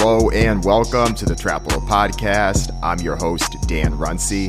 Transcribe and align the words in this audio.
Hello 0.00 0.30
and 0.30 0.64
welcome 0.64 1.12
to 1.16 1.24
the 1.24 1.34
Trapital 1.34 1.84
Podcast. 1.88 2.70
I'm 2.84 3.00
your 3.00 3.16
host, 3.16 3.56
Dan 3.66 3.98
Runcie. 3.98 4.48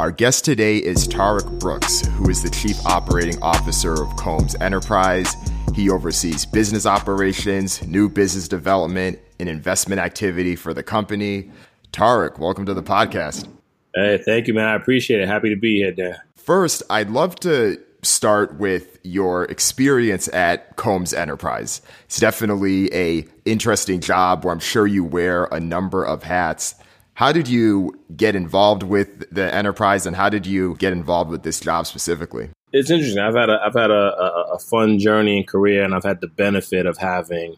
Our 0.00 0.10
guest 0.10 0.46
today 0.46 0.78
is 0.78 1.06
Tarik 1.06 1.44
Brooks, 1.60 2.06
who 2.06 2.30
is 2.30 2.42
the 2.42 2.48
Chief 2.48 2.78
Operating 2.86 3.40
Officer 3.42 3.92
of 3.92 4.16
Combs 4.16 4.56
Enterprise. 4.58 5.36
He 5.74 5.90
oversees 5.90 6.46
business 6.46 6.86
operations, 6.86 7.86
new 7.86 8.08
business 8.08 8.48
development, 8.48 9.18
and 9.38 9.50
investment 9.50 10.00
activity 10.00 10.56
for 10.56 10.72
the 10.72 10.82
company. 10.82 11.50
Tarik, 11.92 12.38
welcome 12.38 12.64
to 12.64 12.72
the 12.72 12.82
podcast. 12.82 13.46
Hey, 13.94 14.16
thank 14.16 14.46
you, 14.46 14.54
man. 14.54 14.64
I 14.64 14.76
appreciate 14.76 15.20
it. 15.20 15.28
Happy 15.28 15.50
to 15.50 15.56
be 15.56 15.76
here, 15.76 15.92
Dan. 15.92 16.16
First, 16.36 16.82
I'd 16.88 17.10
love 17.10 17.36
to 17.40 17.78
start 18.06 18.58
with 18.58 18.98
your 19.02 19.44
experience 19.44 20.28
at 20.28 20.76
Combs 20.76 21.12
Enterprise. 21.12 21.82
It's 22.04 22.18
definitely 22.18 22.92
a 22.94 23.26
interesting 23.44 24.00
job 24.00 24.44
where 24.44 24.52
I'm 24.52 24.60
sure 24.60 24.86
you 24.86 25.04
wear 25.04 25.44
a 25.46 25.60
number 25.60 26.04
of 26.04 26.22
hats. 26.22 26.74
How 27.14 27.32
did 27.32 27.48
you 27.48 27.98
get 28.14 28.36
involved 28.36 28.82
with 28.82 29.30
the 29.34 29.52
enterprise, 29.54 30.06
and 30.06 30.14
how 30.14 30.28
did 30.28 30.46
you 30.46 30.76
get 30.76 30.92
involved 30.92 31.30
with 31.30 31.42
this 31.42 31.60
job 31.60 31.86
specifically? 31.86 32.50
It's 32.72 32.90
interesting. 32.90 33.20
I've 33.20 33.34
had 33.34 33.48
a 33.48 33.58
I've 33.64 33.74
had 33.74 33.90
a, 33.90 33.94
a, 33.94 34.54
a 34.54 34.58
fun 34.58 34.98
journey 34.98 35.38
and 35.38 35.48
career, 35.48 35.82
and 35.82 35.94
I've 35.94 36.04
had 36.04 36.20
the 36.20 36.26
benefit 36.28 36.84
of 36.84 36.98
having 36.98 37.56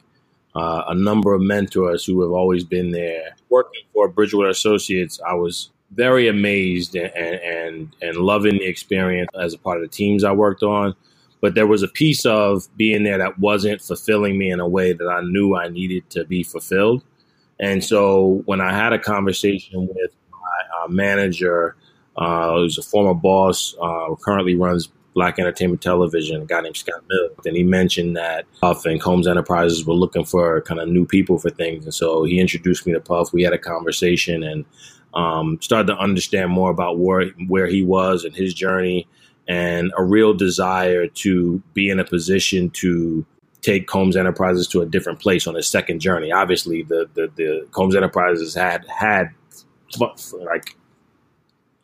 uh, 0.54 0.84
a 0.88 0.94
number 0.94 1.34
of 1.34 1.40
mentors 1.40 2.04
who 2.04 2.22
have 2.22 2.30
always 2.30 2.64
been 2.64 2.92
there. 2.92 3.34
Working 3.48 3.82
for 3.92 4.08
Bridgewater 4.08 4.48
Associates, 4.48 5.20
I 5.26 5.34
was 5.34 5.70
very 5.92 6.28
amazed 6.28 6.94
and, 6.94 7.12
and 7.16 7.96
and 8.02 8.16
loving 8.16 8.58
the 8.58 8.66
experience 8.66 9.30
as 9.38 9.54
a 9.54 9.58
part 9.58 9.78
of 9.78 9.82
the 9.82 9.94
teams 9.96 10.24
I 10.24 10.32
worked 10.32 10.62
on. 10.62 10.94
But 11.40 11.54
there 11.54 11.66
was 11.66 11.82
a 11.82 11.88
piece 11.88 12.26
of 12.26 12.66
being 12.76 13.04
there 13.04 13.18
that 13.18 13.38
wasn't 13.38 13.80
fulfilling 13.80 14.38
me 14.38 14.50
in 14.50 14.60
a 14.60 14.68
way 14.68 14.92
that 14.92 15.08
I 15.08 15.20
knew 15.22 15.54
I 15.54 15.68
needed 15.68 16.10
to 16.10 16.24
be 16.24 16.42
fulfilled. 16.42 17.04
And 17.60 17.82
so 17.84 18.42
when 18.46 18.60
I 18.60 18.72
had 18.72 18.92
a 18.92 18.98
conversation 18.98 19.88
with 19.88 20.12
my 20.32 20.84
uh, 20.84 20.88
manager, 20.88 21.76
uh, 22.16 22.54
who's 22.54 22.76
a 22.76 22.82
former 22.82 23.14
boss, 23.14 23.74
uh, 23.80 24.14
currently 24.16 24.56
runs 24.56 24.88
Black 25.14 25.38
Entertainment 25.38 25.82
Television, 25.82 26.42
a 26.42 26.46
guy 26.46 26.60
named 26.60 26.76
Scott 26.76 27.02
Mills, 27.08 27.46
and 27.46 27.56
he 27.56 27.64
mentioned 27.64 28.16
that 28.16 28.44
Puff 28.60 28.84
and 28.86 29.00
Combs 29.00 29.26
Enterprises 29.26 29.84
were 29.84 29.94
looking 29.94 30.24
for 30.24 30.60
kind 30.62 30.80
of 30.80 30.88
new 30.88 31.06
people 31.06 31.38
for 31.38 31.50
things. 31.50 31.84
And 31.84 31.94
so 31.94 32.24
he 32.24 32.38
introduced 32.38 32.86
me 32.86 32.92
to 32.92 33.00
Puff. 33.00 33.32
We 33.32 33.42
had 33.42 33.52
a 33.52 33.58
conversation 33.58 34.42
and 34.42 34.64
um, 35.14 35.60
started 35.60 35.86
to 35.88 35.98
understand 35.98 36.50
more 36.50 36.70
about 36.70 36.98
where 36.98 37.28
where 37.48 37.66
he 37.66 37.82
was 37.82 38.24
and 38.24 38.34
his 38.34 38.54
journey, 38.54 39.06
and 39.46 39.92
a 39.96 40.04
real 40.04 40.34
desire 40.34 41.06
to 41.06 41.62
be 41.74 41.88
in 41.88 41.98
a 41.98 42.04
position 42.04 42.70
to 42.70 43.24
take 43.62 43.86
Combs 43.86 44.16
Enterprises 44.16 44.68
to 44.68 44.80
a 44.82 44.86
different 44.86 45.20
place 45.20 45.46
on 45.46 45.54
his 45.54 45.68
second 45.68 46.00
journey. 46.00 46.32
Obviously, 46.32 46.82
the 46.82 47.08
the, 47.14 47.30
the 47.36 47.68
Combs 47.72 47.96
Enterprises 47.96 48.54
had 48.54 48.84
had 48.86 49.30
like 49.98 50.76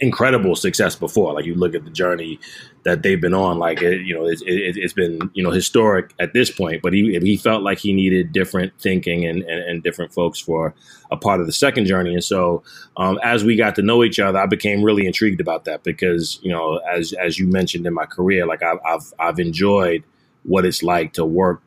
incredible 0.00 0.56
success 0.56 0.94
before. 0.96 1.34
Like 1.34 1.46
you 1.46 1.54
look 1.54 1.74
at 1.74 1.84
the 1.84 1.90
journey 1.90 2.38
that 2.84 3.02
they've 3.02 3.20
been 3.20 3.34
on, 3.34 3.58
like 3.58 3.82
it, 3.82 4.02
you 4.02 4.14
know, 4.14 4.26
it, 4.26 4.76
has 4.76 4.92
been 4.92 5.30
you 5.34 5.42
know 5.42 5.50
historic 5.50 6.12
at 6.18 6.32
this 6.32 6.50
point. 6.50 6.82
But 6.82 6.92
he 6.92 7.18
he 7.18 7.36
felt 7.36 7.62
like 7.62 7.78
he 7.78 7.92
needed 7.92 8.32
different 8.32 8.72
thinking 8.78 9.24
and, 9.24 9.42
and, 9.42 9.60
and 9.62 9.82
different 9.82 10.12
folks 10.12 10.38
for 10.38 10.74
a 11.10 11.16
part 11.16 11.40
of 11.40 11.46
the 11.46 11.52
second 11.52 11.86
journey. 11.86 12.12
And 12.12 12.22
so 12.22 12.62
um, 12.96 13.18
as 13.22 13.42
we 13.42 13.56
got 13.56 13.74
to 13.76 13.82
know 13.82 14.04
each 14.04 14.20
other, 14.20 14.38
I 14.38 14.46
became 14.46 14.82
really 14.82 15.06
intrigued 15.06 15.40
about 15.40 15.64
that 15.64 15.82
because 15.82 16.38
you 16.42 16.52
know, 16.52 16.76
as 16.76 17.12
as 17.14 17.38
you 17.38 17.46
mentioned 17.46 17.86
in 17.86 17.94
my 17.94 18.06
career, 18.06 18.46
like 18.46 18.62
I've 18.62 18.78
I've, 18.84 19.14
I've 19.18 19.38
enjoyed 19.38 20.04
what 20.42 20.64
it's 20.64 20.82
like 20.82 21.14
to 21.14 21.24
work, 21.24 21.62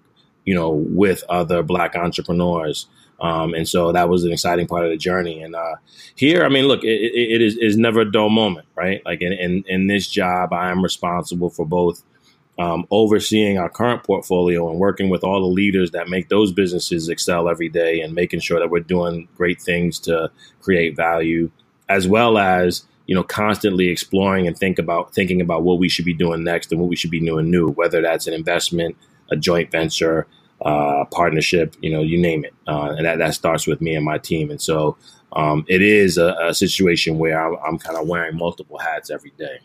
you 0.46 0.54
know, 0.54 0.70
with 0.70 1.24
other 1.30 1.64
black 1.64 1.96
entrepreneurs. 1.96 2.88
Um, 3.20 3.54
and 3.54 3.68
so 3.68 3.92
that 3.92 4.10
was 4.10 4.24
an 4.24 4.32
exciting 4.32 4.68
part 4.68 4.86
of 4.86 4.92
the 4.92 4.98
journey. 4.98 5.42
And 5.42 5.56
uh, 5.56 5.76
here, 6.16 6.44
I 6.44 6.50
mean, 6.50 6.66
look, 6.66 6.84
it, 6.84 6.88
it 6.88 7.42
is, 7.42 7.58
is 7.58 7.78
never 7.78 8.02
a 8.02 8.12
dull 8.12 8.30
moment, 8.30 8.68
right? 8.76 9.02
Like 9.06 9.22
in, 9.22 9.34
in, 9.34 9.64
in 9.68 9.88
this 9.88 10.08
job, 10.08 10.54
I 10.54 10.70
am 10.70 10.84
responsible 10.84 11.50
for 11.50 11.66
both 11.66 12.04
um, 12.60 12.88
overseeing 12.90 13.58
our 13.58 13.70
current 13.70 14.04
portfolio 14.04 14.70
and 14.70 14.80
working 14.80 15.10
with 15.10 15.24
all 15.24 15.42
the 15.42 15.48
leaders 15.48 15.92
that 15.92 16.10
make 16.10 16.30
those 16.30 16.52
businesses 16.52 17.08
excel 17.08 17.50
every 17.50 17.70
day 17.70 18.02
and 18.02 18.14
making 18.14 18.40
sure 18.40 18.60
that 18.60 18.70
we're 18.70 18.80
doing 18.80 19.28
great 19.36 19.62
things 19.62 20.00
to 20.00 20.32
create 20.62 20.96
value, 20.96 21.52
as 21.88 22.08
well 22.08 22.38
as 22.38 22.84
you 23.06 23.16
know 23.16 23.24
constantly 23.24 23.90
exploring 23.90 24.48
and 24.48 24.58
think 24.58 24.80
about 24.80 25.14
thinking 25.14 25.40
about 25.40 25.64
what 25.64 25.78
we 25.78 25.88
should 25.88 26.06
be 26.06 26.16
doing 26.16 26.44
next 26.44 26.72
and 26.72 26.82
what 26.82 26.90
we 26.90 26.96
should 26.96 27.12
be 27.12 27.24
doing 27.24 27.52
new, 27.52 27.70
whether 27.70 28.02
that's 28.02 28.26
an 28.26 28.34
investment, 28.34 28.98
a 29.32 29.36
joint 29.36 29.70
venture, 29.70 30.26
uh, 30.62 31.06
partnership, 31.12 31.76
you 31.82 31.90
know, 31.92 32.02
you 32.02 32.18
name 32.18 32.46
it. 32.46 32.54
Uh, 32.68 32.96
and 32.98 33.06
that, 33.06 33.20
that 33.20 33.34
starts 33.34 33.68
with 33.68 33.82
me 33.82 33.96
and 33.96 34.04
my 34.04 34.18
team. 34.18 34.50
And 34.50 34.62
so 34.62 34.98
um, 35.34 35.66
it 35.68 35.82
is 35.82 36.18
a, 36.18 36.36
a, 36.42 36.54
situation 36.54 37.18
where 37.18 37.40
I'm, 37.40 37.58
I'm 37.64 37.78
kind 37.78 37.98
of 37.98 38.08
wearing 38.08 38.38
multiple 38.38 38.78
hats 38.78 39.10
every 39.12 39.34
day. 39.38 39.60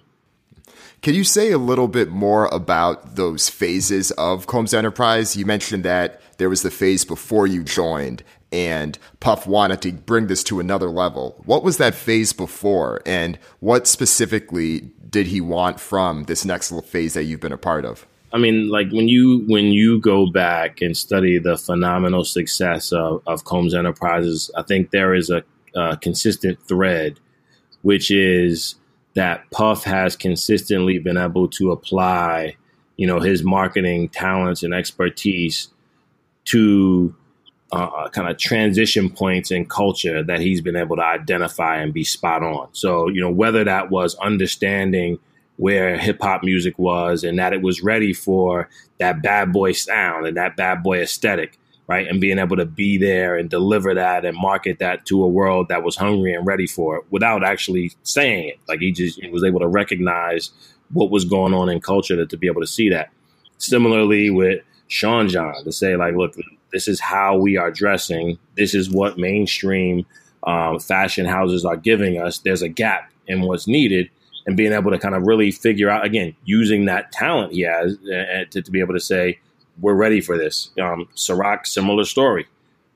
Can 1.01 1.15
you 1.15 1.25
say 1.25 1.51
a 1.51 1.59
little 1.59 1.89
bit 1.89 2.11
more 2.11 2.47
about 2.47 3.17
those 3.17 3.49
phases 3.49 4.11
of 4.13 4.47
Combs 4.47 4.75
Enterprise? 4.75 5.35
You 5.37 5.47
mentioned 5.47 5.85
that 5.85 6.21
there 6.39 6.49
was 6.49 6.63
the 6.63 6.71
phase 6.71 7.05
before 7.05 7.47
you 7.47 7.65
joined, 7.65 8.23
and 8.53 8.97
Puff 9.19 9.47
wanted 9.47 9.83
to 9.83 9.93
bring 9.93 10.29
this 10.29 10.45
to 10.45 10.61
another 10.61 10.89
level. 10.89 11.43
What 11.45 11.65
was 11.65 11.79
that 11.79 11.95
phase 11.95 12.33
before, 12.33 13.03
and 13.05 13.37
what 13.59 13.89
specifically 13.89 14.93
did 15.09 15.27
he 15.27 15.41
want 15.41 15.81
from 15.81 16.25
this 16.25 16.45
next 16.45 16.73
phase 16.85 17.15
that 17.15 17.25
you've 17.25 17.41
been 17.41 17.53
a 17.53 17.59
part 17.59 17.85
of? 17.85 18.07
I 18.33 18.39
mean, 18.39 18.69
like 18.69 18.91
when 18.91 19.09
you 19.09 19.45
when 19.47 19.67
you 19.67 20.01
go 20.01 20.27
back 20.31 20.81
and 20.81 20.97
study 20.97 21.39
the 21.39 21.59
phenomenal 21.59 22.25
success 22.25 22.93
of, 22.93 23.23
of 23.27 23.45
Combs 23.45 23.75
Enterprises, 23.75 24.51
I 24.57 24.63
think 24.63 24.91
there 24.91 25.15
is 25.15 25.29
a, 25.31 25.43
a 25.75 25.97
consistent 25.99 26.59
thread, 26.67 27.21
which 27.83 28.11
is 28.11 28.77
that 29.15 29.51
Puff 29.51 29.85
has 29.85 30.17
consistently 30.17 30.99
been 30.99 31.19
able 31.19 31.47
to 31.49 31.73
apply, 31.73 32.57
you 32.97 33.07
know, 33.07 33.21
his 33.21 33.45
marketing 33.45 34.09
talents 34.09 34.63
and 34.63 34.73
expertise 34.73 35.69
to 36.47 37.15
uh, 37.73 38.09
kind 38.09 38.29
of 38.29 38.39
transition 38.39 39.11
points 39.11 39.51
in 39.51 39.67
culture 39.67 40.23
that 40.23 40.41
he's 40.41 40.61
been 40.61 40.77
able 40.77 40.97
to 40.97 41.05
identify 41.05 41.77
and 41.77 41.93
be 41.93 42.05
spot 42.05 42.43
on. 42.43 42.69
So, 42.73 43.09
you 43.09 43.21
know, 43.21 43.31
whether 43.31 43.65
that 43.65 43.91
was 43.91 44.15
understanding 44.17 45.19
where 45.63 45.97
hip 45.97 46.21
hop 46.21 46.43
music 46.43 46.77
was 46.77 47.23
and 47.23 47.39
that 47.39 47.53
it 47.53 47.63
was 47.63 47.85
ready 47.85 48.13
for 48.13 48.69
that 48.99 49.23
bad 49.23 49.53
boy 49.53 49.71
sound 49.71 50.27
and 50.27 50.37
that 50.37 50.57
bad 50.57 50.83
boy 50.83 51.01
aesthetic, 51.01 51.57
right? 51.87 52.09
And 52.09 52.21
being 52.21 52.41
able 52.41 52.57
to 52.57 52.67
be 52.67 52.99
there 52.99 53.37
and 53.37 53.49
deliver 53.49 53.95
that 53.95 54.25
and 54.25 54.37
market 54.37 54.81
that 54.81 55.07
to 55.07 55.23
a 55.23 55.29
world 55.29 55.69
that 55.69 55.85
was 55.85 55.95
hungry 55.95 56.35
and 56.35 56.45
ready 56.45 56.67
for 56.67 56.97
it 56.97 57.05
without 57.11 57.45
actually 57.45 57.93
saying 58.03 58.49
it. 58.49 58.59
Like 58.67 58.81
he 58.81 58.91
just 58.91 59.21
he 59.21 59.31
was 59.31 59.45
able 59.45 59.61
to 59.61 59.69
recognize 59.69 60.51
what 60.91 61.13
was 61.13 61.25
going 61.25 61.55
on 61.55 61.69
in 61.69 61.81
culture 61.81 62.17
to, 62.17 62.27
to 62.27 62.37
be 62.37 62.49
able 62.49 62.63
to 62.63 62.67
see 62.67 62.89
that. 62.89 63.11
Similarly 63.59 64.31
with 64.31 64.65
Sean 64.89 65.29
John 65.29 65.63
to 65.63 65.71
say 65.71 65.95
like, 65.95 66.17
look, 66.17 66.35
this 66.73 66.89
is 66.89 66.99
how 66.99 67.39
we 67.39 67.57
are 67.57 67.71
dressing. 67.71 68.37
This 68.57 68.75
is 68.75 68.91
what 68.91 69.17
mainstream 69.17 70.07
um, 70.43 70.81
fashion 70.81 71.25
houses 71.25 71.65
are 71.65 71.77
giving 71.77 72.21
us. 72.21 72.41
There's 72.41 72.63
a 72.63 72.69
gap 72.69 73.13
in 73.29 73.43
what's 73.43 73.69
needed 73.69 74.11
and 74.47 74.57
being 74.57 74.73
able 74.73 74.91
to 74.91 74.99
kind 74.99 75.15
of 75.15 75.27
really 75.27 75.51
figure 75.51 75.89
out 75.89 76.05
again 76.05 76.35
using 76.45 76.87
that 76.87 77.13
talent 77.13 77.53
he 77.53 77.61
has 77.63 77.97
uh, 78.05 78.45
to, 78.51 78.63
to, 78.63 78.71
be 78.71 78.81
able 78.81 78.95
to 78.95 79.01
say 79.01 79.39
we're 79.81 79.95
ready 79.95 80.21
for 80.21 80.37
this. 80.37 80.71
Um, 80.81 81.09
similar 81.15 82.05
story, 82.05 82.47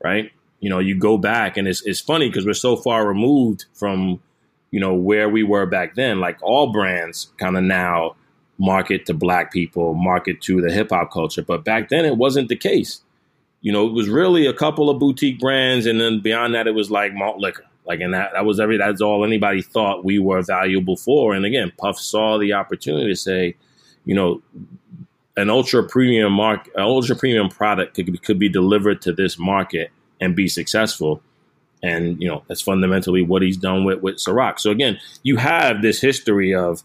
right? 0.02 0.30
You 0.60 0.70
know, 0.70 0.78
you 0.78 0.94
go 0.98 1.18
back 1.18 1.56
and 1.56 1.68
it's 1.68 1.82
it's 1.86 2.00
funny 2.00 2.28
because 2.28 2.46
we're 2.46 2.54
so 2.54 2.76
far 2.76 3.06
removed 3.06 3.66
from 3.74 4.20
you 4.70 4.80
know 4.80 4.94
where 4.94 5.28
we 5.28 5.42
were 5.42 5.66
back 5.66 5.94
then. 5.94 6.20
Like 6.20 6.38
all 6.42 6.72
brands, 6.72 7.32
kind 7.38 7.56
of 7.56 7.62
now 7.62 8.16
market 8.58 9.06
to 9.06 9.14
black 9.14 9.52
people, 9.52 9.94
market 9.94 10.40
to 10.42 10.60
the 10.60 10.72
hip 10.72 10.90
hop 10.90 11.12
culture, 11.12 11.42
but 11.42 11.64
back 11.64 11.88
then 11.88 12.04
it 12.04 12.16
wasn't 12.16 12.48
the 12.48 12.56
case. 12.56 13.02
You 13.60 13.72
know, 13.72 13.86
it 13.86 13.92
was 13.92 14.08
really 14.08 14.46
a 14.46 14.52
couple 14.52 14.88
of 14.88 14.98
boutique 14.98 15.40
brands, 15.40 15.86
and 15.86 16.00
then 16.00 16.20
beyond 16.20 16.54
that, 16.54 16.66
it 16.66 16.74
was 16.74 16.90
like 16.90 17.14
malt 17.14 17.38
liquor 17.38 17.64
like, 17.86 18.00
and 18.00 18.14
that, 18.14 18.32
that 18.34 18.44
was 18.44 18.58
every, 18.58 18.78
that's 18.78 19.00
all 19.00 19.24
anybody 19.24 19.62
thought 19.62 20.04
we 20.04 20.18
were 20.18 20.42
valuable 20.42 20.96
for. 20.96 21.34
And 21.34 21.44
again, 21.44 21.72
Puff 21.78 21.98
saw 21.98 22.38
the 22.38 22.52
opportunity 22.52 23.08
to 23.08 23.16
say, 23.16 23.54
you 24.04 24.14
know, 24.14 24.42
an 25.36 25.50
ultra 25.50 25.82
premium 25.82 26.32
mark, 26.32 26.66
an 26.74 26.82
ultra 26.82 27.14
premium 27.14 27.48
product 27.48 27.94
could, 27.94 28.22
could 28.22 28.38
be 28.38 28.48
delivered 28.48 29.02
to 29.02 29.12
this 29.12 29.38
market 29.38 29.90
and 30.20 30.34
be 30.34 30.48
successful. 30.48 31.22
And, 31.82 32.20
you 32.20 32.26
know, 32.26 32.42
that's 32.48 32.62
fundamentally 32.62 33.22
what 33.22 33.42
he's 33.42 33.56
done 33.56 33.84
with, 33.84 34.00
with 34.00 34.16
Ciroc. 34.16 34.58
So 34.58 34.70
again, 34.70 34.98
you 35.22 35.36
have 35.36 35.82
this 35.82 36.00
history 36.00 36.54
of 36.54 36.82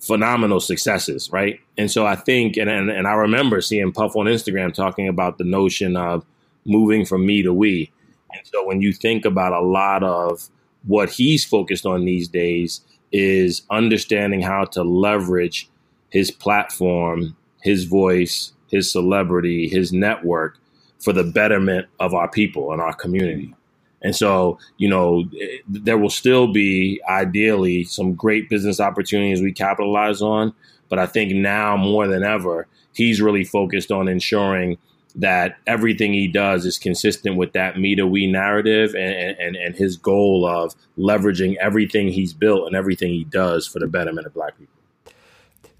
phenomenal 0.00 0.60
successes, 0.60 1.30
right? 1.32 1.60
And 1.78 1.90
so 1.90 2.04
I 2.04 2.16
think, 2.16 2.56
and, 2.56 2.68
and, 2.68 2.90
and 2.90 3.06
I 3.06 3.14
remember 3.14 3.60
seeing 3.60 3.92
Puff 3.92 4.16
on 4.16 4.26
Instagram 4.26 4.74
talking 4.74 5.08
about 5.08 5.38
the 5.38 5.44
notion 5.44 5.96
of 5.96 6.26
moving 6.66 7.06
from 7.06 7.24
me 7.24 7.42
to 7.42 7.54
we. 7.54 7.90
And 8.34 8.46
so 8.46 8.66
when 8.66 8.82
you 8.82 8.92
think 8.92 9.24
about 9.24 9.52
a 9.52 9.60
lot 9.60 10.02
of 10.02 10.48
what 10.86 11.10
he's 11.10 11.44
focused 11.44 11.86
on 11.86 12.04
these 12.04 12.28
days 12.28 12.80
is 13.12 13.62
understanding 13.70 14.42
how 14.42 14.64
to 14.64 14.82
leverage 14.82 15.68
his 16.10 16.30
platform, 16.30 17.36
his 17.62 17.84
voice, 17.84 18.52
his 18.70 18.90
celebrity, 18.90 19.68
his 19.68 19.92
network 19.92 20.58
for 20.98 21.12
the 21.12 21.24
betterment 21.24 21.86
of 22.00 22.14
our 22.14 22.28
people 22.28 22.72
and 22.72 22.80
our 22.80 22.94
community. 22.94 23.54
And 24.02 24.14
so, 24.14 24.58
you 24.76 24.88
know, 24.88 25.24
there 25.66 25.96
will 25.96 26.10
still 26.10 26.52
be 26.52 27.00
ideally 27.08 27.84
some 27.84 28.14
great 28.14 28.50
business 28.50 28.80
opportunities 28.80 29.40
we 29.40 29.52
capitalize 29.52 30.20
on. 30.20 30.52
But 30.90 30.98
I 30.98 31.06
think 31.06 31.32
now 31.32 31.76
more 31.76 32.06
than 32.06 32.22
ever, 32.22 32.66
he's 32.94 33.22
really 33.22 33.44
focused 33.44 33.90
on 33.90 34.06
ensuring 34.08 34.76
that 35.16 35.56
everything 35.66 36.12
he 36.12 36.26
does 36.26 36.66
is 36.66 36.78
consistent 36.78 37.36
with 37.36 37.52
that 37.52 37.78
me 37.78 37.94
to 37.94 38.06
we 38.06 38.26
narrative 38.26 38.94
and, 38.94 39.38
and, 39.38 39.56
and 39.56 39.76
his 39.76 39.96
goal 39.96 40.46
of 40.46 40.74
leveraging 40.98 41.56
everything 41.60 42.08
he's 42.08 42.32
built 42.32 42.66
and 42.66 42.74
everything 42.74 43.10
he 43.12 43.24
does 43.24 43.66
for 43.66 43.78
the 43.78 43.86
betterment 43.86 44.26
of 44.26 44.34
black 44.34 44.58
people. 44.58 44.74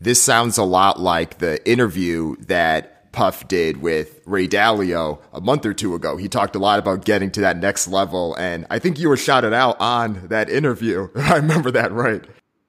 This 0.01 0.23
sounds 0.23 0.59
a 0.59 0.65
lot 0.65 1.01
like 1.01 1.39
the 1.39 1.67
interview 1.69 2.37
that 2.41 2.95
Puff 3.13 3.47
did 3.47 3.81
with 3.81 4.21
Ray 4.27 4.49
Dalio 4.49 5.21
a 5.33 5.41
month 5.41 5.65
or 5.65 5.73
two 5.73 5.95
ago. 5.95 6.17
He 6.17 6.29
talked 6.29 6.57
a 6.57 6.59
lot 6.59 6.81
about 6.81 7.05
getting 7.05 7.31
to 7.33 7.41
that 7.43 7.59
next 7.59 7.87
level, 7.87 8.35
and 8.35 8.67
I 8.71 8.81
think 8.81 8.99
you 8.99 9.09
were 9.09 9.17
shouted 9.17 9.53
out 9.53 9.81
on 9.81 10.27
that 10.29 10.51
interview. 10.51 11.09
I 11.17 11.37
remember 11.37 11.71
that 11.71 11.93
right. 11.93 12.25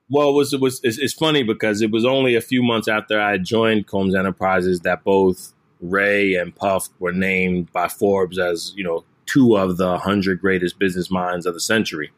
Well, 0.07 0.29
it 0.29 0.33
was 0.33 0.53
it 0.53 0.62
was 0.62 0.79
it's, 0.83 1.00
it's 1.00 1.13
funny 1.13 1.41
because 1.41 1.81
it 1.81 1.89
was 1.89 2.06
only 2.06 2.35
a 2.35 2.41
few 2.41 2.62
months 2.62 2.88
after 2.88 3.19
I 3.19 3.39
joined 3.39 3.88
Combs 3.88 4.13
Enterprises 4.13 4.81
that 4.81 5.03
both 5.03 5.54
Ray 5.89 6.35
and 6.35 6.55
Puff 6.55 6.89
were 6.99 7.11
named 7.11 7.71
by 7.71 7.87
Forbes 7.87 8.39
as 8.39 8.73
you 8.75 8.83
know 8.83 9.03
two 9.25 9.57
of 9.57 9.77
the 9.77 9.97
hundred 9.97 10.41
greatest 10.41 10.79
business 10.79 11.09
minds 11.09 11.45
of 11.45 11.53
the 11.53 11.59
century, 11.59 12.11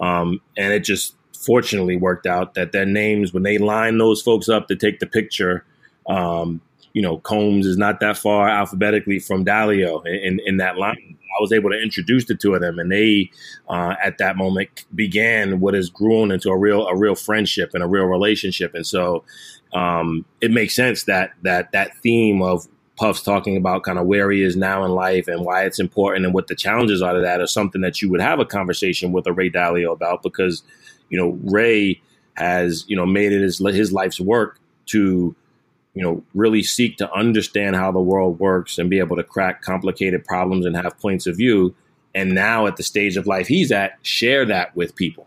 um, 0.00 0.40
and 0.56 0.72
it 0.72 0.80
just 0.80 1.14
fortunately 1.36 1.96
worked 1.96 2.26
out 2.26 2.54
that 2.54 2.72
their 2.72 2.86
names 2.86 3.32
when 3.32 3.42
they 3.42 3.58
line 3.58 3.98
those 3.98 4.22
folks 4.22 4.48
up 4.48 4.68
to 4.68 4.76
take 4.76 5.00
the 5.00 5.06
picture. 5.06 5.64
Um, 6.08 6.60
you 6.92 7.02
know, 7.02 7.18
Combs 7.18 7.66
is 7.66 7.76
not 7.76 8.00
that 8.00 8.16
far 8.16 8.48
alphabetically 8.48 9.18
from 9.18 9.44
Dalio 9.44 10.06
in, 10.06 10.40
in 10.46 10.56
that 10.56 10.78
line. 10.78 11.18
I 11.38 11.42
was 11.42 11.52
able 11.52 11.70
to 11.70 11.78
introduce 11.78 12.24
the 12.24 12.34
two 12.34 12.54
of 12.54 12.62
them, 12.62 12.78
and 12.78 12.90
they, 12.90 13.30
uh, 13.68 13.96
at 14.02 14.18
that 14.18 14.36
moment, 14.36 14.86
began 14.94 15.60
what 15.60 15.74
has 15.74 15.90
grown 15.90 16.30
into 16.30 16.48
a 16.48 16.56
real 16.56 16.86
a 16.86 16.96
real 16.96 17.14
friendship 17.14 17.72
and 17.74 17.82
a 17.82 17.86
real 17.86 18.06
relationship. 18.06 18.74
And 18.74 18.86
so, 18.86 19.24
um, 19.74 20.24
it 20.40 20.50
makes 20.50 20.74
sense 20.74 21.04
that 21.04 21.32
that 21.42 21.72
that 21.72 21.96
theme 21.98 22.40
of 22.40 22.66
Puff's 22.96 23.22
talking 23.22 23.56
about 23.56 23.82
kind 23.82 23.98
of 23.98 24.06
where 24.06 24.30
he 24.30 24.42
is 24.42 24.56
now 24.56 24.84
in 24.84 24.92
life 24.92 25.28
and 25.28 25.44
why 25.44 25.64
it's 25.64 25.78
important 25.78 26.24
and 26.24 26.34
what 26.34 26.46
the 26.46 26.54
challenges 26.54 27.02
are 27.02 27.12
to 27.12 27.20
that 27.20 27.40
is 27.40 27.52
something 27.52 27.82
that 27.82 28.00
you 28.00 28.10
would 28.10 28.20
have 28.20 28.40
a 28.40 28.44
conversation 28.44 29.12
with 29.12 29.26
a 29.26 29.32
Ray 29.32 29.50
Dalio 29.50 29.92
about 29.92 30.22
because, 30.22 30.62
you 31.10 31.18
know, 31.18 31.38
Ray 31.44 32.00
has, 32.34 32.84
you 32.88 32.96
know, 32.96 33.06
made 33.06 33.32
it 33.32 33.42
his, 33.42 33.58
his 33.58 33.92
life's 33.92 34.18
work 34.18 34.58
to, 34.86 35.34
you 35.94 36.02
know, 36.02 36.22
really 36.34 36.62
seek 36.62 36.96
to 36.96 37.12
understand 37.12 37.76
how 37.76 37.92
the 37.92 38.00
world 38.00 38.40
works 38.40 38.78
and 38.78 38.88
be 38.88 38.98
able 38.98 39.16
to 39.16 39.22
crack 39.22 39.62
complicated 39.62 40.24
problems 40.24 40.64
and 40.64 40.74
have 40.76 40.98
points 40.98 41.26
of 41.26 41.36
view. 41.36 41.74
And 42.14 42.34
now 42.34 42.66
at 42.66 42.76
the 42.76 42.82
stage 42.82 43.18
of 43.18 43.26
life 43.26 43.46
he's 43.46 43.70
at, 43.72 43.98
share 44.02 44.46
that 44.46 44.74
with 44.74 44.96
people. 44.96 45.26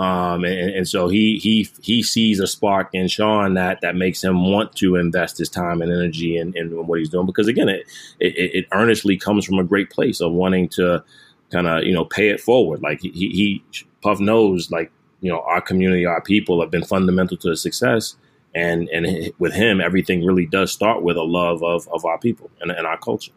Um, 0.00 0.44
and, 0.44 0.70
and, 0.70 0.88
so 0.88 1.08
he 1.08 1.38
he 1.38 1.68
he 1.82 2.02
sees 2.02 2.40
a 2.40 2.46
spark 2.46 2.88
in 2.94 3.06
Sean 3.06 3.52
that 3.54 3.82
that 3.82 3.96
makes 3.96 4.24
him 4.24 4.50
want 4.50 4.74
to 4.76 4.96
invest 4.96 5.36
his 5.36 5.50
time 5.50 5.82
and 5.82 5.92
energy 5.92 6.38
in, 6.38 6.56
in 6.56 6.86
what 6.86 7.00
he's 7.00 7.10
doing. 7.10 7.26
Because 7.26 7.48
again 7.48 7.68
it, 7.68 7.86
it, 8.18 8.54
it 8.54 8.66
earnestly 8.72 9.18
comes 9.18 9.44
from 9.44 9.58
a 9.58 9.64
great 9.64 9.90
place 9.90 10.22
of 10.22 10.32
wanting 10.32 10.70
to 10.70 11.04
kind 11.50 11.66
of 11.66 11.84
you 11.84 11.92
know 11.92 12.06
pay 12.06 12.30
it 12.30 12.40
forward. 12.40 12.80
Like 12.80 13.02
he, 13.02 13.10
he 13.10 13.62
Puff 14.00 14.20
knows 14.20 14.70
like 14.70 14.90
you 15.20 15.30
know 15.30 15.42
our 15.42 15.60
community 15.60 16.06
our 16.06 16.22
people 16.22 16.62
have 16.62 16.70
been 16.70 16.84
fundamental 16.84 17.36
to 17.36 17.50
his 17.50 17.60
success. 17.60 18.16
And 18.54 18.88
and 18.88 19.30
with 19.38 19.52
him 19.52 19.82
everything 19.82 20.24
really 20.24 20.46
does 20.46 20.72
start 20.72 21.02
with 21.02 21.18
a 21.18 21.22
love 21.22 21.62
of 21.62 21.86
of 21.88 22.06
our 22.06 22.16
people 22.16 22.50
and, 22.62 22.70
and 22.70 22.86
our 22.86 22.96
culture. 22.96 23.32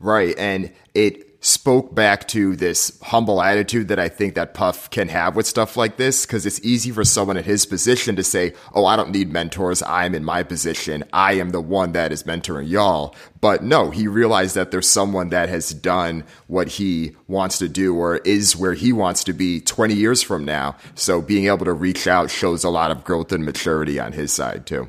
Right. 0.00 0.34
And 0.36 0.72
it 0.94 1.31
spoke 1.44 1.92
back 1.92 2.28
to 2.28 2.54
this 2.54 2.96
humble 3.02 3.42
attitude 3.42 3.88
that 3.88 3.98
I 3.98 4.08
think 4.08 4.36
that 4.36 4.54
Puff 4.54 4.88
can 4.90 5.08
have 5.08 5.34
with 5.34 5.44
stuff 5.44 5.76
like 5.76 5.96
this 5.96 6.24
because 6.24 6.46
it's 6.46 6.60
easy 6.64 6.92
for 6.92 7.02
someone 7.02 7.36
in 7.36 7.42
his 7.42 7.66
position 7.66 8.14
to 8.14 8.22
say, 8.22 8.54
"Oh, 8.72 8.86
I 8.86 8.94
don't 8.94 9.10
need 9.10 9.32
mentors. 9.32 9.82
I'm 9.82 10.14
in 10.14 10.24
my 10.24 10.44
position. 10.44 11.02
I 11.12 11.34
am 11.34 11.50
the 11.50 11.60
one 11.60 11.92
that 11.92 12.12
is 12.12 12.22
mentoring 12.22 12.68
y'all." 12.68 13.16
But 13.40 13.64
no, 13.64 13.90
he 13.90 14.06
realized 14.06 14.54
that 14.54 14.70
there's 14.70 14.88
someone 14.88 15.30
that 15.30 15.48
has 15.48 15.70
done 15.74 16.22
what 16.46 16.68
he 16.68 17.16
wants 17.26 17.58
to 17.58 17.68
do 17.68 17.96
or 17.96 18.18
is 18.18 18.56
where 18.56 18.74
he 18.74 18.92
wants 18.92 19.24
to 19.24 19.32
be 19.32 19.60
20 19.60 19.94
years 19.94 20.22
from 20.22 20.44
now. 20.44 20.76
So 20.94 21.20
being 21.20 21.46
able 21.46 21.64
to 21.64 21.72
reach 21.72 22.06
out 22.06 22.30
shows 22.30 22.62
a 22.62 22.70
lot 22.70 22.92
of 22.92 23.02
growth 23.02 23.32
and 23.32 23.44
maturity 23.44 23.98
on 23.98 24.12
his 24.12 24.32
side 24.32 24.64
too. 24.64 24.88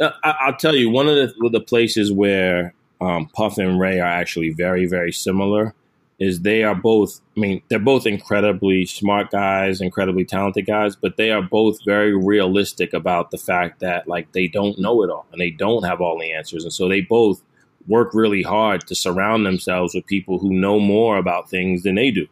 Uh, 0.00 0.10
I'll 0.24 0.56
tell 0.56 0.74
you 0.74 0.88
one 0.88 1.06
of 1.06 1.16
the, 1.16 1.50
the 1.50 1.60
places 1.60 2.10
where 2.10 2.72
um, 3.02 3.28
Puff 3.34 3.58
and 3.58 3.78
Ray 3.78 4.00
are 4.00 4.06
actually 4.06 4.50
very, 4.50 4.86
very 4.86 5.12
similar 5.12 5.74
is 6.22 6.40
they 6.42 6.62
are 6.62 6.74
both 6.74 7.20
I 7.36 7.40
mean, 7.40 7.62
they're 7.68 7.78
both 7.78 8.06
incredibly 8.06 8.86
smart 8.86 9.30
guys, 9.30 9.80
incredibly 9.80 10.24
talented 10.24 10.66
guys, 10.66 10.94
but 10.94 11.16
they 11.16 11.32
are 11.32 11.42
both 11.42 11.84
very 11.84 12.14
realistic 12.16 12.92
about 12.92 13.30
the 13.30 13.38
fact 13.38 13.80
that 13.80 14.06
like 14.06 14.30
they 14.32 14.46
don't 14.46 14.78
know 14.78 15.02
it 15.02 15.10
all 15.10 15.26
and 15.32 15.40
they 15.40 15.50
don't 15.50 15.84
have 15.84 16.00
all 16.00 16.18
the 16.18 16.32
answers. 16.32 16.62
And 16.62 16.72
so 16.72 16.88
they 16.88 17.00
both 17.00 17.42
work 17.88 18.14
really 18.14 18.42
hard 18.42 18.86
to 18.86 18.94
surround 18.94 19.44
themselves 19.44 19.94
with 19.94 20.06
people 20.06 20.38
who 20.38 20.52
know 20.52 20.78
more 20.78 21.16
about 21.16 21.50
things 21.50 21.82
than 21.82 21.96
they 21.96 22.12
do. 22.12 22.28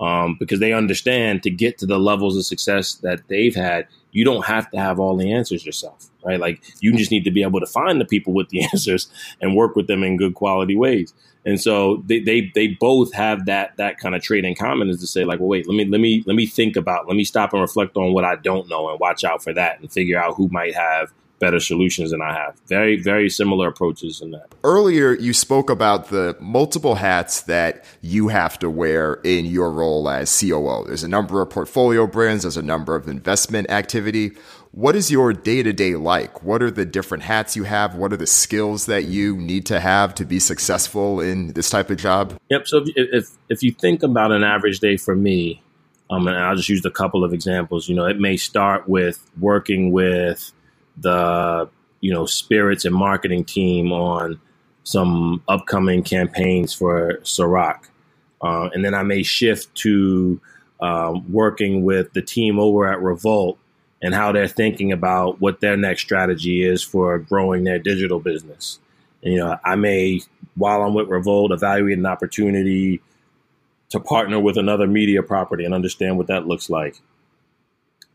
Um, 0.00 0.36
because 0.40 0.60
they 0.60 0.72
understand 0.72 1.42
to 1.42 1.50
get 1.50 1.76
to 1.78 1.86
the 1.86 1.98
levels 1.98 2.36
of 2.36 2.46
success 2.46 2.94
that 3.02 3.20
they've 3.28 3.54
had, 3.54 3.86
you 4.12 4.24
don't 4.24 4.46
have 4.46 4.70
to 4.70 4.78
have 4.78 4.98
all 4.98 5.14
the 5.14 5.30
answers 5.30 5.64
yourself, 5.64 6.08
right? 6.24 6.40
Like 6.40 6.62
you 6.80 6.96
just 6.96 7.10
need 7.10 7.24
to 7.24 7.30
be 7.30 7.42
able 7.42 7.60
to 7.60 7.66
find 7.66 8.00
the 8.00 8.06
people 8.06 8.32
with 8.32 8.48
the 8.48 8.64
answers 8.72 9.08
and 9.40 9.54
work 9.54 9.76
with 9.76 9.86
them 9.86 10.02
in 10.02 10.16
good 10.16 10.34
quality 10.34 10.74
ways. 10.74 11.12
And 11.44 11.60
so 11.60 12.02
they, 12.06 12.20
they 12.20 12.52
they 12.54 12.68
both 12.68 13.14
have 13.14 13.46
that 13.46 13.76
that 13.76 13.98
kind 13.98 14.14
of 14.14 14.22
trait 14.22 14.44
in 14.44 14.54
common 14.54 14.90
is 14.90 15.00
to 15.00 15.06
say 15.06 15.24
like, 15.24 15.40
well, 15.40 15.48
wait, 15.48 15.66
let 15.66 15.74
me 15.74 15.86
let 15.86 16.00
me 16.00 16.22
let 16.26 16.36
me 16.36 16.46
think 16.46 16.76
about, 16.76 17.08
let 17.08 17.16
me 17.16 17.24
stop 17.24 17.52
and 17.52 17.62
reflect 17.62 17.96
on 17.96 18.12
what 18.12 18.24
I 18.24 18.36
don't 18.36 18.68
know 18.68 18.90
and 18.90 19.00
watch 19.00 19.24
out 19.24 19.42
for 19.42 19.52
that 19.54 19.80
and 19.80 19.90
figure 19.90 20.18
out 20.22 20.34
who 20.36 20.48
might 20.48 20.74
have 20.74 21.12
better 21.40 21.58
solutions 21.58 22.12
than 22.12 22.22
I 22.22 22.34
have. 22.34 22.60
Very, 22.68 22.96
very 23.02 23.28
similar 23.28 23.68
approaches 23.68 24.20
in 24.20 24.30
that. 24.30 24.54
Earlier, 24.62 25.14
you 25.14 25.32
spoke 25.32 25.70
about 25.70 26.08
the 26.08 26.36
multiple 26.38 26.94
hats 26.94 27.42
that 27.42 27.84
you 28.02 28.28
have 28.28 28.58
to 28.60 28.70
wear 28.70 29.14
in 29.24 29.46
your 29.46 29.72
role 29.72 30.08
as 30.08 30.38
COO. 30.38 30.84
There's 30.86 31.02
a 31.02 31.08
number 31.08 31.40
of 31.40 31.50
portfolio 31.50 32.06
brands, 32.06 32.44
there's 32.44 32.56
a 32.56 32.62
number 32.62 32.94
of 32.94 33.08
investment 33.08 33.70
activity. 33.70 34.32
What 34.72 34.94
is 34.94 35.10
your 35.10 35.32
day 35.32 35.64
to 35.64 35.72
day 35.72 35.96
like? 35.96 36.44
What 36.44 36.62
are 36.62 36.70
the 36.70 36.84
different 36.84 37.24
hats 37.24 37.56
you 37.56 37.64
have? 37.64 37.96
What 37.96 38.12
are 38.12 38.16
the 38.16 38.26
skills 38.26 38.86
that 38.86 39.06
you 39.06 39.36
need 39.36 39.66
to 39.66 39.80
have 39.80 40.14
to 40.14 40.24
be 40.24 40.38
successful 40.38 41.20
in 41.20 41.54
this 41.54 41.70
type 41.70 41.90
of 41.90 41.96
job? 41.96 42.38
Yep. 42.50 42.68
So 42.68 42.84
if 42.86 42.92
if, 42.96 43.28
if 43.48 43.62
you 43.64 43.72
think 43.72 44.04
about 44.04 44.30
an 44.30 44.44
average 44.44 44.78
day 44.78 44.96
for 44.96 45.16
me, 45.16 45.60
um, 46.08 46.28
and 46.28 46.36
I'll 46.36 46.54
just 46.54 46.68
use 46.68 46.84
a 46.84 46.90
couple 46.90 47.24
of 47.24 47.32
examples. 47.32 47.88
You 47.88 47.96
know, 47.96 48.06
it 48.06 48.20
may 48.20 48.36
start 48.36 48.88
with 48.88 49.28
working 49.40 49.90
with 49.90 50.52
the 51.00 51.68
you 52.00 52.12
know 52.12 52.26
spirits 52.26 52.84
and 52.84 52.94
marketing 52.94 53.44
team 53.44 53.92
on 53.92 54.40
some 54.82 55.42
upcoming 55.48 56.02
campaigns 56.02 56.72
for 56.72 57.20
Ciroc, 57.22 57.88
uh, 58.42 58.70
and 58.72 58.84
then 58.84 58.94
I 58.94 59.02
may 59.02 59.22
shift 59.22 59.74
to 59.76 60.40
um, 60.80 61.30
working 61.32 61.84
with 61.84 62.12
the 62.12 62.22
team 62.22 62.58
over 62.58 62.86
at 62.86 63.00
Revolt 63.00 63.58
and 64.02 64.14
how 64.14 64.32
they're 64.32 64.48
thinking 64.48 64.92
about 64.92 65.40
what 65.40 65.60
their 65.60 65.76
next 65.76 66.02
strategy 66.02 66.62
is 66.62 66.82
for 66.82 67.18
growing 67.18 67.64
their 67.64 67.78
digital 67.78 68.18
business. 68.18 68.78
And, 69.22 69.34
you 69.34 69.38
know, 69.38 69.58
I 69.64 69.76
may, 69.76 70.22
while 70.54 70.82
I'm 70.82 70.94
with 70.94 71.08
Revolt, 71.08 71.52
evaluate 71.52 71.98
an 71.98 72.06
opportunity 72.06 73.02
to 73.90 74.00
partner 74.00 74.40
with 74.40 74.56
another 74.56 74.86
media 74.86 75.22
property 75.22 75.64
and 75.64 75.74
understand 75.74 76.16
what 76.16 76.28
that 76.28 76.46
looks 76.46 76.70
like. 76.70 77.00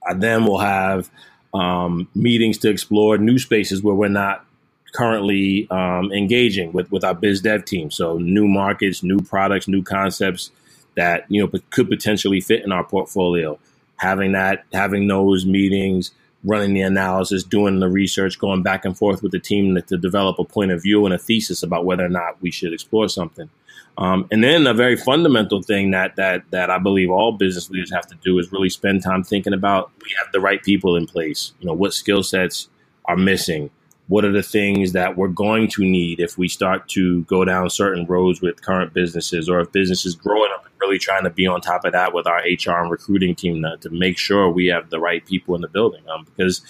I 0.08 0.14
then 0.14 0.46
will 0.46 0.60
have 0.60 1.10
um, 1.56 2.08
meetings 2.14 2.58
to 2.60 2.70
explore 2.70 3.18
new 3.18 3.40
spaces 3.40 3.82
where 3.82 3.96
we're 3.96 4.08
not 4.08 4.46
currently 4.94 5.68
um, 5.72 6.12
engaging 6.12 6.72
with, 6.72 6.92
with 6.92 7.04
our 7.04 7.14
biz 7.14 7.42
dev 7.42 7.66
team. 7.66 7.92
So 7.92 8.18
new 8.18 8.48
markets, 8.48 9.04
new 9.04 9.20
products, 9.20 9.68
new 9.68 9.84
concepts 9.84 10.52
that 10.96 11.26
you 11.30 11.42
know 11.42 11.60
could 11.72 11.90
potentially 11.90 12.42
fit 12.42 12.64
in 12.64 12.72
our 12.72 12.84
portfolio 12.84 13.60
having 13.98 14.34
that, 14.34 14.66
having 14.74 15.08
those 15.08 15.46
meetings, 15.46 16.12
running 16.44 16.74
the 16.74 16.82
analysis, 16.82 17.44
doing 17.44 17.80
the 17.80 17.90
research, 17.90 18.40
going 18.40 18.64
back 18.64 18.86
and 18.86 18.98
forth 18.98 19.24
with 19.24 19.32
the 19.32 19.40
team 19.40 19.76
to, 19.76 19.82
to 19.82 19.98
develop 19.98 20.38
a 20.40 20.44
point 20.44 20.72
of 20.72 20.82
view 20.82 21.06
and 21.06 21.14
a 21.14 21.18
thesis 21.18 21.64
about 21.64 21.86
whether 21.86 22.06
or 22.06 22.10
not 22.10 22.42
we 22.42 22.52
should 22.52 22.74
explore 22.74 23.10
something. 23.10 23.50
Um, 23.98 24.28
and 24.30 24.44
then 24.44 24.68
a 24.68 24.74
very 24.74 24.98
fundamental 24.98 25.62
thing 25.62 25.92
that 25.92 26.18
that 26.18 26.44
that 26.52 26.70
I 26.70 26.80
believe 26.80 27.10
all 27.10 27.32
business 27.32 27.70
leaders 27.70 27.92
have 27.94 28.08
to 28.08 28.16
do 28.16 28.38
is 28.40 28.52
really 28.52 28.70
spend 28.70 29.04
time 29.04 29.24
thinking 29.24 29.54
about 29.54 29.92
we 30.04 30.10
have 30.22 30.32
the 30.34 30.40
right 30.40 30.62
people 30.62 30.96
in 30.96 31.08
place. 31.08 31.54
You 31.60 31.68
know, 31.68 31.74
what 31.74 31.94
skill 31.94 32.24
sets 32.24 32.68
are 33.06 33.16
missing? 33.16 33.70
What 34.08 34.24
are 34.24 34.32
the 34.32 34.44
things 34.44 34.92
that 34.92 35.18
we're 35.18 35.30
going 35.30 35.68
to 35.70 35.84
need 35.84 36.20
if 36.20 36.38
we 36.38 36.48
start 36.48 36.88
to 36.90 37.24
go 37.24 37.44
down 37.44 37.70
certain 37.72 38.06
roads 38.06 38.40
with 38.40 38.62
current 38.62 38.94
businesses 38.94 39.50
or 39.50 39.62
if 39.62 39.72
businesses 39.72 40.14
growing 40.14 40.52
up 40.54 40.64
and 40.64 40.74
really 40.80 41.00
trying 41.00 41.24
to 41.24 41.32
be 41.32 41.48
on 41.48 41.60
top 41.60 41.86
of 41.86 41.94
that 41.94 42.14
with 42.14 42.28
our 42.28 42.38
HR 42.40 42.82
and 42.82 42.92
recruiting 42.92 43.34
team 43.34 43.64
to, 43.64 43.78
to 43.78 43.90
make 43.90 44.20
sure 44.20 44.50
we 44.50 44.68
have 44.68 44.92
the 44.92 45.00
right 45.00 45.26
people 45.26 45.56
in 45.56 45.62
the 45.62 45.68
building. 45.68 46.04
Um, 46.08 46.26
because 46.26 46.62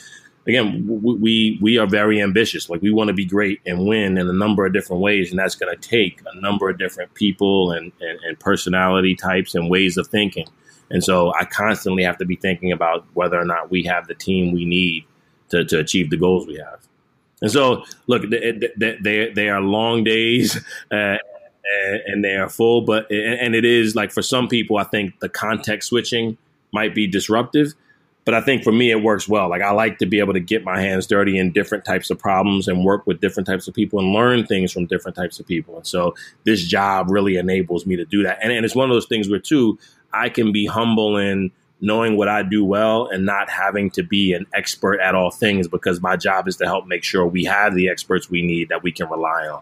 again, 0.48 0.86
we 0.88 1.58
we 1.62 1.78
are 1.78 1.88
very 1.88 2.22
ambitious. 2.22 2.70
Like 2.70 2.82
we 2.82 2.92
want 2.92 3.08
to 3.08 3.14
be 3.14 3.26
great 3.26 3.62
and 3.66 3.86
win 3.86 4.18
in 4.18 4.28
a 4.28 4.34
number 4.34 4.66
of 4.66 4.74
different 4.74 5.02
ways, 5.02 5.32
and 5.32 5.40
that's 5.40 5.56
going 5.56 5.76
to 5.76 5.90
take 5.90 6.22
a 6.26 6.40
number 6.40 6.70
of 6.70 6.78
different 6.78 7.14
people 7.14 7.72
and, 7.72 7.92
and, 8.00 8.20
and 8.24 8.40
personality 8.40 9.16
types 9.16 9.56
and 9.56 9.70
ways 9.70 9.98
of 9.98 10.08
thinking. 10.08 10.48
And 10.90 11.04
so 11.04 11.34
I 11.34 11.46
constantly 11.46 12.04
have 12.04 12.18
to 12.20 12.26
be 12.26 12.36
thinking 12.36 12.72
about 12.72 13.06
whether 13.14 13.40
or 13.40 13.46
not 13.46 13.72
we 13.72 13.84
have 13.84 14.08
the 14.08 14.14
team 14.14 14.54
we 14.54 14.66
need 14.66 15.06
to, 15.50 15.66
to 15.66 15.80
achieve 15.80 16.10
the 16.10 16.18
goals 16.18 16.46
we 16.46 16.58
have. 16.58 16.88
And 17.42 17.52
so, 17.52 17.84
look, 18.08 18.30
they, 18.30 18.60
they, 18.78 19.32
they 19.34 19.50
are 19.50 19.62
long 19.62 20.04
days 20.04 20.58
uh, 20.92 21.18
and 22.06 22.24
they 22.24 22.36
are 22.36 22.50
full, 22.50 22.82
but 22.82 23.10
and 23.12 23.56
it 23.56 23.66
is 23.66 23.96
like 23.96 24.12
for 24.12 24.22
some 24.22 24.48
people, 24.48 24.78
I 24.78 24.84
think 24.84 25.20
the 25.20 25.30
context 25.30 25.90
switching 25.90 26.38
might 26.72 26.94
be 26.94 27.08
disruptive. 27.08 27.74
But 28.26 28.34
I 28.34 28.42
think 28.42 28.64
for 28.64 28.72
me, 28.72 28.90
it 28.90 29.04
works 29.04 29.30
well. 29.30 29.50
Like 29.50 29.62
I 29.62 29.72
like 29.72 30.00
to 30.00 30.08
be 30.08 30.18
able 30.18 30.34
to 30.34 30.40
get 30.40 30.64
my 30.64 30.82
hands 30.82 31.06
dirty 31.06 31.38
in 31.38 31.52
different 31.52 31.86
types 31.86 32.10
of 32.10 32.18
problems 32.18 32.68
and 32.68 32.84
work 32.84 33.06
with 33.06 33.22
different 33.22 33.46
types 33.46 33.68
of 33.68 33.76
people 33.76 34.00
and 34.00 34.14
learn 34.14 34.48
things 34.48 34.72
from 34.72 34.88
different 34.88 35.16
types 35.16 35.40
of 35.40 35.46
people. 35.46 35.78
And 35.78 35.86
so 35.86 36.16
this 36.44 36.64
job 36.64 37.12
really 37.12 37.38
enables 37.38 37.86
me 37.86 37.96
to 37.96 38.06
do 38.06 38.24
that. 38.24 38.40
And, 38.42 38.52
and 38.52 38.66
it's 38.66 38.76
one 38.76 38.90
of 38.90 38.96
those 38.96 39.06
things 39.06 39.30
where 39.30 39.40
too, 39.40 39.78
I 40.12 40.30
can 40.30 40.52
be 40.52 40.66
humble 40.66 41.18
in 41.18 41.52
knowing 41.82 42.18
what 42.18 42.28
I 42.28 42.42
do 42.42 42.66
well 42.66 43.08
and 43.08 43.28
not 43.28 43.48
having 43.50 43.92
to 43.92 44.02
be 44.02 44.34
an 44.34 44.48
expert 44.54 45.00
at 45.00 45.14
all 45.14 45.30
things 45.30 45.68
because 45.68 46.02
my 46.02 46.16
job 46.16 46.48
is 46.48 46.56
to 46.58 46.66
help 46.66 46.88
make 46.88 47.04
sure 47.04 47.28
we 47.28 47.44
have 47.44 47.76
the 47.76 47.90
experts 47.90 48.28
we 48.28 48.42
need 48.42 48.70
that 48.70 48.82
we 48.82 48.92
can 48.92 49.08
rely 49.08 49.48
on. 49.48 49.62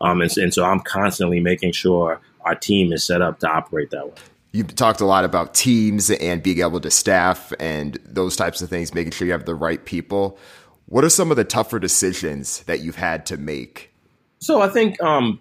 Um, 0.00 0.20
and, 0.20 0.36
and 0.36 0.54
so 0.54 0.64
I'm 0.64 0.80
constantly 0.80 1.40
making 1.40 1.72
sure 1.72 2.20
our 2.42 2.54
team 2.54 2.92
is 2.92 3.04
set 3.04 3.22
up 3.22 3.40
to 3.40 3.48
operate 3.48 3.90
that 3.90 4.06
way 4.06 4.14
you've 4.54 4.72
talked 4.76 5.00
a 5.00 5.04
lot 5.04 5.24
about 5.24 5.52
teams 5.52 6.10
and 6.10 6.40
being 6.40 6.60
able 6.60 6.80
to 6.80 6.90
staff 6.90 7.52
and 7.58 7.98
those 8.04 8.36
types 8.36 8.62
of 8.62 8.70
things, 8.70 8.94
making 8.94 9.10
sure 9.10 9.26
you 9.26 9.32
have 9.32 9.46
the 9.46 9.54
right 9.54 9.84
people. 9.84 10.38
What 10.86 11.02
are 11.02 11.10
some 11.10 11.32
of 11.32 11.36
the 11.36 11.44
tougher 11.44 11.80
decisions 11.80 12.62
that 12.62 12.80
you've 12.80 12.94
had 12.94 13.26
to 13.26 13.36
make? 13.36 13.92
So 14.38 14.62
I 14.62 14.68
think, 14.68 15.02
um, 15.02 15.40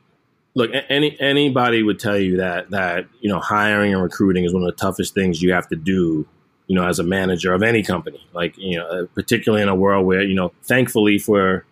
look, 0.55 0.72
any 0.89 1.15
anybody 1.22 1.84
would 1.84 2.00
tell 2.00 2.17
you 2.17 2.38
that 2.38 2.72
that 2.72 3.05
you 3.22 3.29
know 3.29 3.39
hiring 3.39 3.93
and 3.93 4.01
recruiting 4.01 4.46
is 4.46 4.53
one 4.53 4.63
of 4.63 4.67
the 4.67 4.82
toughest 4.82 5.13
things 5.13 5.41
you 5.43 5.53
have 5.53 5.67
to 5.67 5.75
do. 5.75 6.27
You 6.65 6.75
know, 6.75 6.88
as 6.88 6.98
a 6.98 7.03
manager 7.03 7.53
of 7.53 7.62
any 7.62 7.84
company, 7.84 8.25
like 8.34 8.58
you 8.58 8.79
know, 8.79 8.88
uh, 8.88 9.05
particularly 9.13 9.62
in 9.62 9.70
a 9.70 9.75
world 9.75 10.08
where 10.08 10.24
you 10.24 10.34
know, 10.34 10.53
thankfully 10.63 11.20
for 11.20 11.65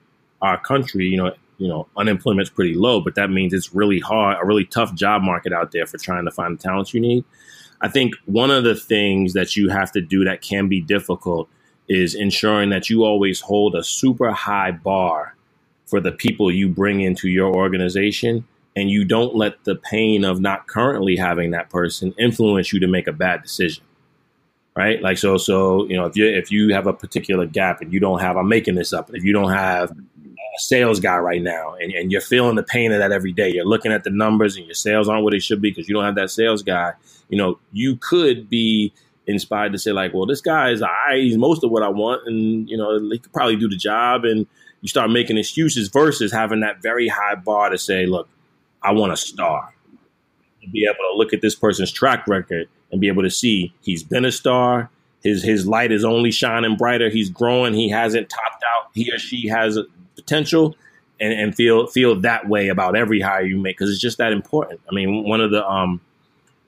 our 0.43 0.59
country, 0.59 1.05
you 1.07 1.17
know, 1.17 1.33
you 1.61 1.67
know, 1.67 1.87
unemployment's 1.95 2.49
pretty 2.49 2.73
low, 2.73 2.99
but 2.99 3.13
that 3.13 3.29
means 3.29 3.53
it's 3.53 3.71
really 3.71 3.99
hard, 3.99 4.35
a 4.41 4.45
really 4.45 4.65
tough 4.65 4.95
job 4.95 5.21
market 5.21 5.53
out 5.53 5.71
there 5.71 5.85
for 5.85 5.99
trying 5.99 6.25
to 6.25 6.31
find 6.31 6.57
the 6.57 6.61
talents 6.61 6.91
you 6.91 6.99
need. 6.99 7.23
I 7.81 7.87
think 7.87 8.15
one 8.25 8.49
of 8.49 8.63
the 8.63 8.73
things 8.73 9.33
that 9.33 9.55
you 9.55 9.69
have 9.69 9.91
to 9.91 10.01
do 10.01 10.23
that 10.23 10.41
can 10.41 10.67
be 10.67 10.81
difficult 10.81 11.49
is 11.87 12.15
ensuring 12.15 12.71
that 12.71 12.89
you 12.89 13.03
always 13.03 13.41
hold 13.41 13.75
a 13.75 13.83
super 13.83 14.31
high 14.31 14.71
bar 14.71 15.35
for 15.85 16.01
the 16.01 16.11
people 16.11 16.51
you 16.51 16.67
bring 16.67 17.01
into 17.01 17.29
your 17.29 17.53
organization 17.53 18.47
and 18.75 18.89
you 18.89 19.05
don't 19.05 19.35
let 19.35 19.63
the 19.63 19.75
pain 19.75 20.25
of 20.25 20.39
not 20.39 20.65
currently 20.65 21.15
having 21.15 21.51
that 21.51 21.69
person 21.69 22.11
influence 22.17 22.73
you 22.73 22.79
to 22.79 22.87
make 22.87 23.05
a 23.05 23.13
bad 23.13 23.43
decision 23.43 23.83
right 24.75 25.01
like 25.01 25.17
so 25.17 25.37
so 25.37 25.85
you 25.87 25.97
know 25.97 26.05
if 26.05 26.15
you 26.15 26.25
if 26.25 26.51
you 26.51 26.73
have 26.73 26.87
a 26.87 26.93
particular 26.93 27.45
gap 27.45 27.81
and 27.81 27.91
you 27.91 27.99
don't 27.99 28.21
have 28.21 28.37
i'm 28.37 28.47
making 28.47 28.75
this 28.75 28.93
up 28.93 29.13
if 29.13 29.23
you 29.23 29.33
don't 29.33 29.51
have 29.51 29.91
a 30.55 30.59
sales 30.59 30.99
guy 30.99 31.17
right 31.17 31.41
now 31.41 31.75
and, 31.75 31.93
and 31.93 32.11
you're 32.11 32.21
feeling 32.21 32.55
the 32.55 32.63
pain 32.63 32.91
of 32.91 32.99
that 32.99 33.11
every 33.11 33.31
day. 33.31 33.49
You're 33.49 33.65
looking 33.65 33.91
at 33.91 34.03
the 34.03 34.09
numbers 34.09 34.57
and 34.57 34.65
your 34.65 34.75
sales 34.75 35.07
aren't 35.07 35.23
what 35.23 35.31
they 35.31 35.39
should 35.39 35.61
be 35.61 35.71
because 35.71 35.87
you 35.87 35.95
don't 35.95 36.03
have 36.03 36.15
that 36.15 36.29
sales 36.29 36.61
guy. 36.61 36.93
You 37.29 37.37
know, 37.37 37.59
you 37.71 37.95
could 37.95 38.49
be 38.49 38.93
inspired 39.27 39.71
to 39.71 39.77
say 39.77 39.91
like, 39.91 40.13
well, 40.13 40.25
this 40.25 40.41
guy 40.41 40.71
is 40.71 40.81
I 40.81 41.15
he's 41.15 41.37
most 41.37 41.63
of 41.63 41.71
what 41.71 41.83
I 41.83 41.89
want 41.89 42.27
and 42.27 42.69
you 42.69 42.77
know, 42.77 42.99
he 42.99 43.19
could 43.19 43.31
probably 43.33 43.55
do 43.55 43.69
the 43.69 43.77
job 43.77 44.25
and 44.25 44.45
you 44.81 44.87
start 44.87 45.11
making 45.11 45.37
excuses 45.37 45.87
versus 45.89 46.31
having 46.31 46.61
that 46.61 46.81
very 46.81 47.07
high 47.07 47.35
bar 47.35 47.69
to 47.69 47.77
say, 47.77 48.05
look, 48.05 48.27
I 48.81 48.91
want 48.91 49.13
a 49.13 49.17
star. 49.17 49.73
be 50.71 50.85
able 50.85 50.95
to 50.95 51.17
look 51.17 51.33
at 51.33 51.41
this 51.41 51.55
person's 51.55 51.91
track 51.91 52.27
record 52.27 52.67
and 52.91 52.99
be 53.01 53.07
able 53.07 53.23
to 53.23 53.31
see 53.31 53.73
he's 53.81 54.03
been 54.03 54.25
a 54.25 54.31
star. 54.31 54.89
His 55.23 55.43
his 55.43 55.67
light 55.67 55.91
is 55.91 56.03
only 56.03 56.31
shining 56.31 56.75
brighter. 56.75 57.09
He's 57.09 57.29
growing. 57.29 57.73
He 57.73 57.89
hasn't 57.89 58.29
topped 58.29 58.63
out. 58.63 58.89
He 58.93 59.11
or 59.11 59.19
she 59.19 59.47
has 59.47 59.77
potential 60.15 60.75
and, 61.19 61.33
and 61.33 61.55
feel 61.55 61.87
feel 61.87 62.19
that 62.21 62.49
way 62.49 62.67
about 62.67 62.95
every 62.95 63.21
hire 63.21 63.43
you 63.43 63.57
make 63.57 63.77
because 63.77 63.91
it's 63.91 64.01
just 64.01 64.17
that 64.17 64.31
important. 64.31 64.81
I 64.89 64.95
mean, 64.95 65.23
one 65.23 65.39
of 65.39 65.51
the 65.51 65.67
um, 65.67 66.01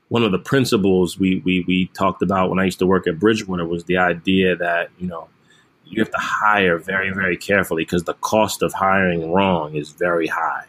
one 0.10 0.24
of 0.24 0.32
the 0.32 0.40
principles 0.40 1.18
we, 1.18 1.42
we 1.44 1.66
we 1.68 1.88
talked 1.88 2.22
about 2.22 2.50
when 2.50 2.60
I 2.60 2.66
used 2.66 2.80
to 2.80 2.86
work 2.86 3.08
at 3.08 3.20
Bridgewater 3.20 3.66
was 3.66 3.86
the 3.86 3.98
idea 3.98 4.56
that 4.56 4.92
you 5.00 5.08
know 5.08 5.28
you 5.86 6.02
have 6.02 6.12
to 6.12 6.20
hire 6.20 6.78
very 6.78 7.12
very 7.12 7.36
carefully 7.36 7.84
because 7.84 8.04
the 8.04 8.14
cost 8.14 8.62
of 8.62 8.74
hiring 8.74 9.32
wrong 9.32 9.76
is 9.76 9.90
very 9.90 10.28
high. 10.28 10.66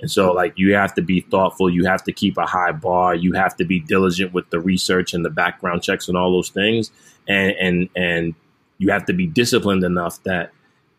And 0.00 0.10
so, 0.10 0.32
like, 0.32 0.54
you 0.56 0.74
have 0.74 0.94
to 0.94 1.02
be 1.02 1.20
thoughtful. 1.20 1.68
You 1.68 1.86
have 1.86 2.04
to 2.04 2.12
keep 2.12 2.36
a 2.38 2.46
high 2.46 2.72
bar. 2.72 3.14
You 3.14 3.32
have 3.32 3.56
to 3.56 3.64
be 3.64 3.80
diligent 3.80 4.32
with 4.32 4.48
the 4.50 4.60
research 4.60 5.12
and 5.12 5.24
the 5.24 5.30
background 5.30 5.82
checks 5.82 6.08
and 6.08 6.16
all 6.16 6.32
those 6.32 6.50
things. 6.50 6.92
And 7.26 7.52
and 7.60 7.88
and 7.96 8.34
you 8.78 8.90
have 8.92 9.06
to 9.06 9.12
be 9.12 9.26
disciplined 9.26 9.82
enough 9.82 10.22
that 10.22 10.52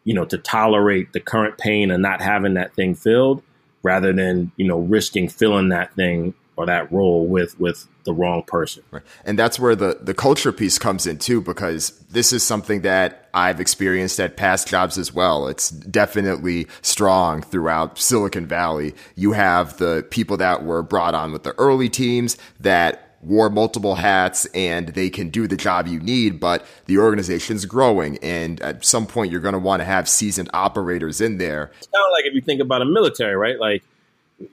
you 0.03 0.13
know, 0.13 0.25
to 0.25 0.37
tolerate 0.37 1.13
the 1.13 1.19
current 1.19 1.57
pain 1.57 1.91
and 1.91 2.01
not 2.01 2.21
having 2.21 2.55
that 2.55 2.73
thing 2.73 2.95
filled 2.95 3.43
rather 3.83 4.11
than, 4.13 4.51
you 4.57 4.65
know, 4.65 4.79
risking 4.79 5.29
filling 5.29 5.69
that 5.69 5.93
thing 5.93 6.33
or 6.59 6.65
that 6.65 6.91
role 6.91 7.25
with 7.25 7.57
with 7.57 7.87
the 8.03 8.13
wrong 8.13 8.43
person. 8.43 8.83
Right. 8.91 9.01
And 9.23 9.39
that's 9.39 9.57
where 9.57 9.77
the 9.77 9.97
the 10.01 10.13
culture 10.13 10.51
piece 10.51 10.77
comes 10.77 11.07
in 11.07 11.17
too 11.17 11.39
because 11.39 11.91
this 12.11 12.33
is 12.33 12.43
something 12.43 12.81
that 12.81 13.29
I've 13.33 13.61
experienced 13.61 14.19
at 14.19 14.35
past 14.35 14.67
jobs 14.67 14.97
as 14.97 15.13
well. 15.13 15.47
It's 15.47 15.69
definitely 15.69 16.67
strong 16.81 17.41
throughout 17.41 17.97
Silicon 17.97 18.45
Valley. 18.45 18.93
You 19.15 19.31
have 19.31 19.77
the 19.77 20.05
people 20.09 20.35
that 20.37 20.65
were 20.65 20.83
brought 20.83 21.15
on 21.15 21.31
with 21.31 21.43
the 21.43 21.57
early 21.57 21.87
teams 21.87 22.37
that 22.59 23.15
wore 23.21 23.49
multiple 23.49 23.95
hats 23.95 24.45
and 24.47 24.89
they 24.89 25.09
can 25.09 25.29
do 25.29 25.47
the 25.47 25.55
job 25.55 25.87
you 25.87 25.99
need, 25.99 26.41
but 26.41 26.65
the 26.87 26.97
organization's 26.97 27.65
growing. 27.65 28.17
And 28.17 28.61
at 28.61 28.83
some 28.83 29.05
point, 29.05 29.31
you're 29.31 29.41
going 29.41 29.53
to 29.53 29.59
want 29.59 29.79
to 29.79 29.85
have 29.85 30.09
seasoned 30.09 30.49
operators 30.53 31.21
in 31.21 31.37
there. 31.37 31.71
It's 31.77 31.87
kind 31.87 32.05
of 32.05 32.11
like 32.13 32.25
if 32.25 32.33
you 32.33 32.41
think 32.41 32.61
about 32.61 32.81
a 32.81 32.85
military, 32.85 33.35
right? 33.35 33.59
Like, 33.59 33.83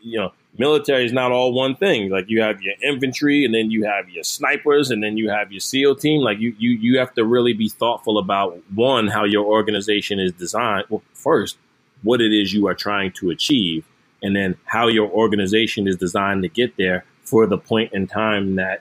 you 0.03 0.19
know, 0.19 0.33
military 0.59 1.05
is 1.05 1.13
not 1.13 1.33
all 1.33 1.53
one 1.53 1.77
thing. 1.77 2.11
Like 2.11 2.27
you 2.29 2.43
have 2.43 2.61
your 2.63 2.75
infantry 2.83 3.45
and 3.45 3.55
then 3.55 3.71
you 3.71 3.85
have 3.85 4.09
your 4.09 4.25
snipers 4.25 4.91
and 4.91 5.03
then 5.03 5.17
you 5.17 5.31
have 5.31 5.53
your 5.53 5.61
SEAL 5.61 5.97
team. 5.97 6.21
Like 6.23 6.39
you, 6.39 6.55
you, 6.59 6.71
you 6.71 6.99
have 6.99 7.15
to 7.15 7.25
really 7.25 7.53
be 7.53 7.69
thoughtful 7.69 8.19
about 8.19 8.61
one, 8.75 9.09
how 9.09 9.25
your 9.25 9.45
organization 9.45 10.19
is 10.19 10.33
designed. 10.33 10.87
Well, 10.89 11.03
first, 11.13 11.59
what 12.03 12.21
it 12.21 12.33
is 12.33 12.53
you 12.53 12.67
are 12.69 12.75
trying 12.75 13.13
to 13.13 13.31
achieve 13.31 13.85
and 14.23 14.35
then 14.35 14.57
how 14.65 14.89
your 14.89 15.09
organization 15.09 15.87
is 15.87 15.97
designed 15.97 16.43
to 16.43 16.49
get 16.49 16.77
there 16.77 17.05
for 17.23 17.47
the 17.47 17.59
point 17.59 17.93
in 17.93 18.07
time 18.07 18.57
that 18.57 18.81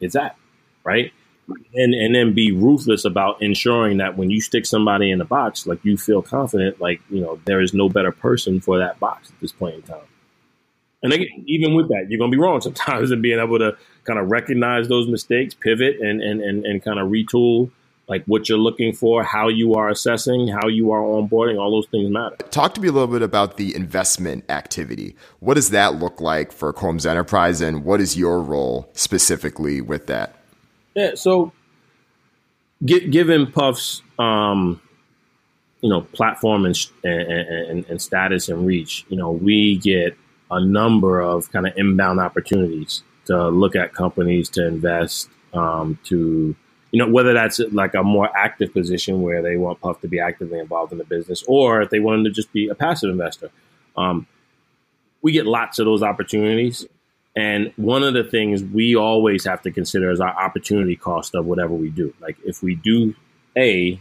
it's 0.00 0.16
at, 0.16 0.36
right? 0.82 1.12
And 1.74 1.94
and 1.94 2.14
then 2.14 2.32
be 2.32 2.52
ruthless 2.52 3.04
about 3.04 3.42
ensuring 3.42 3.98
that 3.98 4.16
when 4.16 4.30
you 4.30 4.40
stick 4.40 4.64
somebody 4.64 5.10
in 5.10 5.20
a 5.20 5.26
box, 5.26 5.66
like 5.66 5.84
you 5.84 5.98
feel 5.98 6.22
confident, 6.22 6.80
like 6.80 7.02
you 7.10 7.20
know 7.20 7.38
there 7.44 7.60
is 7.60 7.74
no 7.74 7.90
better 7.90 8.12
person 8.12 8.60
for 8.60 8.78
that 8.78 8.98
box 8.98 9.30
at 9.30 9.40
this 9.40 9.52
point 9.52 9.74
in 9.74 9.82
time. 9.82 10.06
And 11.04 11.12
again, 11.12 11.44
even 11.46 11.74
with 11.74 11.88
that, 11.90 12.06
you're 12.08 12.18
gonna 12.18 12.32
be 12.32 12.38
wrong 12.38 12.60
sometimes, 12.60 13.10
and 13.12 13.22
being 13.22 13.38
able 13.38 13.58
to 13.60 13.76
kind 14.02 14.18
of 14.18 14.30
recognize 14.30 14.88
those 14.88 15.06
mistakes, 15.06 15.54
pivot, 15.54 16.00
and 16.00 16.20
and 16.20 16.40
and, 16.40 16.66
and 16.66 16.82
kind 16.82 16.98
of 16.98 17.08
retool 17.08 17.70
like 18.08 18.24
what 18.26 18.48
you're 18.48 18.58
looking 18.58 18.92
for, 18.92 19.22
how 19.22 19.48
you 19.48 19.74
are 19.74 19.88
assessing, 19.88 20.48
how 20.48 20.68
you 20.68 20.92
are 20.92 21.00
onboarding, 21.00 21.58
all 21.58 21.70
those 21.70 21.86
things 21.86 22.10
matter. 22.10 22.36
Talk 22.50 22.74
to 22.74 22.80
me 22.80 22.88
a 22.88 22.92
little 22.92 23.08
bit 23.08 23.22
about 23.22 23.56
the 23.56 23.74
investment 23.74 24.44
activity. 24.50 25.16
What 25.40 25.54
does 25.54 25.70
that 25.70 25.94
look 25.94 26.20
like 26.20 26.52
for 26.52 26.72
Combs 26.72 27.06
Enterprise, 27.06 27.60
and 27.60 27.84
what 27.84 28.00
is 28.00 28.16
your 28.16 28.40
role 28.40 28.90
specifically 28.92 29.80
with 29.80 30.06
that? 30.08 30.36
Yeah, 30.94 31.12
so 31.14 31.52
given 32.84 33.50
Puff's, 33.50 34.02
um, 34.18 34.80
you 35.80 35.88
know, 35.88 36.02
platform 36.02 36.66
and, 36.66 36.78
and, 37.02 37.84
and 37.86 38.00
status 38.00 38.48
and 38.48 38.66
reach, 38.66 39.04
you 39.08 39.16
know, 39.16 39.30
we 39.30 39.78
get 39.78 40.16
a 40.50 40.64
number 40.64 41.20
of 41.20 41.50
kind 41.52 41.66
of 41.66 41.72
inbound 41.76 42.20
opportunities 42.20 43.02
to 43.26 43.48
look 43.48 43.74
at 43.74 43.94
companies 43.94 44.48
to 44.50 44.66
invest, 44.66 45.28
um, 45.52 45.98
to 46.04 46.54
you 46.92 46.98
know, 46.98 47.10
whether 47.10 47.32
that's 47.32 47.58
like 47.72 47.94
a 47.94 48.04
more 48.04 48.30
active 48.36 48.72
position 48.72 49.20
where 49.22 49.42
they 49.42 49.56
want 49.56 49.80
Puff 49.80 50.00
to 50.02 50.08
be 50.08 50.20
actively 50.20 50.60
involved 50.60 50.92
in 50.92 50.98
the 50.98 51.04
business, 51.04 51.42
or 51.48 51.82
if 51.82 51.90
they 51.90 51.98
want 51.98 52.18
him 52.18 52.24
to 52.24 52.30
just 52.30 52.52
be 52.52 52.68
a 52.68 52.74
passive 52.74 53.10
investor. 53.10 53.50
Um, 53.96 54.28
we 55.20 55.32
get 55.32 55.44
lots 55.44 55.80
of 55.80 55.86
those 55.86 56.04
opportunities. 56.04 56.86
And 57.34 57.72
one 57.74 58.04
of 58.04 58.14
the 58.14 58.22
things 58.22 58.62
we 58.62 58.94
always 58.94 59.44
have 59.44 59.62
to 59.62 59.72
consider 59.72 60.12
is 60.12 60.20
our 60.20 60.36
opportunity 60.40 60.94
cost 60.94 61.34
of 61.34 61.46
whatever 61.46 61.74
we 61.74 61.90
do. 61.90 62.14
Like 62.20 62.36
if 62.44 62.62
we 62.62 62.76
do 62.76 63.14
A, 63.56 63.98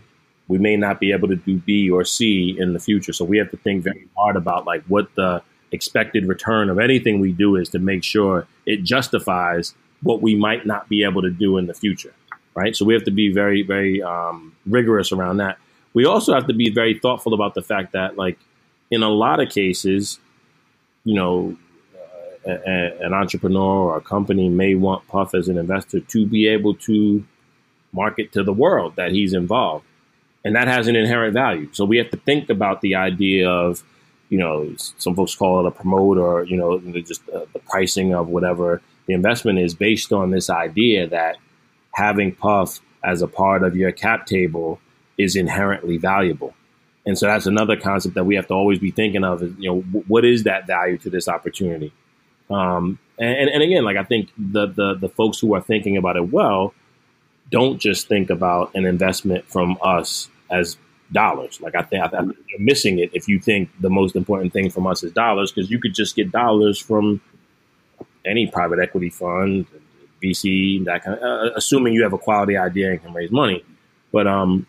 we 0.47 0.57
may 0.59 0.77
not 0.77 0.99
be 0.99 1.13
able 1.13 1.29
to 1.29 1.35
do 1.35 1.57
B 1.57 1.89
or 1.89 2.03
C 2.05 2.55
in 2.59 2.73
the 2.73 2.79
future. 2.79 3.13
So 3.13 3.25
we 3.25 3.39
have 3.39 3.49
to 3.51 3.57
think 3.57 3.83
very 3.83 4.07
hard 4.15 4.35
about 4.35 4.67
like 4.67 4.83
what 4.83 5.15
the 5.15 5.41
expected 5.73 6.25
return 6.27 6.69
of 6.69 6.79
anything 6.79 7.19
we 7.19 7.31
do 7.33 7.55
is 7.57 7.69
to 7.69 7.79
make 7.79 8.03
sure 8.03 8.47
it 8.65 8.83
justifies 8.83 9.73
what 10.01 10.21
we 10.21 10.35
might 10.35 10.65
not 10.65 10.87
be 10.87 11.03
able 11.03 11.21
to 11.21 11.29
do 11.29 11.57
in 11.57 11.65
the 11.67 11.73
future 11.73 12.13
right? 12.55 12.75
So 12.75 12.85
we 12.85 12.93
have 12.93 13.03
to 13.05 13.11
be 13.11 13.31
very, 13.31 13.61
very 13.63 14.01
um, 14.01 14.55
rigorous 14.65 15.11
around 15.11 15.37
that. 15.37 15.57
we 15.93 16.05
also 16.05 16.33
have 16.33 16.47
to 16.47 16.53
be 16.53 16.71
very 16.71 16.97
thoughtful 16.97 17.33
about 17.33 17.53
the 17.53 17.61
fact 17.61 17.93
that, 17.93 18.17
like, 18.17 18.39
in 18.89 19.03
a 19.03 19.09
lot 19.09 19.39
of 19.39 19.49
cases, 19.49 20.19
you 21.03 21.13
know, 21.13 21.55
uh, 22.47 22.51
a, 22.51 23.05
an 23.05 23.13
entrepreneur 23.13 23.91
or 23.91 23.97
a 23.97 24.01
company 24.01 24.49
may 24.49 24.73
want 24.75 25.07
Puff 25.07 25.35
as 25.35 25.47
an 25.47 25.57
investor 25.57 25.99
to 25.99 26.25
be 26.25 26.47
able 26.47 26.73
to 26.75 27.23
market 27.91 28.31
to 28.31 28.43
the 28.43 28.53
world 28.53 28.95
that 28.95 29.11
he's 29.11 29.33
involved. 29.33 29.85
And 30.43 30.55
that 30.55 30.67
has 30.67 30.87
an 30.87 30.95
inherent 30.95 31.33
value. 31.33 31.69
So 31.73 31.85
we 31.85 31.97
have 31.97 32.09
to 32.09 32.17
think 32.17 32.49
about 32.49 32.81
the 32.81 32.95
idea 32.95 33.49
of, 33.49 33.83
you 34.33 34.39
know, 34.39 34.73
some 34.97 35.13
folks 35.13 35.35
call 35.35 35.59
it 35.59 35.67
a 35.67 35.71
promote 35.71 36.17
or, 36.17 36.43
you 36.45 36.57
know, 36.57 36.79
just 37.01 37.21
uh, 37.29 37.45
the 37.53 37.59
pricing 37.59 38.15
of 38.15 38.29
whatever 38.29 38.81
the 39.05 39.13
investment 39.13 39.59
is 39.59 39.75
based 39.75 40.11
on 40.11 40.31
this 40.31 40.49
idea 40.49 41.05
that 41.05 41.37
having 41.91 42.33
Puff 42.33 42.79
as 43.03 43.21
a 43.21 43.27
part 43.27 43.63
of 43.63 43.75
your 43.75 43.91
cap 43.91 44.25
table 44.25 44.79
is 45.19 45.35
inherently 45.35 45.97
valuable. 45.97 46.55
And 47.05 47.15
so 47.15 47.27
that's 47.27 47.45
another 47.45 47.75
concept 47.75 48.15
that 48.15 48.23
we 48.23 48.33
have 48.33 48.47
to 48.47 48.55
always 48.55 48.79
be 48.79 48.89
thinking 48.89 49.23
of. 49.23 49.43
You 49.59 49.69
know, 49.69 49.81
what 50.07 50.25
is 50.25 50.45
that 50.45 50.65
value 50.65 50.97
to 50.99 51.11
this 51.11 51.27
opportunity? 51.27 51.93
Um, 52.49 52.97
and, 53.19 53.49
and 53.51 53.61
again, 53.61 53.83
like 53.85 53.97
I 53.97 54.03
think 54.03 54.29
the, 54.35 54.65
the 54.65 54.95
the 54.95 55.09
folks 55.09 55.39
who 55.39 55.53
are 55.53 55.61
thinking 55.61 55.95
about 55.95 56.17
it 56.17 56.31
well 56.31 56.73
don't 57.51 57.77
just 57.77 58.07
think 58.07 58.31
about 58.31 58.73
an 58.73 58.85
investment 58.85 59.45
from 59.47 59.77
us 59.83 60.27
as 60.49 60.75
dollars. 61.13 61.61
Like 61.61 61.75
I 61.75 61.83
think, 61.83 62.03
I 62.03 62.07
think 62.07 62.35
you're 62.49 62.59
missing 62.59 62.99
it 62.99 63.11
if 63.13 63.27
you 63.27 63.39
think 63.39 63.69
the 63.79 63.89
most 63.89 64.15
important 64.15 64.53
thing 64.53 64.69
from 64.69 64.87
us 64.87 65.03
is 65.03 65.11
dollars, 65.11 65.51
because 65.51 65.71
you 65.71 65.79
could 65.79 65.93
just 65.93 66.15
get 66.15 66.31
dollars 66.31 66.79
from 66.79 67.21
any 68.25 68.47
private 68.47 68.79
equity 68.79 69.09
fund, 69.09 69.65
VC, 70.21 70.83
that 70.85 71.03
kind 71.03 71.17
of, 71.17 71.23
uh, 71.23 71.53
assuming 71.55 71.93
you 71.93 72.03
have 72.03 72.13
a 72.13 72.17
quality 72.17 72.57
idea 72.57 72.91
and 72.91 73.01
can 73.01 73.13
raise 73.13 73.31
money. 73.31 73.63
But 74.11 74.27
um, 74.27 74.67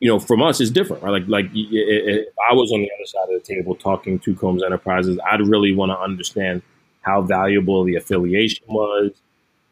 you 0.00 0.08
know, 0.08 0.18
from 0.18 0.42
us, 0.42 0.60
it's 0.60 0.70
different, 0.70 1.02
right? 1.02 1.10
Like, 1.10 1.28
like 1.28 1.46
if 1.54 2.28
I 2.50 2.54
was 2.54 2.70
on 2.72 2.80
the 2.80 2.90
other 2.96 3.06
side 3.06 3.34
of 3.34 3.42
the 3.42 3.54
table 3.54 3.74
talking 3.74 4.18
to 4.20 4.34
Combs 4.34 4.62
Enterprises, 4.62 5.18
I'd 5.30 5.40
really 5.40 5.74
want 5.74 5.90
to 5.90 5.98
understand 5.98 6.62
how 7.00 7.22
valuable 7.22 7.84
the 7.84 7.96
affiliation 7.96 8.66
was. 8.68 9.12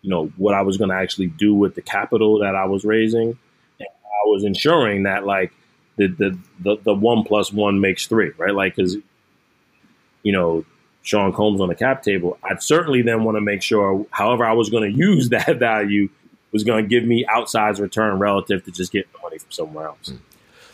You 0.02 0.10
know, 0.10 0.26
what 0.36 0.54
I 0.54 0.62
was 0.62 0.76
going 0.76 0.90
to 0.90 0.96
actually 0.96 1.28
do 1.28 1.54
with 1.54 1.74
the 1.74 1.82
capital 1.82 2.38
that 2.40 2.54
I 2.54 2.66
was 2.66 2.84
raising, 2.84 3.38
I 4.22 4.28
was 4.28 4.44
ensuring 4.44 5.04
that 5.04 5.24
like 5.24 5.52
the 5.96 6.08
the 6.08 6.38
the, 6.60 6.76
the 6.82 6.94
one 6.94 7.24
plus 7.24 7.52
one 7.52 7.80
makes 7.80 8.06
three, 8.06 8.32
right? 8.36 8.54
Like, 8.54 8.76
because 8.76 8.96
you 10.22 10.32
know, 10.32 10.64
Sean 11.02 11.32
Combs 11.32 11.60
on 11.60 11.68
the 11.68 11.74
cap 11.74 12.02
table, 12.02 12.38
I'd 12.42 12.62
certainly 12.62 13.02
then 13.02 13.24
want 13.24 13.36
to 13.36 13.40
make 13.40 13.62
sure, 13.62 14.06
however, 14.10 14.44
I 14.44 14.52
was 14.52 14.70
going 14.70 14.90
to 14.92 14.98
use 14.98 15.28
that 15.30 15.58
value 15.58 16.08
was 16.54 16.64
going 16.64 16.84
to 16.84 16.88
give 16.88 17.04
me 17.04 17.26
outsized 17.26 17.80
return 17.80 18.18
relative 18.18 18.64
to 18.64 18.70
just 18.70 18.92
getting 18.92 19.10
the 19.12 19.18
money 19.20 19.38
from 19.38 19.50
somewhere 19.50 19.88
else. 19.88 20.08
Hmm. 20.08 20.16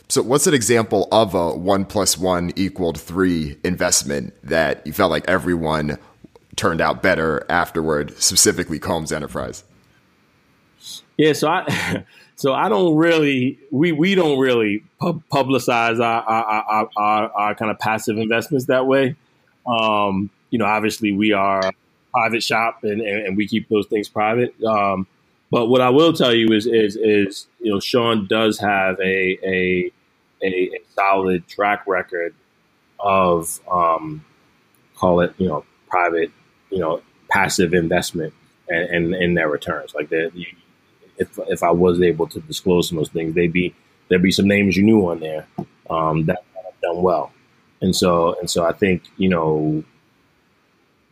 So, 0.09 0.23
what's 0.23 0.47
an 0.47 0.55
example 0.55 1.09
of 1.11 1.35
a 1.35 1.57
one 1.57 1.85
plus 1.85 2.19
one 2.19 2.53
equaled 2.55 3.01
three 3.01 3.57
investment 3.65 4.35
that 4.43 4.87
you 4.87 4.93
felt 4.93 5.11
like 5.11 5.27
everyone 5.29 5.99
turned 6.57 6.81
out 6.81 7.03
better 7.03 7.47
afterward, 7.49 8.17
specifically 8.21 8.79
Combs 8.79 9.13
Enterprise? 9.13 9.65
Yeah, 11.17 11.33
so 11.33 11.49
I, 11.49 12.05
so 12.41 12.55
I 12.55 12.71
don't 12.71 12.97
really, 12.97 13.59
we 13.71 13.93
we 13.93 14.15
don't 14.15 14.39
really 14.39 14.83
publicize 14.99 16.01
our 16.01 16.23
our, 16.23 16.45
our, 16.45 16.91
our, 16.97 17.33
our 17.33 17.55
kind 17.55 17.71
of 17.71 17.79
passive 17.79 18.17
investments 18.17 18.65
that 18.67 18.87
way. 18.87 19.15
Um, 19.67 20.31
you 20.49 20.59
know, 20.59 20.65
obviously 20.65 21.13
we 21.13 21.33
are 21.33 21.61
a 21.61 21.73
private 22.13 22.43
shop 22.43 22.83
and, 22.83 23.03
and, 23.03 23.27
and 23.27 23.37
we 23.37 23.47
keep 23.47 23.69
those 23.69 23.87
things 23.89 24.09
private. 24.09 24.55
Um, 24.65 25.07
but 25.51 25.67
what 25.67 25.83
I 25.83 25.91
will 25.91 26.15
tell 26.15 26.33
you 26.35 26.49
is, 26.53 26.67
is, 26.67 26.97
is 26.97 27.47
you 27.61 27.73
know, 27.73 27.81
Sean 27.81 28.27
does 28.27 28.59
have 28.59 28.99
a 29.01 29.39
a, 29.45 29.93
a, 30.43 30.47
a 30.47 30.81
solid 30.95 31.47
track 31.47 31.87
record 31.87 32.35
of 32.99 33.61
um, 33.71 34.25
call 34.97 35.21
it, 35.21 35.35
you 35.37 35.47
know, 35.47 35.67
private, 35.89 36.31
you 36.71 36.79
know, 36.79 37.03
passive 37.31 37.75
investment 37.75 38.33
and, 38.71 39.15
in 39.15 39.35
their 39.35 39.51
returns. 39.51 39.95
Like 39.95 40.09
that, 40.09 40.33
if 41.21 41.39
if 41.49 41.63
I 41.63 41.71
was 41.71 42.01
able 42.01 42.27
to 42.29 42.41
disclose 42.41 42.89
some 42.89 42.99
of 42.99 43.05
those 43.05 43.13
things, 43.13 43.35
they'd 43.35 43.53
be 43.53 43.75
there'd 44.09 44.23
be 44.23 44.33
some 44.33 44.49
names 44.49 44.77
you 44.77 44.83
knew 44.83 45.09
on 45.09 45.21
there 45.21 45.47
um, 45.89 46.25
that 46.27 46.43
have 46.65 46.81
done 46.83 47.03
well. 47.03 47.31
And 47.81 47.95
so 47.95 48.39
and 48.41 48.51
so 48.51 48.65
I 48.65 48.73
think 48.73 49.05
you 49.19 49.29
know 49.29 49.85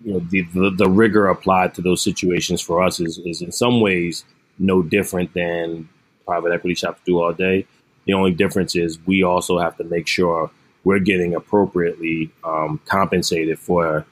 you 0.03 0.13
know 0.15 0.21
the, 0.31 0.43
the, 0.55 0.71
the 0.71 0.91
rigor 0.91 1.29
applied 1.29 1.75
to 1.75 1.83
those 1.83 2.03
situations 2.03 2.61
for 2.61 2.83
us 2.83 2.99
is 2.99 3.19
is 3.19 3.43
in 3.43 3.53
some 3.53 3.81
ways 3.81 4.25
no 4.59 4.83
different 4.83 5.35
than 5.35 5.89
private 6.27 6.53
equity 6.53 6.75
shops 6.75 7.01
do 7.05 7.21
all 7.21 7.33
day. 7.33 7.67
The 8.07 8.15
only 8.15 8.33
difference 8.33 8.75
is 8.75 8.99
we 9.07 9.23
also 9.23 9.59
have 9.59 9.77
to 9.77 9.85
make 9.85 10.09
sure 10.09 10.51
we're 10.85 10.99
getting 10.99 11.35
appropriately 11.35 12.31
um, 12.43 12.81
compensated 12.87 13.59
for 13.59 14.07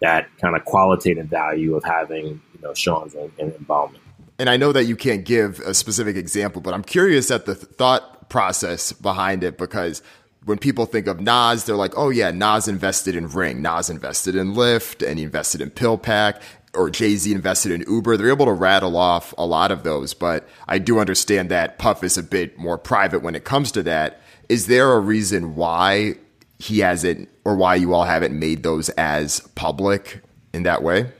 that 0.00 0.28
kind 0.38 0.54
of 0.54 0.64
qualitative 0.66 1.26
value 1.26 1.74
of 1.74 1.84
having 1.84 2.26
you 2.26 2.60
know 2.62 2.74
Sean's 2.74 3.16
involvement. 3.38 4.04
And 4.38 4.48
I 4.48 4.56
know 4.56 4.72
that 4.72 4.84
you 4.84 4.94
can't 4.94 5.24
give 5.24 5.58
a 5.60 5.74
specific 5.74 6.16
example, 6.16 6.60
but 6.60 6.72
I'm 6.72 6.84
curious 6.84 7.30
at 7.30 7.46
the 7.46 7.54
thought 7.54 8.28
process 8.28 8.92
behind 8.92 9.42
it 9.42 9.58
because 9.58 10.02
when 10.44 10.58
people 10.58 10.86
think 10.86 11.06
of 11.08 11.20
Nas, 11.20 11.64
they're 11.64 11.76
like, 11.76 11.92
oh 11.96 12.10
yeah, 12.10 12.30
Nas 12.30 12.68
invested 12.68 13.16
in 13.16 13.28
Ring, 13.28 13.60
Nas 13.62 13.90
invested 13.90 14.36
in 14.36 14.54
Lyft, 14.54 15.06
and 15.06 15.18
he 15.18 15.24
invested 15.24 15.60
in 15.60 15.70
PillPack, 15.70 16.40
or 16.72 16.88
Jay 16.88 17.16
Z 17.16 17.32
invested 17.32 17.72
in 17.72 17.84
Uber. 17.88 18.16
They're 18.16 18.30
able 18.30 18.46
to 18.46 18.52
rattle 18.52 18.96
off 18.96 19.34
a 19.36 19.44
lot 19.44 19.70
of 19.72 19.82
those, 19.82 20.14
but 20.14 20.48
I 20.68 20.78
do 20.78 21.00
understand 21.00 21.50
that 21.50 21.78
Puff 21.78 22.04
is 22.04 22.16
a 22.16 22.22
bit 22.22 22.56
more 22.58 22.78
private 22.78 23.22
when 23.22 23.34
it 23.34 23.44
comes 23.44 23.72
to 23.72 23.82
that. 23.84 24.20
Is 24.48 24.68
there 24.68 24.92
a 24.92 25.00
reason 25.00 25.56
why 25.56 26.14
he 26.58 26.78
hasn't, 26.78 27.28
or 27.44 27.56
why 27.56 27.74
you 27.74 27.92
all 27.92 28.04
haven't 28.04 28.38
made 28.38 28.62
those 28.62 28.88
as 28.90 29.40
public 29.54 30.22
in 30.52 30.62
that 30.62 30.82
way? 30.82 31.10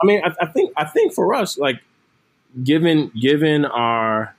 I 0.00 0.06
mean, 0.06 0.20
I, 0.24 0.34
I 0.40 0.46
think 0.46 0.72
I 0.76 0.84
think 0.84 1.14
for 1.14 1.34
us, 1.34 1.56
like 1.58 1.80
given 2.62 3.10
given 3.20 3.64
our 3.64 4.34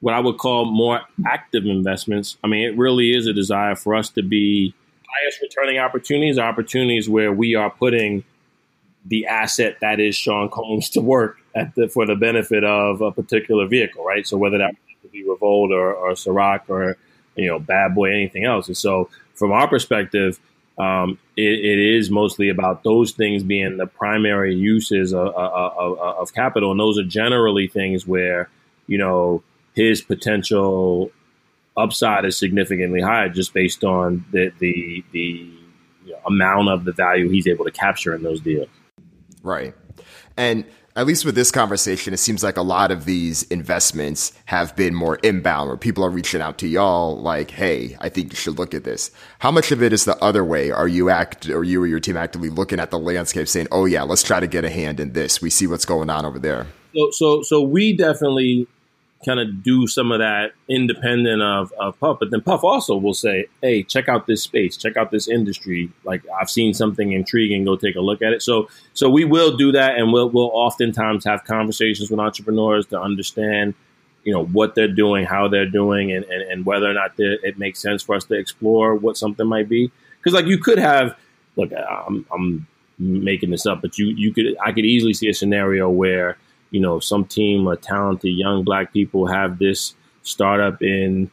what 0.00 0.14
I 0.14 0.20
would 0.20 0.38
call 0.38 0.64
more 0.64 1.00
active 1.24 1.64
investments. 1.64 2.36
I 2.42 2.48
mean, 2.48 2.68
it 2.68 2.76
really 2.76 3.12
is 3.12 3.28
a 3.28 3.32
desire 3.32 3.76
for 3.76 3.94
us 3.94 4.10
to 4.10 4.22
be 4.22 4.74
highest 5.08 5.40
returning 5.40 5.78
opportunities, 5.78 6.38
opportunities 6.38 7.08
where 7.08 7.32
we 7.32 7.54
are 7.54 7.70
putting 7.70 8.24
the 9.04 9.26
asset 9.26 9.78
that 9.80 10.00
is 10.00 10.16
Sean 10.16 10.48
Combs 10.48 10.90
to 10.90 11.00
work 11.00 11.38
at 11.54 11.74
the, 11.74 11.88
for 11.88 12.06
the 12.06 12.16
benefit 12.16 12.64
of 12.64 13.00
a 13.00 13.12
particular 13.12 13.66
vehicle, 13.66 14.04
right? 14.04 14.26
So 14.26 14.36
whether 14.36 14.58
that 14.58 14.74
be 15.12 15.28
Revolt 15.28 15.72
or, 15.72 15.94
or 15.94 16.12
Ciroc 16.12 16.62
or 16.68 16.96
you 17.36 17.46
know 17.46 17.58
Bad 17.58 17.94
Boy, 17.94 18.10
anything 18.12 18.44
else, 18.44 18.66
and 18.68 18.76
so 18.76 19.08
from 19.34 19.52
our 19.52 19.68
perspective, 19.68 20.40
um, 20.78 21.18
it, 21.36 21.42
it 21.42 21.78
is 21.78 22.10
mostly 22.10 22.48
about 22.48 22.82
those 22.82 23.12
things 23.12 23.42
being 23.42 23.76
the 23.76 23.86
primary 23.86 24.54
uses 24.54 25.12
of, 25.12 25.28
of, 25.28 25.98
of, 25.98 26.32
capital, 26.32 26.70
and 26.70 26.80
those 26.80 26.98
are 26.98 27.04
generally 27.04 27.68
things 27.68 28.06
where 28.06 28.48
you 28.86 28.98
know 28.98 29.42
his 29.74 30.00
potential 30.00 31.10
upside 31.76 32.24
is 32.24 32.38
significantly 32.38 33.00
higher 33.00 33.28
just 33.28 33.52
based 33.54 33.84
on 33.84 34.24
the 34.32 34.50
the 34.58 35.04
the 35.12 35.50
amount 36.26 36.68
of 36.68 36.84
the 36.84 36.92
value 36.92 37.28
he's 37.28 37.46
able 37.46 37.64
to 37.64 37.70
capture 37.70 38.14
in 38.14 38.22
those 38.22 38.40
deals. 38.40 38.68
Right. 39.42 39.74
And 40.36 40.64
at 40.94 41.06
least 41.06 41.24
with 41.24 41.34
this 41.34 41.50
conversation, 41.50 42.12
it 42.12 42.18
seems 42.18 42.42
like 42.42 42.56
a 42.56 42.62
lot 42.62 42.90
of 42.90 43.06
these 43.06 43.44
investments 43.44 44.32
have 44.46 44.76
been 44.76 44.94
more 44.94 45.16
inbound, 45.16 45.68
where 45.68 45.76
people 45.76 46.04
are 46.04 46.10
reaching 46.10 46.42
out 46.42 46.58
to 46.58 46.68
y'all 46.68 47.18
like, 47.18 47.50
"Hey, 47.50 47.96
I 48.00 48.08
think 48.10 48.32
you 48.32 48.36
should 48.36 48.58
look 48.58 48.74
at 48.74 48.84
this." 48.84 49.10
How 49.38 49.50
much 49.50 49.72
of 49.72 49.82
it 49.82 49.92
is 49.92 50.04
the 50.04 50.22
other 50.22 50.44
way? 50.44 50.70
Are 50.70 50.88
you 50.88 51.08
act, 51.08 51.48
or 51.48 51.64
you 51.64 51.82
or 51.82 51.86
your 51.86 52.00
team 52.00 52.16
actively 52.16 52.50
looking 52.50 52.78
at 52.78 52.90
the 52.90 52.98
landscape, 52.98 53.48
saying, 53.48 53.68
"Oh 53.72 53.86
yeah, 53.86 54.02
let's 54.02 54.22
try 54.22 54.38
to 54.40 54.46
get 54.46 54.64
a 54.64 54.70
hand 54.70 55.00
in 55.00 55.12
this. 55.12 55.40
We 55.40 55.48
see 55.48 55.66
what's 55.66 55.86
going 55.86 56.10
on 56.10 56.26
over 56.26 56.38
there." 56.38 56.66
So, 56.94 57.08
so, 57.12 57.42
so 57.42 57.62
we 57.62 57.96
definitely 57.96 58.66
kind 59.24 59.40
of 59.40 59.62
do 59.62 59.86
some 59.86 60.10
of 60.10 60.18
that 60.18 60.52
independent 60.68 61.42
of, 61.42 61.72
of 61.72 61.98
Puff. 62.00 62.18
But 62.18 62.30
then 62.30 62.40
Puff 62.40 62.64
also 62.64 62.96
will 62.96 63.14
say, 63.14 63.46
hey, 63.60 63.82
check 63.82 64.08
out 64.08 64.26
this 64.26 64.42
space, 64.42 64.76
check 64.76 64.96
out 64.96 65.10
this 65.10 65.28
industry. 65.28 65.90
Like 66.04 66.22
I've 66.40 66.50
seen 66.50 66.74
something 66.74 67.12
intriguing, 67.12 67.64
go 67.64 67.76
take 67.76 67.96
a 67.96 68.00
look 68.00 68.22
at 68.22 68.32
it. 68.32 68.42
So 68.42 68.68
so 68.94 69.08
we 69.08 69.24
will 69.24 69.56
do 69.56 69.72
that 69.72 69.96
and 69.96 70.12
we'll 70.12 70.28
we'll 70.28 70.50
oftentimes 70.52 71.24
have 71.24 71.44
conversations 71.44 72.10
with 72.10 72.18
entrepreneurs 72.18 72.86
to 72.86 73.00
understand, 73.00 73.74
you 74.24 74.32
know, 74.32 74.44
what 74.44 74.74
they're 74.74 74.88
doing, 74.88 75.24
how 75.24 75.48
they're 75.48 75.70
doing, 75.70 76.12
and, 76.12 76.24
and, 76.24 76.42
and 76.42 76.66
whether 76.66 76.90
or 76.90 76.94
not 76.94 77.12
it 77.18 77.58
makes 77.58 77.80
sense 77.80 78.02
for 78.02 78.16
us 78.16 78.24
to 78.24 78.34
explore 78.34 78.94
what 78.94 79.16
something 79.16 79.46
might 79.46 79.68
be. 79.68 79.90
Because 80.18 80.34
like 80.34 80.46
you 80.46 80.58
could 80.58 80.78
have 80.78 81.16
look, 81.56 81.70
I'm, 81.72 82.26
I'm 82.32 82.66
making 82.98 83.50
this 83.50 83.66
up, 83.66 83.82
but 83.82 83.98
you 83.98 84.06
you 84.06 84.32
could 84.32 84.56
I 84.64 84.72
could 84.72 84.84
easily 84.84 85.14
see 85.14 85.28
a 85.28 85.34
scenario 85.34 85.88
where 85.88 86.36
you 86.72 86.80
know, 86.80 86.98
some 86.98 87.24
team 87.24 87.68
of 87.68 87.80
talented 87.80 88.34
young 88.34 88.64
black 88.64 88.92
people 88.92 89.28
have 89.28 89.58
this 89.58 89.94
startup 90.22 90.82
in 90.82 91.30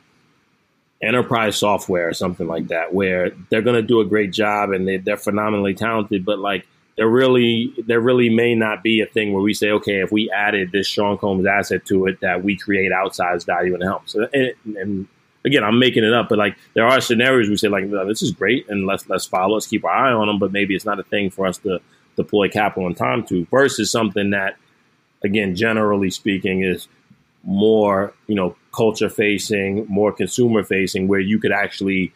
enterprise 1.02 1.58
software 1.58 2.10
or 2.10 2.14
something 2.14 2.46
like 2.46 2.68
that, 2.68 2.94
where 2.94 3.32
they're 3.50 3.64
going 3.64 3.82
to 3.82 3.82
do 3.82 4.02
a 4.02 4.06
great 4.06 4.32
job 4.32 4.72
and 4.72 4.88
they, 4.88 4.98
they're 4.98 5.18
phenomenally 5.18 5.74
talented, 5.74 6.26
but 6.26 6.38
like 6.40 6.68
there 6.98 7.08
really 7.08 7.74
there 7.88 8.02
really 8.02 8.30
may 8.30 8.54
not 8.54 8.84
be 8.84 9.00
a 9.00 9.06
thing 9.06 9.32
where 9.32 9.42
we 9.42 9.54
say, 9.54 9.72
okay, 9.72 10.02
if 10.02 10.12
we 10.12 10.30
added 10.30 10.74
this 10.74 10.86
Sean 10.86 11.18
Combs 11.18 11.46
asset 11.48 11.86
to 11.86 12.06
it, 12.08 12.20
that 12.20 12.44
we 12.44 12.58
create 12.58 12.92
outsized 12.92 13.46
value 13.46 13.74
and 13.74 13.82
help. 13.82 14.10
So, 14.10 14.28
and, 14.34 14.54
and 14.76 15.08
again, 15.46 15.64
I'm 15.64 15.80
making 15.80 16.04
it 16.04 16.14
up, 16.14 16.28
but 16.28 16.38
like 16.38 16.58
there 16.74 16.86
are 16.86 17.00
scenarios 17.00 17.48
we 17.48 17.56
say 17.56 17.70
like 17.70 17.90
this 17.90 18.22
is 18.22 18.32
great 18.32 18.68
and 18.68 18.86
let's 18.86 19.08
let's 19.08 19.26
follow, 19.26 19.54
let's 19.54 19.68
keep 19.68 19.86
our 19.86 19.92
eye 19.92 20.12
on 20.12 20.28
them, 20.28 20.40
but 20.40 20.52
maybe 20.52 20.76
it's 20.76 20.84
not 20.84 21.00
a 21.00 21.04
thing 21.04 21.30
for 21.30 21.48
us 21.48 21.58
to 21.60 21.80
deploy 22.18 22.50
capital 22.50 22.86
and 22.86 22.98
time 22.98 23.26
to 23.28 23.46
versus 23.46 23.90
something 23.90 24.32
that, 24.32 24.58
again, 25.24 25.56
generally 25.56 26.10
speaking, 26.10 26.64
is 26.64 26.88
more 27.44 28.14
you 28.28 28.36
know 28.36 28.56
culture 28.74 29.10
facing, 29.10 29.86
more 29.88 30.12
consumer 30.12 30.64
facing, 30.64 31.08
where 31.08 31.20
you 31.20 31.40
could 31.40 31.52
actually 31.52 32.14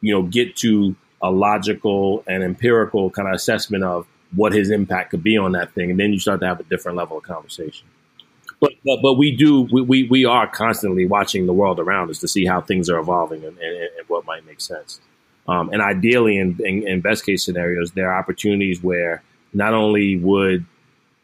you 0.00 0.12
know 0.12 0.22
get 0.22 0.56
to 0.56 0.94
a 1.22 1.30
logical 1.30 2.22
and 2.26 2.42
empirical 2.42 3.10
kind 3.10 3.28
of 3.28 3.34
assessment 3.34 3.84
of 3.84 4.06
what 4.34 4.52
his 4.52 4.70
impact 4.70 5.10
could 5.10 5.22
be 5.22 5.36
on 5.36 5.52
that 5.52 5.72
thing, 5.72 5.90
and 5.90 5.98
then 5.98 6.12
you 6.12 6.18
start 6.18 6.40
to 6.40 6.46
have 6.46 6.60
a 6.60 6.64
different 6.64 6.96
level 6.98 7.18
of 7.18 7.24
conversation. 7.24 7.86
But, 8.58 8.72
but, 8.84 9.02
but 9.02 9.14
we 9.14 9.36
do 9.36 9.62
we, 9.70 9.82
we, 9.82 10.02
we 10.04 10.24
are 10.24 10.46
constantly 10.46 11.06
watching 11.06 11.46
the 11.46 11.52
world 11.52 11.78
around 11.78 12.10
us 12.10 12.18
to 12.20 12.28
see 12.28 12.46
how 12.46 12.60
things 12.60 12.88
are 12.88 12.98
evolving 12.98 13.44
and, 13.44 13.56
and, 13.58 13.76
and 13.76 14.08
what 14.08 14.24
might 14.24 14.46
make 14.46 14.60
sense. 14.60 15.00
Um, 15.48 15.70
and 15.72 15.80
ideally, 15.80 16.38
in, 16.38 16.58
in, 16.64 16.88
in, 16.88 17.00
best 17.00 17.24
case 17.24 17.44
scenarios, 17.44 17.92
there 17.92 18.10
are 18.10 18.18
opportunities 18.18 18.82
where 18.82 19.22
not 19.52 19.74
only 19.74 20.16
would 20.16 20.64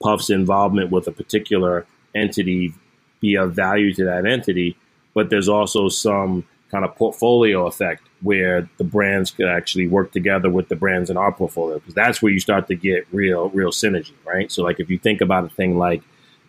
Puff's 0.03 0.31
involvement 0.31 0.91
with 0.91 1.07
a 1.07 1.13
particular 1.13 1.87
entity 2.15 2.75
be 3.21 3.37
of 3.37 3.55
value 3.55 3.95
to 3.95 4.05
that 4.05 4.27
entity, 4.27 4.77
but 5.15 5.31
there's 5.31 5.49
also 5.49 5.89
some 5.89 6.45
kind 6.71 6.85
of 6.85 6.95
portfolio 6.97 7.67
effect 7.67 8.03
where 8.23 8.69
the 8.79 8.85
brands 8.85 9.31
could 9.31 9.47
actually 9.47 9.87
work 9.87 10.11
together 10.13 10.49
with 10.51 10.69
the 10.69 10.77
brands 10.77 11.11
in 11.11 11.17
our 11.17 11.33
portfolio 11.33 11.79
because 11.79 11.95
that's 11.95 12.23
where 12.23 12.33
you 12.33 12.41
start 12.41 12.67
to 12.67 12.75
get 12.75 13.07
real 13.13 13.49
real 13.51 13.71
synergy, 13.71 14.13
right? 14.25 14.51
So 14.51 14.63
like 14.63 14.81
if 14.81 14.91
you 14.91 14.99
think 14.99 15.21
about 15.21 15.45
a 15.45 15.49
thing 15.49 15.79
like 15.79 16.03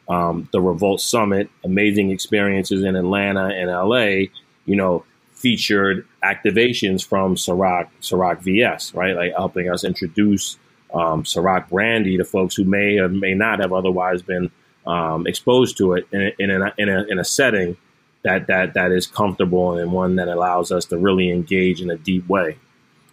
um, 0.09 0.49
the 0.51 0.61
Revolt 0.61 1.01
Summit, 1.01 1.49
amazing 1.63 2.11
experiences 2.11 2.83
in 2.83 2.95
Atlanta 2.95 3.47
and 3.47 3.69
LA, 3.69 4.29
you 4.65 4.75
know, 4.75 5.05
featured 5.33 6.07
activations 6.23 7.05
from 7.05 7.35
Ciroc, 7.35 7.87
Ciroc 8.01 8.41
VS, 8.41 8.93
right? 8.93 9.15
Like 9.15 9.33
helping 9.33 9.69
us 9.69 9.83
introduce 9.83 10.57
um, 10.93 11.23
Ciroc 11.23 11.69
brandy 11.69 12.17
to 12.17 12.25
folks 12.25 12.55
who 12.55 12.63
may 12.63 12.97
or 12.99 13.09
may 13.09 13.33
not 13.33 13.59
have 13.59 13.73
otherwise 13.73 14.21
been 14.21 14.51
um, 14.85 15.27
exposed 15.27 15.77
to 15.77 15.93
it 15.93 16.07
in, 16.11 16.31
in, 16.39 16.51
a, 16.51 16.73
in, 16.77 16.89
a, 16.89 17.03
in 17.03 17.19
a 17.19 17.23
setting 17.23 17.77
that, 18.23 18.47
that, 18.47 18.73
that 18.73 18.91
is 18.91 19.07
comfortable 19.07 19.77
and 19.77 19.91
one 19.91 20.15
that 20.15 20.27
allows 20.27 20.71
us 20.71 20.85
to 20.85 20.97
really 20.97 21.31
engage 21.31 21.81
in 21.81 21.89
a 21.89 21.97
deep 21.97 22.27
way. 22.27 22.57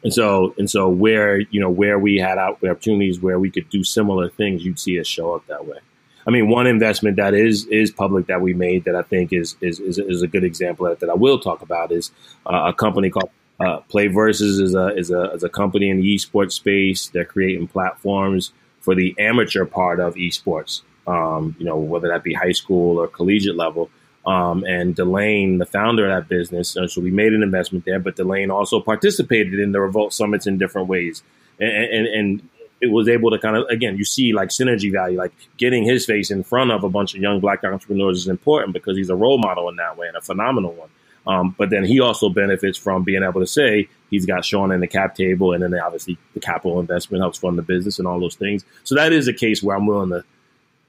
And 0.02 0.12
so, 0.12 0.54
and 0.56 0.70
so 0.70 0.88
where, 0.88 1.40
you 1.40 1.60
know, 1.60 1.70
where 1.70 1.98
we 1.98 2.16
had 2.16 2.38
opportunities 2.38 3.20
where 3.20 3.38
we 3.38 3.50
could 3.50 3.68
do 3.68 3.84
similar 3.84 4.30
things, 4.30 4.64
you'd 4.64 4.78
see 4.78 4.98
us 4.98 5.06
show 5.06 5.34
up 5.34 5.46
that 5.46 5.66
way. 5.66 5.78
I 6.26 6.30
mean, 6.30 6.48
one 6.48 6.66
investment 6.66 7.16
that 7.16 7.34
is 7.34 7.66
is 7.66 7.90
public 7.90 8.26
that 8.26 8.40
we 8.40 8.54
made 8.54 8.84
that 8.84 8.94
I 8.94 9.02
think 9.02 9.32
is 9.32 9.56
is 9.60 9.80
is, 9.80 9.98
is 9.98 10.22
a 10.22 10.26
good 10.26 10.44
example 10.44 10.86
that, 10.86 11.00
that 11.00 11.10
I 11.10 11.14
will 11.14 11.38
talk 11.38 11.62
about 11.62 11.92
is 11.92 12.12
uh, 12.46 12.66
a 12.68 12.72
company 12.72 13.10
called 13.10 13.30
uh, 13.60 13.80
is 13.94 14.74
a 14.74 14.88
is 14.96 15.10
a 15.10 15.32
is 15.32 15.42
a 15.42 15.48
company 15.48 15.90
in 15.90 16.00
the 16.00 16.14
esports 16.14 16.52
space. 16.52 17.08
They're 17.08 17.24
creating 17.24 17.68
platforms 17.68 18.52
for 18.80 18.94
the 18.94 19.14
amateur 19.18 19.64
part 19.66 20.00
of 20.00 20.14
esports. 20.14 20.82
Um, 21.06 21.56
you 21.58 21.66
know, 21.66 21.76
whether 21.76 22.08
that 22.08 22.22
be 22.22 22.34
high 22.34 22.52
school 22.52 22.98
or 22.98 23.08
collegiate 23.08 23.56
level. 23.56 23.90
Um, 24.26 24.64
and 24.64 24.94
Delane, 24.94 25.58
the 25.58 25.66
founder 25.66 26.08
of 26.08 26.14
that 26.14 26.28
business, 26.28 26.76
uh, 26.76 26.86
so 26.86 27.00
we 27.00 27.10
made 27.10 27.32
an 27.32 27.42
investment 27.42 27.86
there. 27.86 27.98
But 27.98 28.16
Delane 28.16 28.50
also 28.50 28.78
participated 28.78 29.58
in 29.58 29.72
the 29.72 29.80
Revolt 29.80 30.12
summits 30.12 30.46
in 30.46 30.58
different 30.58 30.88
ways, 30.88 31.22
and, 31.58 31.70
and, 31.70 32.06
and 32.06 32.48
it 32.80 32.90
was 32.90 33.08
able 33.08 33.30
to 33.30 33.38
kind 33.38 33.56
of 33.56 33.66
again 33.68 33.96
you 33.96 34.04
see 34.04 34.32
like 34.32 34.48
synergy 34.48 34.90
value 34.90 35.18
like 35.18 35.32
getting 35.56 35.84
his 35.84 36.06
face 36.06 36.30
in 36.30 36.42
front 36.42 36.70
of 36.70 36.82
a 36.84 36.88
bunch 36.88 37.14
of 37.14 37.20
young 37.20 37.40
black 37.40 37.62
entrepreneurs 37.62 38.18
is 38.18 38.28
important 38.28 38.72
because 38.72 38.96
he's 38.96 39.10
a 39.10 39.14
role 39.14 39.38
model 39.38 39.68
in 39.68 39.76
that 39.76 39.96
way 39.96 40.06
and 40.06 40.16
a 40.16 40.20
phenomenal 40.20 40.72
one 40.72 40.88
um, 41.30 41.54
but 41.56 41.70
then 41.70 41.84
he 41.84 42.00
also 42.00 42.28
benefits 42.28 42.76
from 42.76 43.04
being 43.04 43.22
able 43.22 43.40
to 43.40 43.46
say 43.46 43.88
he's 44.10 44.26
got 44.26 44.44
Sean 44.44 44.72
in 44.72 44.80
the 44.80 44.88
cap 44.88 45.14
table 45.14 45.52
and 45.52 45.62
then 45.62 45.72
obviously 45.78 46.18
the 46.34 46.40
capital 46.40 46.80
investment 46.80 47.22
helps 47.22 47.38
fund 47.38 47.56
the 47.56 47.62
business 47.62 48.00
and 48.00 48.08
all 48.08 48.18
those 48.18 48.34
things. 48.34 48.64
So 48.82 48.96
that 48.96 49.12
is 49.12 49.28
a 49.28 49.32
case 49.32 49.62
where 49.62 49.76
I'm 49.76 49.86
willing 49.86 50.10
to 50.10 50.24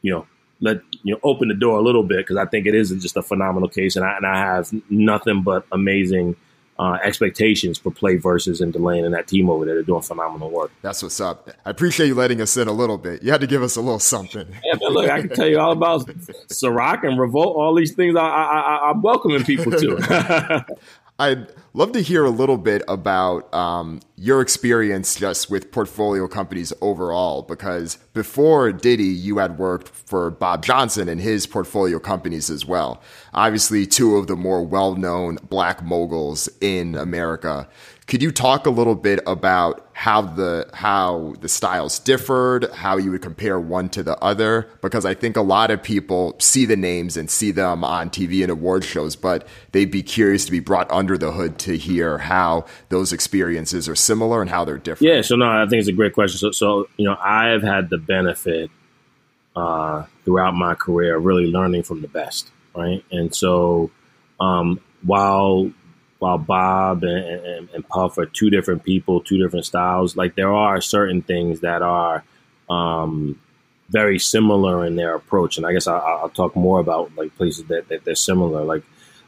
you 0.01 0.11
know 0.11 0.27
let 0.59 0.81
you 1.03 1.13
know 1.13 1.19
open 1.21 1.49
the 1.49 1.53
door 1.53 1.77
a 1.77 1.83
little 1.83 2.01
bit 2.01 2.17
because 2.17 2.37
I 2.37 2.45
think 2.45 2.65
it 2.65 2.73
is 2.73 2.89
just 2.89 3.15
a 3.17 3.21
phenomenal 3.21 3.69
case 3.69 3.95
and 3.95 4.03
I, 4.03 4.17
and 4.17 4.25
I 4.25 4.37
have 4.39 4.73
nothing 4.89 5.43
but 5.43 5.63
amazing 5.71 6.35
uh, 6.81 6.97
expectations 7.03 7.77
for 7.77 7.91
PlayVS 7.91 8.59
and 8.59 8.73
Delane 8.73 9.05
and 9.05 9.13
that 9.13 9.27
team 9.27 9.51
over 9.51 9.65
there. 9.65 9.75
They're 9.75 9.83
doing 9.83 10.01
phenomenal 10.01 10.49
work. 10.49 10.71
That's 10.81 11.03
what's 11.03 11.21
up. 11.21 11.51
I 11.63 11.69
appreciate 11.69 12.07
you 12.07 12.15
letting 12.15 12.41
us 12.41 12.57
in 12.57 12.67
a 12.67 12.71
little 12.71 12.97
bit. 12.97 13.21
You 13.21 13.31
had 13.31 13.41
to 13.41 13.47
give 13.47 13.61
us 13.61 13.75
a 13.75 13.81
little 13.81 13.99
something. 13.99 14.47
Yeah, 14.65 14.79
man, 14.81 14.91
look, 14.91 15.07
I 15.07 15.21
can 15.21 15.29
tell 15.29 15.47
you 15.47 15.59
all 15.59 15.73
about 15.73 16.07
Ciroc 16.47 17.07
and 17.07 17.19
Revolt, 17.19 17.55
all 17.55 17.75
these 17.75 17.93
things 17.93 18.15
I, 18.15 18.25
I, 18.25 18.89
I'm 18.89 19.03
welcoming 19.03 19.43
people 19.43 19.71
to. 19.73 20.65
I'd 21.21 21.49
love 21.75 21.91
to 21.91 22.01
hear 22.01 22.25
a 22.25 22.31
little 22.31 22.57
bit 22.57 22.81
about 22.87 23.53
um, 23.53 23.99
your 24.15 24.41
experience 24.41 25.15
just 25.15 25.51
with 25.51 25.71
portfolio 25.71 26.27
companies 26.27 26.73
overall, 26.81 27.43
because 27.43 27.97
before 28.13 28.71
Diddy, 28.71 29.03
you 29.03 29.37
had 29.37 29.59
worked 29.59 29.89
for 29.89 30.31
Bob 30.31 30.65
Johnson 30.65 31.07
and 31.07 31.21
his 31.21 31.45
portfolio 31.45 31.99
companies 31.99 32.49
as 32.49 32.65
well. 32.65 33.03
Obviously, 33.35 33.85
two 33.85 34.15
of 34.15 34.25
the 34.25 34.35
more 34.35 34.65
well 34.65 34.95
known 34.95 35.37
black 35.47 35.83
moguls 35.83 36.49
in 36.59 36.95
America. 36.95 37.69
Could 38.07 38.23
you 38.23 38.31
talk 38.31 38.65
a 38.65 38.71
little 38.71 38.95
bit 38.95 39.19
about 39.27 39.90
how 40.01 40.19
the 40.19 40.67
how 40.73 41.35
the 41.41 41.47
styles 41.47 41.99
differed, 41.99 42.67
how 42.73 42.97
you 42.97 43.11
would 43.11 43.21
compare 43.21 43.59
one 43.59 43.87
to 43.87 44.01
the 44.01 44.17
other? 44.17 44.67
Because 44.81 45.05
I 45.05 45.13
think 45.13 45.37
a 45.37 45.43
lot 45.43 45.69
of 45.69 45.83
people 45.83 46.35
see 46.39 46.65
the 46.65 46.75
names 46.75 47.17
and 47.17 47.29
see 47.29 47.51
them 47.51 47.83
on 47.83 48.09
TV 48.09 48.41
and 48.41 48.49
award 48.49 48.83
shows, 48.83 49.15
but 49.15 49.47
they'd 49.73 49.91
be 49.91 50.01
curious 50.01 50.43
to 50.45 50.51
be 50.51 50.59
brought 50.59 50.89
under 50.89 51.19
the 51.19 51.31
hood 51.31 51.59
to 51.59 51.77
hear 51.77 52.17
how 52.17 52.65
those 52.89 53.13
experiences 53.13 53.87
are 53.87 53.95
similar 53.95 54.41
and 54.41 54.49
how 54.49 54.65
they're 54.65 54.79
different. 54.79 55.13
Yeah, 55.13 55.21
so 55.21 55.35
no, 55.35 55.45
I 55.45 55.67
think 55.67 55.81
it's 55.81 55.87
a 55.87 55.93
great 55.93 56.15
question. 56.15 56.39
So, 56.39 56.49
so 56.49 56.89
you 56.97 57.05
know, 57.05 57.15
I've 57.21 57.61
had 57.61 57.91
the 57.91 57.99
benefit 57.99 58.71
uh, 59.55 60.05
throughout 60.25 60.55
my 60.55 60.73
career 60.73 61.15
really 61.19 61.45
learning 61.45 61.83
from 61.83 62.01
the 62.01 62.07
best, 62.07 62.49
right? 62.73 63.05
And 63.11 63.35
so 63.35 63.91
um, 64.39 64.79
while 65.03 65.71
while 66.21 66.37
Bob 66.37 67.03
and, 67.03 67.25
and, 67.25 67.69
and, 67.73 67.87
Puff 67.89 68.19
are 68.19 68.27
two 68.27 68.51
different 68.51 68.83
people, 68.83 69.21
two 69.21 69.39
different 69.39 69.65
styles, 69.65 70.15
like 70.15 70.35
there 70.35 70.53
are 70.53 70.79
certain 70.79 71.23
things 71.23 71.61
that 71.61 71.81
are 71.81 72.23
um, 72.69 73.41
very 73.89 74.19
similar 74.19 74.85
in 74.85 74.97
their 74.97 75.15
approach. 75.15 75.57
And 75.57 75.65
I 75.65 75.73
guess 75.73 75.87
I, 75.87 76.21
will 76.21 76.29
talk 76.29 76.55
more 76.55 76.79
about 76.79 77.15
like 77.15 77.35
places 77.37 77.65
that, 77.65 77.87
that 77.87 78.05
they're 78.05 78.13
similar. 78.13 78.63
Like 78.63 78.83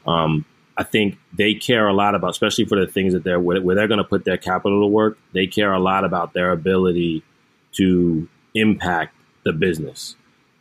um, 0.05 0.45
I 0.77 0.83
think 0.83 1.17
they 1.35 1.55
care 1.55 1.87
a 1.87 1.93
lot 1.93 2.13
about, 2.13 2.29
especially 2.29 2.65
for 2.65 2.79
the 2.79 2.85
things 2.85 3.13
that 3.13 3.23
they're 3.23 3.39
where, 3.39 3.59
where 3.59 3.75
they're 3.75 3.87
going 3.87 3.97
to 3.97 4.03
put 4.03 4.23
their 4.23 4.37
capital 4.37 4.81
to 4.81 4.87
work. 4.87 5.17
They 5.31 5.47
care 5.47 5.73
a 5.73 5.79
lot 5.79 6.05
about 6.05 6.33
their 6.33 6.51
ability 6.51 7.23
to 7.71 8.29
impact 8.53 9.15
the 9.43 9.51
business 9.51 10.15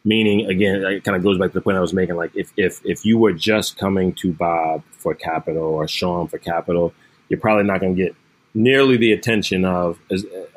meaning 0.05 0.47
again 0.47 0.85
it 0.85 1.05
kind 1.05 1.17
of 1.17 1.23
goes 1.23 1.39
back 1.39 1.51
to 1.51 1.55
the 1.55 1.61
point 1.61 1.77
i 1.77 1.81
was 1.81 1.93
making 1.93 2.17
like 2.17 2.35
if 2.35 2.53
if 2.57 2.81
if 2.85 3.05
you 3.05 3.19
were 3.19 3.33
just 3.33 3.79
coming 3.79 4.13
to 4.13 4.33
bob 4.33 4.83
for 4.99 5.15
capital 5.15 5.63
or 5.63 5.87
sean 5.87 6.27
for 6.27 6.39
capital 6.39 6.93
you're 7.29 7.41
probably 7.41 7.65
not 7.65 7.81
going 7.81 7.95
to 7.95 8.03
get 8.03 8.17
nearly 8.55 8.97
the 8.97 9.13
attention 9.13 9.65
of 9.65 9.99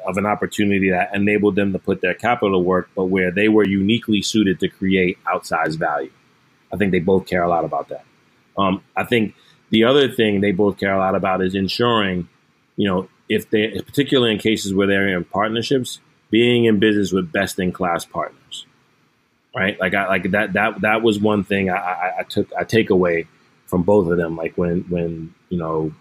of 0.06 0.18
an 0.18 0.26
opportunity 0.26 0.90
that 0.90 1.14
enabled 1.16 1.56
them 1.56 1.72
to 1.72 1.80
put 1.80 2.02
their 2.02 2.14
capital 2.14 2.60
to 2.60 2.60
work 2.60 2.90
but 2.96 3.06
where 3.06 3.32
they 3.32 3.48
were 3.48 3.66
uniquely 3.66 4.22
suited 4.22 4.60
to 4.60 4.68
create 4.68 5.18
outsized 5.26 5.78
value. 5.78 6.12
I 6.74 6.78
think 6.78 6.92
they 6.92 7.00
both 7.00 7.26
care 7.26 7.44
a 7.44 7.48
lot 7.48 7.64
about 7.64 7.90
that. 7.90 8.04
Um, 8.58 8.82
i 8.96 9.04
think 9.04 9.36
the 9.70 9.84
other 9.86 10.10
thing 10.10 10.42
they 10.42 10.52
both 10.52 10.78
care 10.78 10.94
a 10.94 10.98
lot 10.98 11.16
about 11.16 11.42
is 11.42 11.56
ensuring 11.56 12.28
you 12.76 12.88
know 12.88 13.10
if 13.30 13.50
they 13.50 13.80
particularly 13.82 14.34
in 14.34 14.40
cases 14.40 14.74
where 14.74 14.88
they're 14.88 15.08
in 15.08 15.24
partnerships 15.24 16.00
being 16.30 16.66
in 16.66 16.80
business 16.80 17.12
with 17.12 17.32
best 17.32 17.60
in 17.60 17.72
class 17.72 18.06
partners 18.06 18.66
right? 19.56 19.80
Like 19.80 19.96
I 19.96 20.08
like 20.08 20.32
that 20.32 20.54
that 20.54 20.82
that 20.82 21.02
was 21.02 21.20
one 21.20 21.44
thing 21.44 21.70
I, 21.70 21.78
I, 21.78 22.14
I 22.20 22.24
took 22.24 22.52
I 22.54 22.66
take 22.66 22.90
away 22.90 23.28
from 23.66 23.84
both 23.84 24.12
of 24.12 24.18
them. 24.18 24.36
Like 24.36 24.58
when 24.58 24.82
when 24.90 25.34
you 25.50 25.58
know 25.58 25.94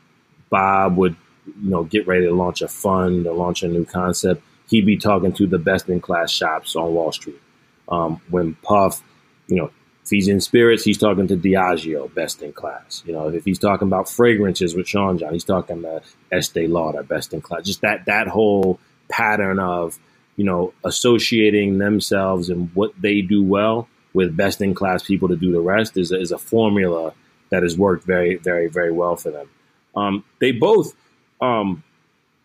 Bob 0.50 0.96
would 0.96 1.16
you 1.46 1.70
know 1.70 1.84
get 1.84 2.06
ready 2.06 2.26
to 2.26 2.34
launch 2.34 2.60
a 2.60 2.68
fund 2.68 3.26
or 3.26 3.34
launch 3.34 3.62
a 3.62 3.68
new 3.68 3.84
concept, 3.84 4.42
he'd 4.68 4.84
be 4.84 4.96
talking 4.96 5.32
to 5.34 5.46
the 5.46 5.58
best 5.58 5.88
in 5.88 6.00
class 6.00 6.30
shops 6.30 6.74
on 6.74 6.92
Wall 6.92 7.12
Street. 7.12 7.40
Um, 7.88 8.20
when 8.28 8.54
Puff, 8.54 9.02
you 9.46 9.56
know, 9.56 9.70
if 10.02 10.10
he's 10.10 10.26
in 10.26 10.40
spirits, 10.40 10.84
he's 10.84 10.98
talking 10.98 11.28
to 11.28 11.36
Diageo, 11.36 12.12
best 12.12 12.42
in 12.42 12.52
class. 12.52 13.02
You 13.06 13.12
know, 13.12 13.28
if 13.28 13.44
he's 13.44 13.58
talking 13.58 13.86
about 13.86 14.08
fragrances 14.08 14.74
with 14.74 14.88
Sean 14.88 15.18
John, 15.18 15.32
he's 15.32 15.44
talking 15.44 15.82
to 15.82 16.02
Estee 16.32 16.66
Lauder, 16.66 17.02
best 17.02 17.32
in 17.32 17.40
class. 17.40 17.62
Just 17.62 17.82
that 17.82 18.06
that 18.06 18.26
whole 18.26 18.80
pattern 19.08 19.60
of 19.60 19.98
you 20.37 20.44
know, 20.44 20.73
associating 20.85 21.79
themselves 21.79 22.51
and 22.51 22.70
what 22.75 22.92
they 23.01 23.20
do 23.20 23.42
well 23.42 23.88
with 24.12 24.37
best 24.37 24.61
in 24.61 24.75
class 24.75 25.03
people 25.03 25.29
to 25.29 25.37
do 25.37 25.53
the 25.53 25.61
rest 25.61 25.97
is, 25.97 26.12
is 26.12 26.33
a 26.33 26.38
formula 26.38 27.12
that 27.51 27.62
has 27.62 27.77
worked 27.77 28.05
very, 28.05 28.37
very, 28.37 28.68
very 28.68 28.92
well 28.92 29.16
for 29.16 29.31
them. 29.31 29.49
Um, 29.97 30.25
they 30.40 30.53
both 30.53 30.94
um, 31.40 31.83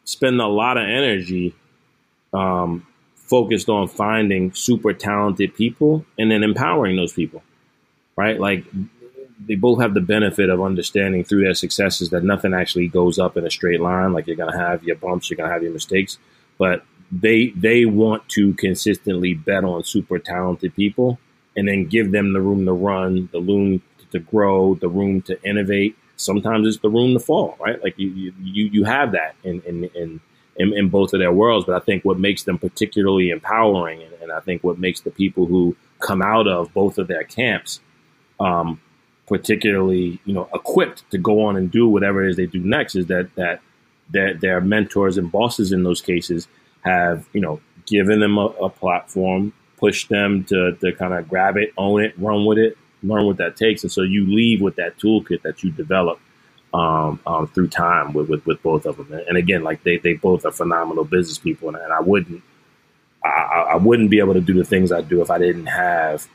spend 0.03 0.39
a 0.41 0.47
lot 0.47 0.77
of 0.77 0.83
energy 0.83 1.55
um, 2.33 2.85
focused 3.15 3.69
on 3.69 3.87
finding 3.87 4.53
super 4.53 4.93
talented 4.93 5.55
people 5.55 6.05
and 6.17 6.31
then 6.31 6.43
empowering 6.43 6.95
those 6.95 7.13
people, 7.13 7.43
right? 8.15 8.39
Like 8.39 8.65
they 9.45 9.55
both 9.55 9.79
have 9.79 9.93
the 9.93 10.01
benefit 10.01 10.49
of 10.49 10.61
understanding 10.61 11.23
through 11.23 11.43
their 11.43 11.53
successes 11.53 12.09
that 12.09 12.23
nothing 12.23 12.53
actually 12.53 12.87
goes 12.87 13.19
up 13.19 13.37
in 13.37 13.45
a 13.45 13.51
straight 13.51 13.81
line. 13.81 14.13
Like 14.13 14.27
you're 14.27 14.35
going 14.35 14.51
to 14.51 14.57
have 14.57 14.83
your 14.83 14.95
bumps, 14.95 15.29
you're 15.29 15.37
going 15.37 15.49
to 15.49 15.53
have 15.53 15.63
your 15.63 15.73
mistakes, 15.73 16.17
but 16.57 16.83
they 17.11 17.49
they 17.49 17.85
want 17.85 18.27
to 18.29 18.53
consistently 18.53 19.33
bet 19.33 19.63
on 19.63 19.83
super 19.83 20.19
talented 20.19 20.75
people 20.75 21.19
and 21.55 21.67
then 21.67 21.85
give 21.85 22.11
them 22.11 22.33
the 22.33 22.41
room 22.41 22.65
to 22.65 22.73
run, 22.73 23.29
the 23.31 23.41
room 23.41 23.81
to 24.11 24.19
grow, 24.19 24.75
the 24.75 24.89
room 24.89 25.21
to 25.23 25.41
innovate. 25.43 25.97
Sometimes 26.15 26.67
it's 26.67 26.79
the 26.79 26.89
room 26.89 27.13
to 27.13 27.19
fall, 27.19 27.57
right? 27.59 27.81
Like 27.83 27.97
you 27.97 28.33
you 28.41 28.65
you 28.65 28.83
have 28.83 29.13
that 29.13 29.35
in 29.43 29.61
in 29.61 29.85
in, 29.95 30.21
in, 30.57 30.73
in 30.73 30.89
both 30.89 31.13
of 31.13 31.19
their 31.19 31.31
worlds. 31.31 31.65
But 31.65 31.81
I 31.81 31.85
think 31.85 32.05
what 32.05 32.19
makes 32.19 32.43
them 32.43 32.57
particularly 32.57 33.29
empowering, 33.29 34.03
and, 34.03 34.13
and 34.21 34.31
I 34.31 34.39
think 34.41 34.63
what 34.63 34.77
makes 34.77 35.01
the 35.01 35.11
people 35.11 35.45
who 35.45 35.75
come 35.99 36.21
out 36.21 36.47
of 36.47 36.73
both 36.73 36.97
of 36.97 37.07
their 37.07 37.23
camps 37.23 37.81
um, 38.39 38.79
particularly 39.27 40.19
you 40.25 40.33
know 40.33 40.49
equipped 40.53 41.09
to 41.11 41.17
go 41.17 41.45
on 41.45 41.55
and 41.55 41.71
do 41.71 41.87
whatever 41.87 42.23
it 42.25 42.31
is 42.31 42.35
they 42.35 42.45
do 42.45 42.59
next 42.59 42.95
is 42.95 43.07
that 43.07 43.33
that 43.35 43.61
their, 44.09 44.33
their 44.33 44.61
mentors 44.61 45.17
and 45.17 45.31
bosses 45.31 45.71
in 45.71 45.83
those 45.83 46.01
cases 46.01 46.47
have 46.81 47.27
you 47.33 47.41
know 47.41 47.61
given 47.85 48.19
them 48.19 48.37
a, 48.37 48.45
a 48.45 48.69
platform, 48.69 49.53
pushed 49.77 50.09
them 50.09 50.43
to 50.45 50.73
to 50.81 50.93
kind 50.93 51.13
of 51.13 51.27
grab 51.27 51.57
it, 51.57 51.73
own 51.77 52.03
it, 52.03 52.13
run 52.17 52.45
with 52.45 52.57
it, 52.57 52.77
learn 53.03 53.25
what 53.25 53.37
that 53.37 53.55
takes, 53.55 53.83
and 53.83 53.91
so 53.91 54.01
you 54.01 54.25
leave 54.27 54.61
with 54.61 54.75
that 54.75 54.97
toolkit 54.97 55.41
that 55.43 55.63
you 55.63 55.71
develop 55.71 56.19
um, 56.73 57.19
um, 57.25 57.47
through 57.47 57.67
time 57.67 58.13
with, 58.13 58.29
with, 58.29 58.45
with 58.45 58.61
both 58.61 58.85
of 58.85 58.97
them. 58.97 59.11
And 59.27 59.37
again, 59.37 59.63
like 59.63 59.83
they 59.83 59.97
they 59.97 60.13
both 60.13 60.45
are 60.45 60.51
phenomenal 60.51 61.03
business 61.03 61.37
people, 61.37 61.69
and, 61.69 61.77
and 61.77 61.91
I 61.91 61.99
wouldn't 61.99 62.43
I, 63.23 63.71
I, 63.71 63.75
wouldn't 63.75 64.09
be 64.09 64.19
able 64.19 64.33
to 64.33 64.41
do 64.41 64.53
the 64.53 64.63
things 64.63 64.91
I 64.91 65.01
do 65.01 65.21
if 65.21 65.29
I 65.29 65.37
didn't 65.37 65.65
have 65.65 66.27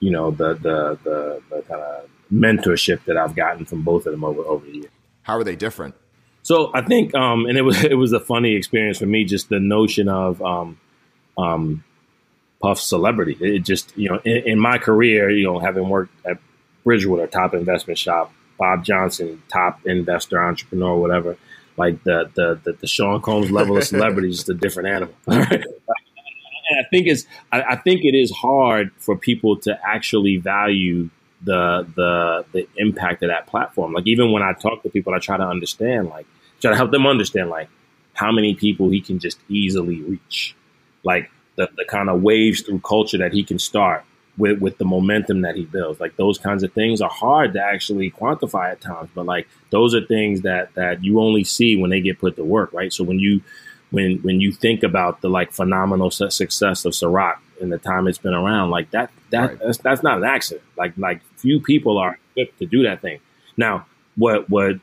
you 0.00 0.10
know 0.10 0.30
the 0.30 0.54
the 0.54 0.98
the, 1.04 1.42
the 1.50 1.62
kind 1.62 1.80
of 1.80 2.08
mentorship 2.32 3.04
that 3.04 3.16
I've 3.16 3.34
gotten 3.34 3.64
from 3.64 3.82
both 3.82 4.06
of 4.06 4.12
them 4.12 4.24
over 4.24 4.42
over 4.42 4.64
the 4.66 4.72
years. 4.72 4.90
How 5.22 5.36
are 5.36 5.44
they 5.44 5.56
different? 5.56 5.94
So 6.48 6.70
I 6.72 6.80
think, 6.80 7.14
um, 7.14 7.44
and 7.44 7.58
it 7.58 7.62
was 7.62 7.84
it 7.84 7.98
was 7.98 8.14
a 8.14 8.20
funny 8.20 8.54
experience 8.54 8.98
for 8.98 9.04
me, 9.04 9.24
just 9.24 9.50
the 9.50 9.60
notion 9.60 10.08
of 10.08 10.40
um, 10.40 10.80
um, 11.36 11.84
Puff 12.62 12.80
celebrity. 12.80 13.36
It 13.38 13.66
just 13.66 13.94
you 13.98 14.08
know, 14.08 14.18
in, 14.24 14.52
in, 14.52 14.58
my 14.58 14.78
career, 14.78 15.28
you 15.28 15.44
know, 15.44 15.58
having 15.58 15.90
worked 15.90 16.14
at 16.24 16.38
Bridgewater, 16.84 17.26
top 17.26 17.52
investment 17.52 17.98
shop, 17.98 18.32
Bob 18.56 18.82
Johnson, 18.82 19.42
top 19.52 19.86
investor, 19.86 20.42
entrepreneur, 20.42 20.96
whatever. 20.96 21.36
Like 21.76 22.02
the 22.04 22.30
the 22.34 22.58
the, 22.64 22.72
the 22.72 22.86
Sean 22.86 23.20
Combs 23.20 23.50
level 23.50 23.76
of 23.76 23.84
celebrity 23.84 24.30
is 24.30 24.36
just 24.36 24.48
a 24.48 24.54
different 24.54 24.88
animal. 24.88 25.14
and 25.26 25.66
I 26.80 26.88
think 26.90 27.08
it's 27.08 27.26
I, 27.52 27.60
I 27.60 27.76
think 27.76 28.06
it 28.06 28.16
is 28.16 28.30
hard 28.30 28.90
for 28.96 29.18
people 29.18 29.58
to 29.60 29.78
actually 29.86 30.38
value 30.38 31.10
the 31.42 31.86
the 31.94 32.46
the 32.52 32.68
impact 32.78 33.22
of 33.22 33.28
that 33.28 33.48
platform. 33.48 33.92
Like 33.92 34.06
even 34.06 34.32
when 34.32 34.42
I 34.42 34.54
talk 34.54 34.82
to 34.84 34.88
people, 34.88 35.12
I 35.12 35.18
try 35.18 35.36
to 35.36 35.46
understand, 35.46 36.08
like 36.08 36.26
try 36.60 36.70
to 36.70 36.76
help 36.76 36.90
them 36.90 37.06
understand, 37.06 37.50
like 37.50 37.68
how 38.14 38.32
many 38.32 38.54
people 38.54 38.88
he 38.88 39.00
can 39.00 39.18
just 39.18 39.38
easily 39.48 40.02
reach, 40.02 40.54
like 41.04 41.30
the 41.56 41.68
the 41.76 41.84
kind 41.84 42.08
of 42.08 42.22
waves 42.22 42.62
through 42.62 42.80
culture 42.80 43.18
that 43.18 43.32
he 43.32 43.44
can 43.44 43.58
start 43.58 44.04
with 44.38 44.60
with 44.60 44.78
the 44.78 44.84
momentum 44.84 45.42
that 45.42 45.56
he 45.56 45.64
builds. 45.64 46.00
Like 46.00 46.16
those 46.16 46.38
kinds 46.38 46.62
of 46.62 46.72
things 46.72 47.00
are 47.00 47.10
hard 47.10 47.52
to 47.54 47.62
actually 47.62 48.10
quantify 48.10 48.72
at 48.72 48.80
times, 48.80 49.10
but 49.14 49.26
like 49.26 49.48
those 49.70 49.94
are 49.94 50.04
things 50.04 50.42
that 50.42 50.74
that 50.74 51.04
you 51.04 51.20
only 51.20 51.44
see 51.44 51.76
when 51.76 51.90
they 51.90 52.00
get 52.00 52.18
put 52.18 52.36
to 52.36 52.44
work, 52.44 52.72
right? 52.72 52.92
So 52.92 53.04
when 53.04 53.18
you 53.18 53.42
when 53.90 54.18
when 54.18 54.40
you 54.40 54.52
think 54.52 54.82
about 54.82 55.20
the 55.20 55.28
like 55.28 55.52
phenomenal 55.52 56.10
success 56.10 56.84
of 56.84 56.92
Ciroc 56.92 57.38
in 57.60 57.70
the 57.70 57.78
time 57.78 58.06
it's 58.06 58.18
been 58.18 58.34
around, 58.34 58.70
like 58.70 58.90
that 58.92 59.10
that 59.30 59.50
right. 59.50 59.58
that's, 59.58 59.78
that's 59.78 60.02
not 60.02 60.18
an 60.18 60.24
accident. 60.24 60.64
Like 60.76 60.96
like 60.96 61.20
few 61.36 61.60
people 61.60 61.98
are 61.98 62.18
equipped 62.30 62.58
to 62.60 62.66
do 62.66 62.84
that 62.84 63.02
thing. 63.02 63.20
Now, 63.56 63.86
what 64.16 64.48
what 64.48 64.76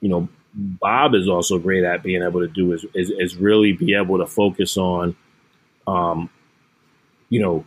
you 0.00 0.08
know 0.08 0.28
Bob 0.54 1.14
is 1.14 1.28
also 1.28 1.58
great 1.58 1.84
at 1.84 2.02
being 2.02 2.22
able 2.22 2.40
to 2.40 2.48
do 2.48 2.72
is 2.72 2.86
is, 2.94 3.10
is 3.10 3.36
really 3.36 3.72
be 3.72 3.94
able 3.94 4.18
to 4.18 4.26
focus 4.26 4.76
on, 4.76 5.16
um, 5.86 6.30
you 7.28 7.40
know, 7.40 7.64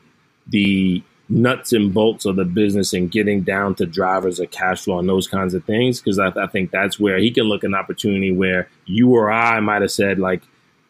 the 0.47 1.03
nuts 1.29 1.73
and 1.73 1.93
bolts 1.93 2.25
of 2.25 2.37
the 2.37 2.45
business 2.45 2.93
and 2.93 3.11
getting 3.11 3.41
down 3.41 3.75
to 3.75 3.85
drivers 3.85 4.39
of 4.39 4.49
cash 4.49 4.83
flow 4.83 4.99
and 4.99 5.09
those 5.09 5.27
kinds 5.27 5.53
of 5.53 5.65
things. 5.65 5.99
Because 5.99 6.19
I, 6.19 6.27
I, 6.27 6.47
think 6.47 6.71
that's 6.71 6.97
where 6.97 7.17
he 7.17 7.31
can 7.31 7.43
look 7.43 7.65
an 7.65 7.75
opportunity 7.75 8.31
where 8.31 8.69
you 8.85 9.09
or 9.09 9.29
I 9.29 9.59
might 9.59 9.81
have 9.81 9.91
said 9.91 10.19
like, 10.19 10.41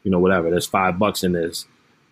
you 0.04 0.12
know, 0.12 0.20
whatever, 0.20 0.52
there's 0.52 0.68
five 0.68 1.00
bucks 1.00 1.24
in 1.24 1.32
this. 1.32 1.66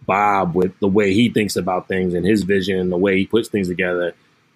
Bob, 0.07 0.55
with 0.55 0.77
the 0.79 0.87
way 0.87 1.13
he 1.13 1.29
thinks 1.29 1.55
about 1.55 1.87
things 1.87 2.13
and 2.13 2.25
his 2.25 2.43
vision 2.43 2.79
and 2.79 2.91
the 2.91 2.97
way 2.97 3.17
he 3.17 3.25
puts 3.25 3.49
things 3.49 3.67
together, 3.67 4.13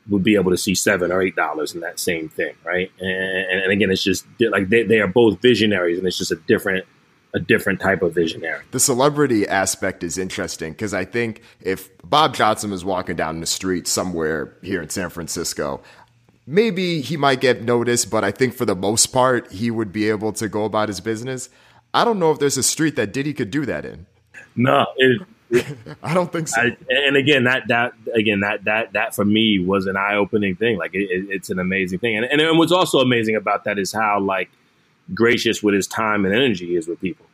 would 0.10 0.24
be 0.24 0.36
able 0.36 0.52
to 0.52 0.58
see 0.58 0.76
seven 0.76 1.12
or 1.12 1.22
eight 1.22 1.36
dollars 1.36 1.74
in 1.74 1.82
that 1.82 2.00
same 2.00 2.30
thing, 2.30 2.56
right? 2.64 2.92
And, 3.00 3.62
and 3.62 3.72
again, 3.72 3.92
it's 3.92 4.04
just 4.04 4.26
like 4.40 4.70
they, 4.70 4.84
they 4.84 5.00
are 5.00 5.08
both 5.08 5.42
visionaries, 5.42 5.98
and 5.98 6.08
it's 6.08 6.18
just 6.18 6.32
a 6.32 6.38
different 6.48 6.86
a 7.34 7.40
different 7.40 7.80
type 7.80 8.02
of 8.02 8.14
visionary. 8.14 8.64
The 8.72 8.80
celebrity 8.80 9.48
aspect 9.48 10.04
is 10.04 10.18
interesting 10.18 10.72
because 10.72 10.94
I 10.94 11.06
think 11.06 11.42
if 11.62 11.90
Bob 12.04 12.36
Johnson 12.36 12.72
was 12.72 12.84
walking 12.84 13.16
down 13.16 13.40
the 13.40 13.46
street 13.46 13.88
somewhere 13.88 14.56
here 14.64 14.82
in 14.82 14.90
San 14.90 15.10
Francisco, 15.10 15.82
maybe 16.48 17.02
he 17.02 17.18
might 17.18 17.40
get 17.40 17.62
noticed, 17.62 18.10
but 18.10 18.24
I 18.24 18.32
think 18.32 18.56
for 18.56 18.66
the 18.66 18.76
most 18.76 19.08
part, 19.08 19.52
he 19.52 19.70
would 19.70 19.92
be 19.92 20.10
able 20.10 20.34
to 20.34 20.50
go 20.50 20.66
about 20.66 20.90
his 20.90 21.00
business. 21.00 21.50
I 21.94 22.04
don't 22.04 22.20
know 22.20 22.32
if 22.32 22.40
there's 22.40 22.58
a 22.58 22.64
street 22.64 22.96
that 22.96 23.14
Diddy 23.14 23.34
could 23.34 23.52
do 23.52 23.66
that 23.66 23.86
in. 23.86 24.08
No, 24.56 24.88
it, 24.98 25.22
I 26.04 26.14
don't 26.14 26.32
think 26.32 26.48
so. 26.48 26.62
I, 26.62 26.78
and 26.90 27.18
again, 27.18 27.46
that 27.46 27.68
that 27.70 27.94
again 28.14 28.42
that 28.42 28.66
that 28.66 28.94
that 28.94 29.16
for 29.16 29.26
me 29.26 29.60
was 29.60 29.88
an 29.88 29.98
eye 29.98 30.16
opening 30.16 30.56
thing. 30.56 30.78
Like 30.78 30.94
it, 30.94 31.10
it, 31.10 31.26
it's 31.30 31.50
an 31.50 31.58
amazing 31.58 32.00
thing, 32.00 32.18
and, 32.18 32.26
and 32.26 32.58
what's 32.60 32.72
also 32.72 33.00
amazing 33.00 33.36
about 33.36 33.64
that 33.64 33.80
is 33.80 33.92
how 33.92 34.20
like 34.20 34.50
gracious 35.14 35.64
with 35.64 35.74
his 35.74 35.88
time 35.88 36.26
and 36.26 36.36
energy 36.36 36.76
is 36.76 36.88
with 36.88 37.02
people. 37.02 37.26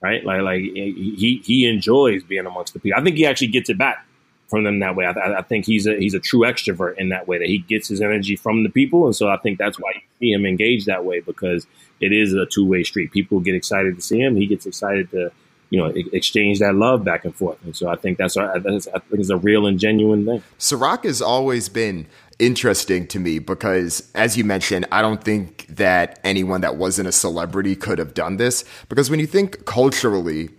Right, 0.00 0.24
like 0.24 0.42
like 0.42 0.60
he 0.60 1.40
he 1.44 1.68
enjoys 1.68 2.24
being 2.24 2.44
amongst 2.44 2.74
the 2.74 2.80
people. 2.80 3.00
I 3.00 3.04
think 3.04 3.16
he 3.16 3.24
actually 3.24 3.48
gets 3.48 3.70
it 3.70 3.78
back 3.78 4.04
from 4.48 4.64
them 4.64 4.80
that 4.80 4.96
way. 4.96 5.06
I, 5.06 5.38
I, 5.38 5.42
think 5.42 5.64
he's 5.64 5.86
a 5.86 5.96
he's 5.96 6.14
a 6.14 6.20
true 6.20 6.40
extrovert 6.40 6.98
in 6.98 7.08
that 7.10 7.26
way 7.26 7.38
that 7.38 7.48
he 7.48 7.58
gets 7.58 7.88
his 7.88 8.00
energy 8.00 8.36
from 8.36 8.64
the 8.64 8.68
people, 8.68 9.06
and 9.06 9.14
so 9.14 9.28
I 9.28 9.36
think 9.38 9.58
that's 9.58 9.78
why 9.78 9.92
you 9.94 10.00
see 10.18 10.32
him 10.32 10.44
engaged 10.44 10.86
that 10.86 11.04
way 11.04 11.20
because 11.20 11.66
it 12.00 12.12
is 12.12 12.34
a 12.34 12.46
two 12.46 12.66
way 12.66 12.82
street. 12.82 13.12
People 13.12 13.40
get 13.40 13.54
excited 13.54 13.94
to 13.96 14.02
see 14.02 14.20
him. 14.20 14.36
He 14.36 14.46
gets 14.46 14.66
excited 14.66 15.10
to 15.12 15.32
you 15.74 15.80
know, 15.80 15.86
exchange 16.12 16.60
that 16.60 16.76
love 16.76 17.02
back 17.02 17.24
and 17.24 17.34
forth. 17.34 17.58
And 17.64 17.76
so 17.76 17.88
I 17.88 17.96
think 17.96 18.16
that's, 18.16 18.36
I 18.36 18.60
think 18.60 18.86
it's 19.10 19.28
a 19.28 19.36
real 19.36 19.66
and 19.66 19.76
genuine 19.76 20.24
thing. 20.24 20.40
Ciroc 20.56 21.02
has 21.02 21.20
always 21.20 21.68
been 21.68 22.06
interesting 22.38 23.08
to 23.08 23.18
me 23.18 23.40
because, 23.40 24.08
as 24.14 24.36
you 24.36 24.44
mentioned, 24.44 24.86
I 24.92 25.02
don't 25.02 25.24
think 25.24 25.66
that 25.68 26.20
anyone 26.22 26.60
that 26.60 26.76
wasn't 26.76 27.08
a 27.08 27.12
celebrity 27.12 27.74
could 27.74 27.98
have 27.98 28.14
done 28.14 28.36
this. 28.36 28.64
Because 28.88 29.10
when 29.10 29.18
you 29.18 29.26
think 29.26 29.64
culturally, 29.64 30.50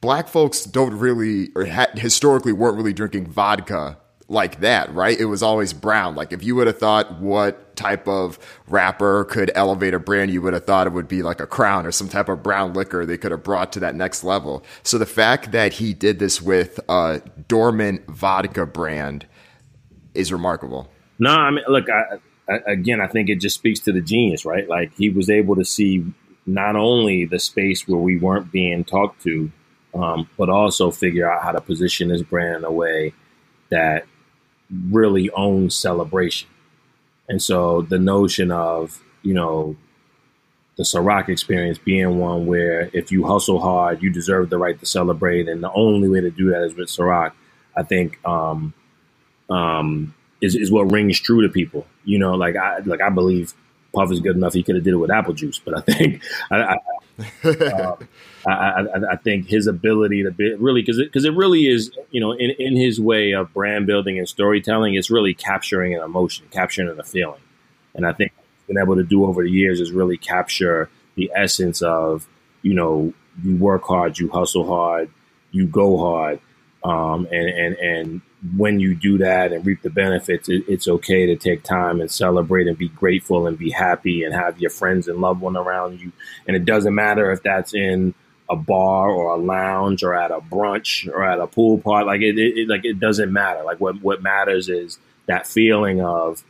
black 0.00 0.26
folks 0.26 0.64
don't 0.64 0.94
really, 0.94 1.50
or 1.54 1.66
ha- 1.66 1.92
historically 1.94 2.54
weren't 2.54 2.78
really 2.78 2.94
drinking 2.94 3.26
vodka 3.26 3.98
like 4.30 4.60
that, 4.60 4.94
right? 4.94 5.18
It 5.18 5.24
was 5.24 5.42
always 5.42 5.72
brown. 5.72 6.14
Like 6.14 6.32
if 6.32 6.42
you 6.42 6.54
would 6.54 6.68
have 6.68 6.78
thought 6.78 7.20
what 7.20 7.74
type 7.74 8.06
of 8.06 8.38
rapper 8.68 9.24
could 9.24 9.50
elevate 9.56 9.92
a 9.92 9.98
brand, 9.98 10.30
you 10.30 10.40
would 10.40 10.54
have 10.54 10.64
thought 10.64 10.86
it 10.86 10.92
would 10.92 11.08
be 11.08 11.22
like 11.22 11.40
a 11.40 11.46
crown 11.46 11.84
or 11.84 11.90
some 11.90 12.08
type 12.08 12.28
of 12.28 12.42
brown 12.42 12.72
liquor 12.72 13.04
they 13.04 13.18
could 13.18 13.32
have 13.32 13.42
brought 13.42 13.72
to 13.72 13.80
that 13.80 13.96
next 13.96 14.22
level. 14.22 14.64
So 14.84 14.98
the 14.98 15.06
fact 15.06 15.50
that 15.50 15.74
he 15.74 15.92
did 15.92 16.20
this 16.20 16.40
with 16.40 16.78
a 16.88 17.20
dormant 17.48 18.06
vodka 18.06 18.66
brand 18.66 19.26
is 20.14 20.32
remarkable. 20.32 20.88
No, 21.18 21.30
I 21.30 21.50
mean, 21.50 21.64
look, 21.66 21.86
I, 21.90 22.18
I, 22.48 22.72
again, 22.72 23.00
I 23.00 23.08
think 23.08 23.28
it 23.28 23.40
just 23.40 23.56
speaks 23.56 23.80
to 23.80 23.92
the 23.92 24.00
genius, 24.00 24.44
right? 24.44 24.68
Like 24.68 24.94
he 24.96 25.10
was 25.10 25.28
able 25.28 25.56
to 25.56 25.64
see 25.64 26.06
not 26.46 26.76
only 26.76 27.24
the 27.24 27.40
space 27.40 27.88
where 27.88 28.00
we 28.00 28.16
weren't 28.16 28.52
being 28.52 28.84
talked 28.84 29.22
to, 29.22 29.50
um, 29.92 30.30
but 30.38 30.48
also 30.48 30.92
figure 30.92 31.28
out 31.28 31.42
how 31.42 31.50
to 31.50 31.60
position 31.60 32.10
his 32.10 32.22
brand 32.22 32.58
in 32.58 32.64
a 32.64 32.70
way 32.70 33.12
that 33.70 34.04
really 34.70 35.30
owns 35.30 35.76
celebration. 35.76 36.48
And 37.28 37.42
so 37.42 37.82
the 37.82 37.98
notion 37.98 38.50
of, 38.50 39.02
you 39.22 39.34
know, 39.34 39.76
the 40.76 40.82
Ciroc 40.84 41.28
experience 41.28 41.78
being 41.78 42.18
one 42.18 42.46
where 42.46 42.90
if 42.92 43.12
you 43.12 43.26
hustle 43.26 43.60
hard, 43.60 44.02
you 44.02 44.10
deserve 44.10 44.50
the 44.50 44.58
right 44.58 44.78
to 44.80 44.86
celebrate. 44.86 45.48
And 45.48 45.62
the 45.62 45.72
only 45.72 46.08
way 46.08 46.20
to 46.20 46.30
do 46.30 46.50
that 46.50 46.64
is 46.64 46.74
with 46.74 46.88
Ciroc, 46.88 47.32
I 47.76 47.82
think, 47.82 48.18
um, 48.26 48.72
um, 49.48 50.14
is, 50.40 50.56
is 50.56 50.72
what 50.72 50.90
rings 50.90 51.20
true 51.20 51.42
to 51.42 51.48
people. 51.48 51.86
You 52.04 52.18
know, 52.18 52.34
like 52.34 52.56
I, 52.56 52.78
like 52.78 53.00
I 53.00 53.10
believe 53.10 53.52
Puff 53.94 54.10
is 54.10 54.20
good 54.20 54.36
enough. 54.36 54.54
He 54.54 54.62
could 54.62 54.76
have 54.76 54.84
did 54.84 54.94
it 54.94 54.98
with 54.98 55.10
apple 55.10 55.34
juice, 55.34 55.58
but 55.58 55.76
I 55.76 55.80
think 55.80 56.22
I, 56.50 56.76
I, 57.44 57.48
uh, 57.48 57.96
I, 58.46 58.52
I, 58.52 59.12
I, 59.12 59.16
think 59.16 59.48
his 59.48 59.66
ability 59.66 60.22
to 60.22 60.30
be 60.30 60.54
really 60.54 60.82
because 60.82 60.98
because 60.98 61.24
it, 61.24 61.34
it, 61.34 61.36
really 61.36 61.66
is 61.66 61.90
you 62.10 62.20
know 62.20 62.32
in, 62.32 62.50
in 62.58 62.76
his 62.76 63.00
way 63.00 63.32
of 63.32 63.52
brand 63.52 63.86
building 63.86 64.18
and 64.18 64.28
storytelling, 64.28 64.94
it's 64.94 65.10
really 65.10 65.34
capturing 65.34 65.94
an 65.94 66.02
emotion, 66.02 66.46
capturing 66.50 66.98
a 66.98 67.04
feeling, 67.04 67.40
and 67.94 68.06
I 68.06 68.12
think 68.12 68.32
been 68.66 68.78
able 68.78 68.96
to 68.96 69.04
do 69.04 69.24
over 69.24 69.42
the 69.42 69.50
years 69.50 69.80
is 69.80 69.90
really 69.90 70.16
capture 70.16 70.88
the 71.16 71.30
essence 71.34 71.82
of 71.82 72.26
you 72.62 72.74
know 72.74 73.12
you 73.42 73.56
work 73.56 73.84
hard, 73.84 74.18
you 74.18 74.30
hustle 74.30 74.66
hard, 74.66 75.10
you 75.50 75.66
go 75.66 75.98
hard. 75.98 76.40
Um, 76.82 77.26
and, 77.30 77.48
and, 77.48 77.76
and 77.76 78.20
when 78.56 78.80
you 78.80 78.94
do 78.94 79.18
that 79.18 79.52
and 79.52 79.66
reap 79.66 79.82
the 79.82 79.90
benefits, 79.90 80.48
it, 80.48 80.64
it's 80.66 80.88
okay 80.88 81.26
to 81.26 81.36
take 81.36 81.62
time 81.62 82.00
and 82.00 82.10
celebrate 82.10 82.68
and 82.68 82.78
be 82.78 82.88
grateful 82.88 83.46
and 83.46 83.58
be 83.58 83.70
happy 83.70 84.24
and 84.24 84.34
have 84.34 84.58
your 84.60 84.70
friends 84.70 85.06
and 85.06 85.20
loved 85.20 85.42
one 85.42 85.56
around 85.56 86.00
you. 86.00 86.10
And 86.46 86.56
it 86.56 86.64
doesn't 86.64 86.94
matter 86.94 87.30
if 87.32 87.42
that's 87.42 87.74
in 87.74 88.14
a 88.50 88.56
bar 88.56 89.10
or 89.10 89.32
a 89.32 89.36
lounge 89.36 90.02
or 90.02 90.12
at 90.14 90.32
a 90.32 90.40
brunch 90.40 91.06
or 91.08 91.24
at 91.24 91.38
a 91.38 91.46
pool 91.46 91.78
party. 91.78 92.06
Like 92.06 92.20
it, 92.20 92.36
it, 92.36 92.58
it 92.58 92.68
like 92.68 92.84
it 92.84 92.98
doesn't 92.98 93.32
matter. 93.32 93.62
Like 93.62 93.80
what 93.80 94.02
what 94.02 94.22
matters 94.22 94.68
is 94.68 94.98
that 95.26 95.46
feeling 95.46 96.02
of 96.02 96.44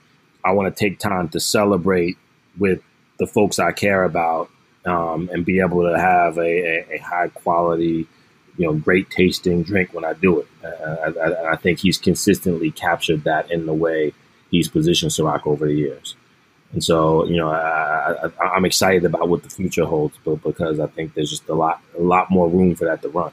I 0.44 0.52
want 0.52 0.74
to 0.74 0.78
take 0.78 0.98
time 0.98 1.28
to 1.28 1.40
celebrate 1.40 2.16
with 2.58 2.80
the 3.18 3.26
folks 3.26 3.58
I 3.58 3.72
care 3.72 4.02
about 4.04 4.50
um, 4.86 5.28
and 5.30 5.44
be 5.44 5.60
able 5.60 5.82
to 5.82 5.98
have 5.98 6.38
a, 6.38 6.40
a, 6.40 6.94
a, 6.94 6.98
high 6.98 7.28
quality, 7.28 8.08
you 8.56 8.66
know, 8.66 8.72
great 8.72 9.10
tasting 9.10 9.62
drink 9.62 9.92
when 9.92 10.06
I 10.06 10.14
do 10.14 10.40
it. 10.40 10.48
Uh, 10.64 11.12
I, 11.20 11.52
I, 11.52 11.56
think 11.56 11.80
he's 11.80 11.98
consistently 11.98 12.70
captured 12.70 13.24
that 13.24 13.50
in 13.50 13.66
the 13.66 13.74
way 13.74 14.14
he's 14.50 14.68
positioned 14.68 15.12
Ciroc 15.12 15.46
over 15.46 15.66
the 15.66 15.74
years. 15.74 16.16
And 16.72 16.85
so, 16.85 17.24
you 17.26 17.37
know, 17.37 17.50
I, 17.50 18.30
am 18.56 18.64
excited 18.64 19.04
about 19.04 19.28
what 19.28 19.42
the 19.42 19.50
future 19.50 19.85
holds, 19.85 20.16
but 20.24 20.42
because 20.42 20.78
I 20.78 20.87
think 20.87 21.14
there's 21.14 21.30
just 21.30 21.48
a 21.48 21.54
lot, 21.54 21.83
a 21.98 22.02
lot 22.02 22.30
more 22.30 22.48
room 22.48 22.76
for 22.76 22.85
that 22.85 23.02
to 23.02 23.09
run. 23.09 23.33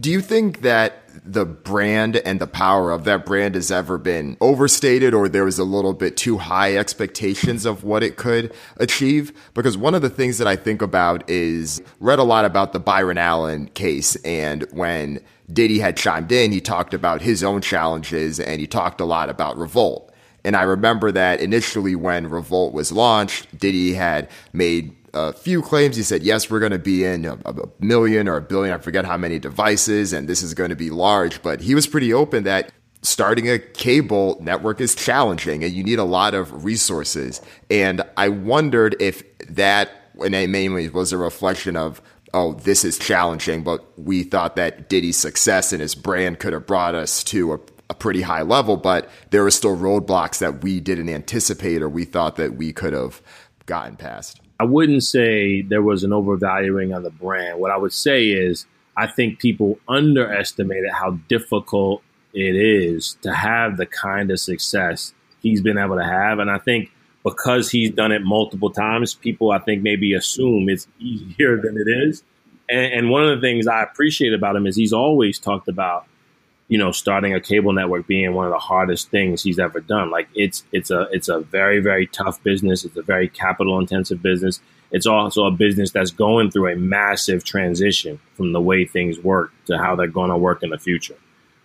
Do 0.00 0.10
you 0.10 0.20
think 0.20 0.60
that 0.60 1.02
the 1.24 1.44
brand 1.44 2.16
and 2.16 2.40
the 2.40 2.46
power 2.46 2.92
of 2.92 3.04
that 3.04 3.26
brand 3.26 3.56
has 3.56 3.70
ever 3.70 3.98
been 3.98 4.36
overstated 4.40 5.12
or 5.12 5.28
there 5.28 5.44
was 5.44 5.58
a 5.58 5.64
little 5.64 5.92
bit 5.92 6.16
too 6.16 6.38
high 6.38 6.76
expectations 6.76 7.66
of 7.66 7.84
what 7.84 8.02
it 8.02 8.16
could 8.16 8.54
achieve? 8.76 9.32
Because 9.54 9.76
one 9.76 9.94
of 9.94 10.00
the 10.00 10.08
things 10.08 10.38
that 10.38 10.46
I 10.46 10.56
think 10.56 10.80
about 10.80 11.28
is 11.28 11.82
read 12.00 12.20
a 12.20 12.24
lot 12.24 12.44
about 12.44 12.72
the 12.72 12.80
Byron 12.80 13.18
Allen 13.18 13.66
case 13.74 14.14
and 14.16 14.62
when 14.70 15.20
Diddy 15.52 15.78
had 15.78 15.96
chimed 15.96 16.30
in, 16.30 16.52
he 16.52 16.60
talked 16.60 16.94
about 16.94 17.22
his 17.22 17.42
own 17.42 17.60
challenges 17.60 18.38
and 18.38 18.60
he 18.60 18.66
talked 18.66 19.00
a 19.00 19.04
lot 19.04 19.28
about 19.28 19.58
revolt. 19.58 20.07
And 20.44 20.56
I 20.56 20.62
remember 20.62 21.12
that 21.12 21.40
initially 21.40 21.94
when 21.94 22.28
Revolt 22.28 22.72
was 22.72 22.92
launched, 22.92 23.58
Diddy 23.58 23.94
had 23.94 24.28
made 24.52 24.94
a 25.14 25.32
few 25.32 25.62
claims. 25.62 25.96
He 25.96 26.02
said, 26.02 26.22
yes, 26.22 26.50
we're 26.50 26.60
going 26.60 26.72
to 26.72 26.78
be 26.78 27.04
in 27.04 27.24
a, 27.24 27.34
a, 27.44 27.54
million 27.80 28.28
or 28.28 28.36
a 28.36 28.42
billion. 28.42 28.74
I 28.74 28.78
forget 28.78 29.04
how 29.04 29.16
many 29.16 29.38
devices, 29.38 30.12
and 30.12 30.28
this 30.28 30.42
is 30.42 30.54
going 30.54 30.70
to 30.70 30.76
be 30.76 30.90
large. 30.90 31.42
But 31.42 31.60
he 31.60 31.74
was 31.74 31.86
pretty 31.86 32.12
open 32.12 32.44
that 32.44 32.72
starting 33.02 33.48
a 33.48 33.58
cable 33.58 34.38
network 34.40 34.80
is 34.80 34.94
challenging 34.94 35.62
and 35.62 35.72
you 35.72 35.84
need 35.84 35.98
a 35.98 36.04
lot 36.04 36.34
of 36.34 36.64
resources. 36.64 37.40
And 37.70 38.02
I 38.16 38.28
wondered 38.28 38.96
if 39.00 39.22
that, 39.48 39.90
and 40.20 40.34
it 40.34 40.50
mainly 40.50 40.88
was 40.88 41.12
a 41.12 41.18
reflection 41.18 41.76
of, 41.76 42.02
oh, 42.34 42.54
this 42.54 42.84
is 42.84 42.98
challenging, 42.98 43.62
but 43.62 43.98
we 43.98 44.24
thought 44.24 44.56
that 44.56 44.88
Diddy's 44.88 45.16
success 45.16 45.72
and 45.72 45.80
his 45.80 45.94
brand 45.94 46.40
could 46.40 46.52
have 46.52 46.66
brought 46.66 46.94
us 46.94 47.22
to 47.24 47.54
a 47.54 47.60
a 47.90 47.94
pretty 47.94 48.22
high 48.22 48.42
level, 48.42 48.76
but 48.76 49.08
there 49.30 49.42
were 49.42 49.50
still 49.50 49.76
roadblocks 49.76 50.38
that 50.38 50.62
we 50.62 50.80
didn't 50.80 51.08
anticipate 51.08 51.82
or 51.82 51.88
we 51.88 52.04
thought 52.04 52.36
that 52.36 52.54
we 52.54 52.72
could 52.72 52.92
have 52.92 53.22
gotten 53.66 53.96
past. 53.96 54.40
I 54.60 54.64
wouldn't 54.64 55.04
say 55.04 55.62
there 55.62 55.82
was 55.82 56.04
an 56.04 56.12
overvaluing 56.12 56.92
of 56.92 57.02
the 57.02 57.10
brand. 57.10 57.60
What 57.60 57.70
I 57.70 57.76
would 57.76 57.92
say 57.92 58.26
is 58.26 58.66
I 58.96 59.06
think 59.06 59.38
people 59.38 59.78
underestimated 59.88 60.90
how 60.90 61.12
difficult 61.28 62.02
it 62.34 62.56
is 62.56 63.16
to 63.22 63.32
have 63.32 63.76
the 63.76 63.86
kind 63.86 64.30
of 64.30 64.40
success 64.40 65.14
he's 65.40 65.60
been 65.60 65.78
able 65.78 65.96
to 65.96 66.04
have. 66.04 66.40
And 66.40 66.50
I 66.50 66.58
think 66.58 66.90
because 67.24 67.70
he's 67.70 67.90
done 67.90 68.12
it 68.12 68.22
multiple 68.22 68.70
times, 68.70 69.14
people 69.14 69.52
I 69.52 69.60
think 69.60 69.82
maybe 69.82 70.14
assume 70.14 70.68
it's 70.68 70.88
easier 70.98 71.60
than 71.60 71.76
it 71.76 71.88
is. 71.88 72.22
And, 72.68 72.92
and 72.92 73.10
one 73.10 73.24
of 73.24 73.40
the 73.40 73.46
things 73.46 73.66
I 73.66 73.82
appreciate 73.82 74.34
about 74.34 74.56
him 74.56 74.66
is 74.66 74.76
he's 74.76 74.92
always 74.92 75.38
talked 75.38 75.68
about 75.68 76.06
you 76.68 76.76
know, 76.76 76.92
starting 76.92 77.34
a 77.34 77.40
cable 77.40 77.72
network 77.72 78.06
being 78.06 78.34
one 78.34 78.46
of 78.46 78.52
the 78.52 78.58
hardest 78.58 79.10
things 79.10 79.42
he's 79.42 79.58
ever 79.58 79.80
done. 79.80 80.10
Like 80.10 80.28
it's 80.34 80.64
it's 80.70 80.90
a 80.90 81.08
it's 81.10 81.28
a 81.28 81.40
very 81.40 81.80
very 81.80 82.06
tough 82.06 82.42
business. 82.42 82.84
It's 82.84 82.96
a 82.96 83.02
very 83.02 83.28
capital 83.28 83.78
intensive 83.78 84.22
business. 84.22 84.60
It's 84.90 85.06
also 85.06 85.44
a 85.44 85.50
business 85.50 85.90
that's 85.90 86.10
going 86.10 86.50
through 86.50 86.72
a 86.72 86.76
massive 86.76 87.44
transition 87.44 88.20
from 88.34 88.52
the 88.52 88.60
way 88.60 88.84
things 88.84 89.18
work 89.18 89.52
to 89.66 89.78
how 89.78 89.96
they're 89.96 90.06
going 90.06 90.30
to 90.30 90.36
work 90.36 90.62
in 90.62 90.70
the 90.70 90.78
future. 90.78 91.16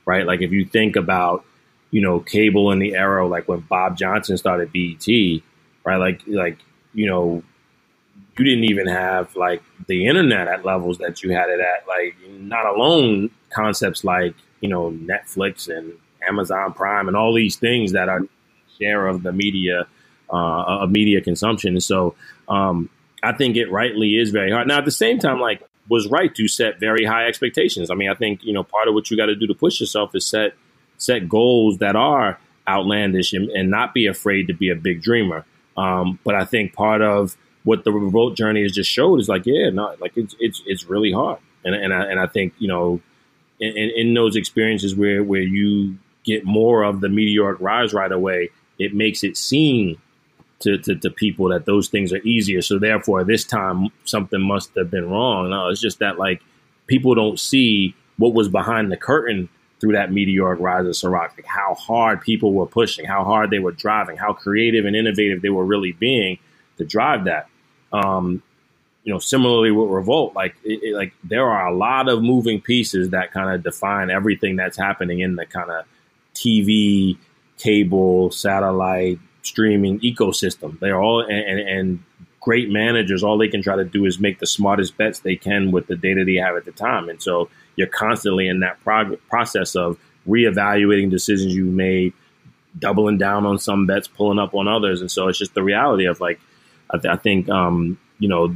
Right? 0.05 0.25
Like 0.25 0.41
if 0.41 0.51
you 0.51 0.65
think 0.65 0.95
about, 0.95 1.45
you 1.91 2.01
know, 2.01 2.19
cable 2.19 2.71
in 2.71 2.79
the 2.79 2.95
era 2.95 3.27
like 3.27 3.47
when 3.47 3.59
Bob 3.59 3.97
Johnson 3.97 4.37
started 4.37 4.71
BET, 4.71 5.05
right? 5.83 5.97
Like 5.97 6.21
like, 6.27 6.59
you 6.93 7.07
know, 7.07 7.43
you 8.37 8.45
didn't 8.45 8.65
even 8.65 8.87
have 8.87 9.35
like 9.35 9.61
the 9.87 10.07
internet 10.07 10.47
at 10.47 10.63
levels 10.63 10.97
that 10.99 11.23
you 11.23 11.31
had 11.31 11.49
it 11.49 11.59
at. 11.59 11.85
Like 11.89 12.15
not 12.39 12.65
alone 12.65 13.31
concepts 13.49 14.05
like 14.05 14.33
you 14.63 14.69
know 14.69 14.91
Netflix 14.91 15.67
and 15.67 15.93
Amazon 16.27 16.73
Prime 16.73 17.07
and 17.07 17.17
all 17.17 17.33
these 17.33 17.57
things 17.57 17.91
that 17.91 18.07
are 18.07 18.21
share 18.79 19.07
of 19.07 19.21
the 19.21 19.33
media 19.33 19.85
uh, 20.31 20.63
of 20.81 20.89
media 20.89 21.21
consumption. 21.21 21.79
So 21.81 22.15
um, 22.47 22.89
I 23.21 23.33
think 23.33 23.57
it 23.57 23.69
rightly 23.69 24.17
is 24.17 24.31
very 24.31 24.51
hard. 24.51 24.67
Now 24.67 24.79
at 24.79 24.85
the 24.85 24.91
same 24.91 25.19
time, 25.19 25.39
like 25.39 25.61
was 25.89 26.07
right 26.07 26.33
to 26.33 26.47
set 26.47 26.79
very 26.79 27.03
high 27.03 27.27
expectations. 27.27 27.91
I 27.91 27.95
mean, 27.95 28.09
I 28.09 28.15
think 28.15 28.43
you 28.43 28.53
know 28.53 28.63
part 28.63 28.87
of 28.87 28.93
what 28.93 29.11
you 29.11 29.17
got 29.17 29.27
to 29.27 29.35
do 29.35 29.45
to 29.47 29.53
push 29.53 29.81
yourself 29.81 30.15
is 30.15 30.25
set 30.25 30.53
set 30.97 31.27
goals 31.27 31.79
that 31.79 31.97
are 31.97 32.39
outlandish 32.65 33.33
and, 33.33 33.49
and 33.49 33.69
not 33.69 33.93
be 33.93 34.07
afraid 34.07 34.47
to 34.47 34.53
be 34.53 34.69
a 34.69 34.75
big 34.75 35.01
dreamer. 35.01 35.45
Um, 35.75 36.19
but 36.23 36.35
I 36.35 36.45
think 36.45 36.73
part 36.73 37.01
of 37.01 37.35
what 37.65 37.83
the 37.83 37.91
revolt 37.91 38.37
journey 38.37 38.61
has 38.63 38.71
just 38.71 38.89
showed 38.89 39.19
is 39.19 39.27
like, 39.27 39.45
yeah, 39.45 39.69
no, 39.69 39.93
like 39.99 40.15
it's 40.15 40.35
it's 40.39 40.61
it's 40.65 40.85
really 40.85 41.11
hard. 41.11 41.39
And 41.65 41.75
and 41.75 41.93
I, 41.93 42.05
and 42.05 42.19
I 42.19 42.27
think 42.27 42.53
you 42.59 42.69
know 42.69 43.01
in, 43.65 43.91
in 43.95 44.13
those 44.13 44.35
experiences 44.35 44.95
where 44.95 45.23
where 45.23 45.41
you 45.41 45.97
get 46.23 46.45
more 46.45 46.83
of 46.83 47.01
the 47.01 47.09
meteoric 47.09 47.59
rise 47.59 47.93
right 47.93 48.11
away, 48.11 48.49
it 48.79 48.93
makes 48.93 49.23
it 49.23 49.37
seem 49.37 49.97
to, 50.59 50.77
to, 50.77 50.95
to, 50.95 51.09
people 51.09 51.49
that 51.49 51.65
those 51.65 51.89
things 51.89 52.13
are 52.13 52.21
easier. 52.23 52.61
So 52.61 52.79
therefore, 52.79 53.25
this 53.25 53.43
time 53.43 53.89
something 54.05 54.41
must 54.41 54.71
have 54.77 54.89
been 54.89 55.09
wrong. 55.09 55.49
No, 55.49 55.67
it's 55.67 55.81
just 55.81 55.99
that 55.99 56.17
like 56.17 56.41
people 56.87 57.15
don't 57.15 57.39
see 57.39 57.95
what 58.17 58.33
was 58.33 58.47
behind 58.47 58.91
the 58.91 58.97
curtain 58.97 59.49
through 59.79 59.93
that 59.93 60.13
meteoric 60.13 60.61
rise 60.61 60.85
of 60.85 60.93
Ciroc, 60.93 61.35
like 61.35 61.45
how 61.45 61.73
hard 61.73 62.21
people 62.21 62.53
were 62.53 62.65
pushing, 62.65 63.05
how 63.05 63.25
hard 63.25 63.49
they 63.49 63.59
were 63.59 63.73
driving, 63.73 64.15
how 64.15 64.31
creative 64.31 64.85
and 64.85 64.95
innovative 64.95 65.41
they 65.41 65.49
were 65.49 65.65
really 65.65 65.91
being 65.91 66.39
to 66.77 66.85
drive 66.85 67.25
that. 67.25 67.49
Um, 67.91 68.41
you 69.03 69.11
know, 69.11 69.19
similarly 69.19 69.71
with 69.71 69.89
Revolt, 69.89 70.33
like 70.33 70.55
it, 70.63 70.81
it, 70.83 70.95
like 70.95 71.13
there 71.23 71.45
are 71.45 71.67
a 71.67 71.75
lot 71.75 72.07
of 72.07 72.23
moving 72.23 72.61
pieces 72.61 73.09
that 73.09 73.31
kind 73.33 73.53
of 73.53 73.63
define 73.63 74.09
everything 74.09 74.55
that's 74.55 74.77
happening 74.77 75.19
in 75.19 75.35
the 75.35 75.45
kind 75.45 75.69
of 75.69 75.85
TV, 76.33 77.17
cable, 77.57 78.31
satellite, 78.31 79.19
streaming 79.41 79.99
ecosystem. 79.99 80.79
They're 80.79 81.01
all 81.01 81.21
and, 81.21 81.31
and, 81.31 81.59
and 81.59 82.03
great 82.39 82.69
managers. 82.69 83.23
All 83.23 83.37
they 83.37 83.49
can 83.49 83.61
try 83.61 83.75
to 83.75 83.83
do 83.83 84.05
is 84.05 84.19
make 84.19 84.39
the 84.39 84.47
smartest 84.47 84.97
bets 84.97 85.19
they 85.19 85.35
can 85.35 85.71
with 85.71 85.87
the 85.87 85.97
data 85.97 86.23
they 86.25 86.35
have 86.35 86.55
at 86.55 86.65
the 86.65 86.71
time, 86.71 87.09
and 87.09 87.21
so 87.21 87.49
you're 87.75 87.87
constantly 87.87 88.47
in 88.47 88.61
that 88.61 88.79
prog- 88.83 89.19
process 89.29 89.75
of 89.75 89.97
reevaluating 90.27 91.09
decisions 91.09 91.53
you 91.53 91.65
made, 91.65 92.13
doubling 92.79 93.17
down 93.17 93.45
on 93.45 93.57
some 93.57 93.85
bets, 93.85 94.07
pulling 94.07 94.39
up 94.39 94.53
on 94.53 94.69
others, 94.69 95.01
and 95.01 95.11
so 95.11 95.27
it's 95.27 95.37
just 95.37 95.53
the 95.53 95.63
reality 95.63 96.05
of 96.05 96.21
like 96.21 96.39
I, 96.89 96.97
th- 96.97 97.13
I 97.13 97.17
think 97.17 97.49
um, 97.49 97.99
you 98.17 98.29
know 98.29 98.55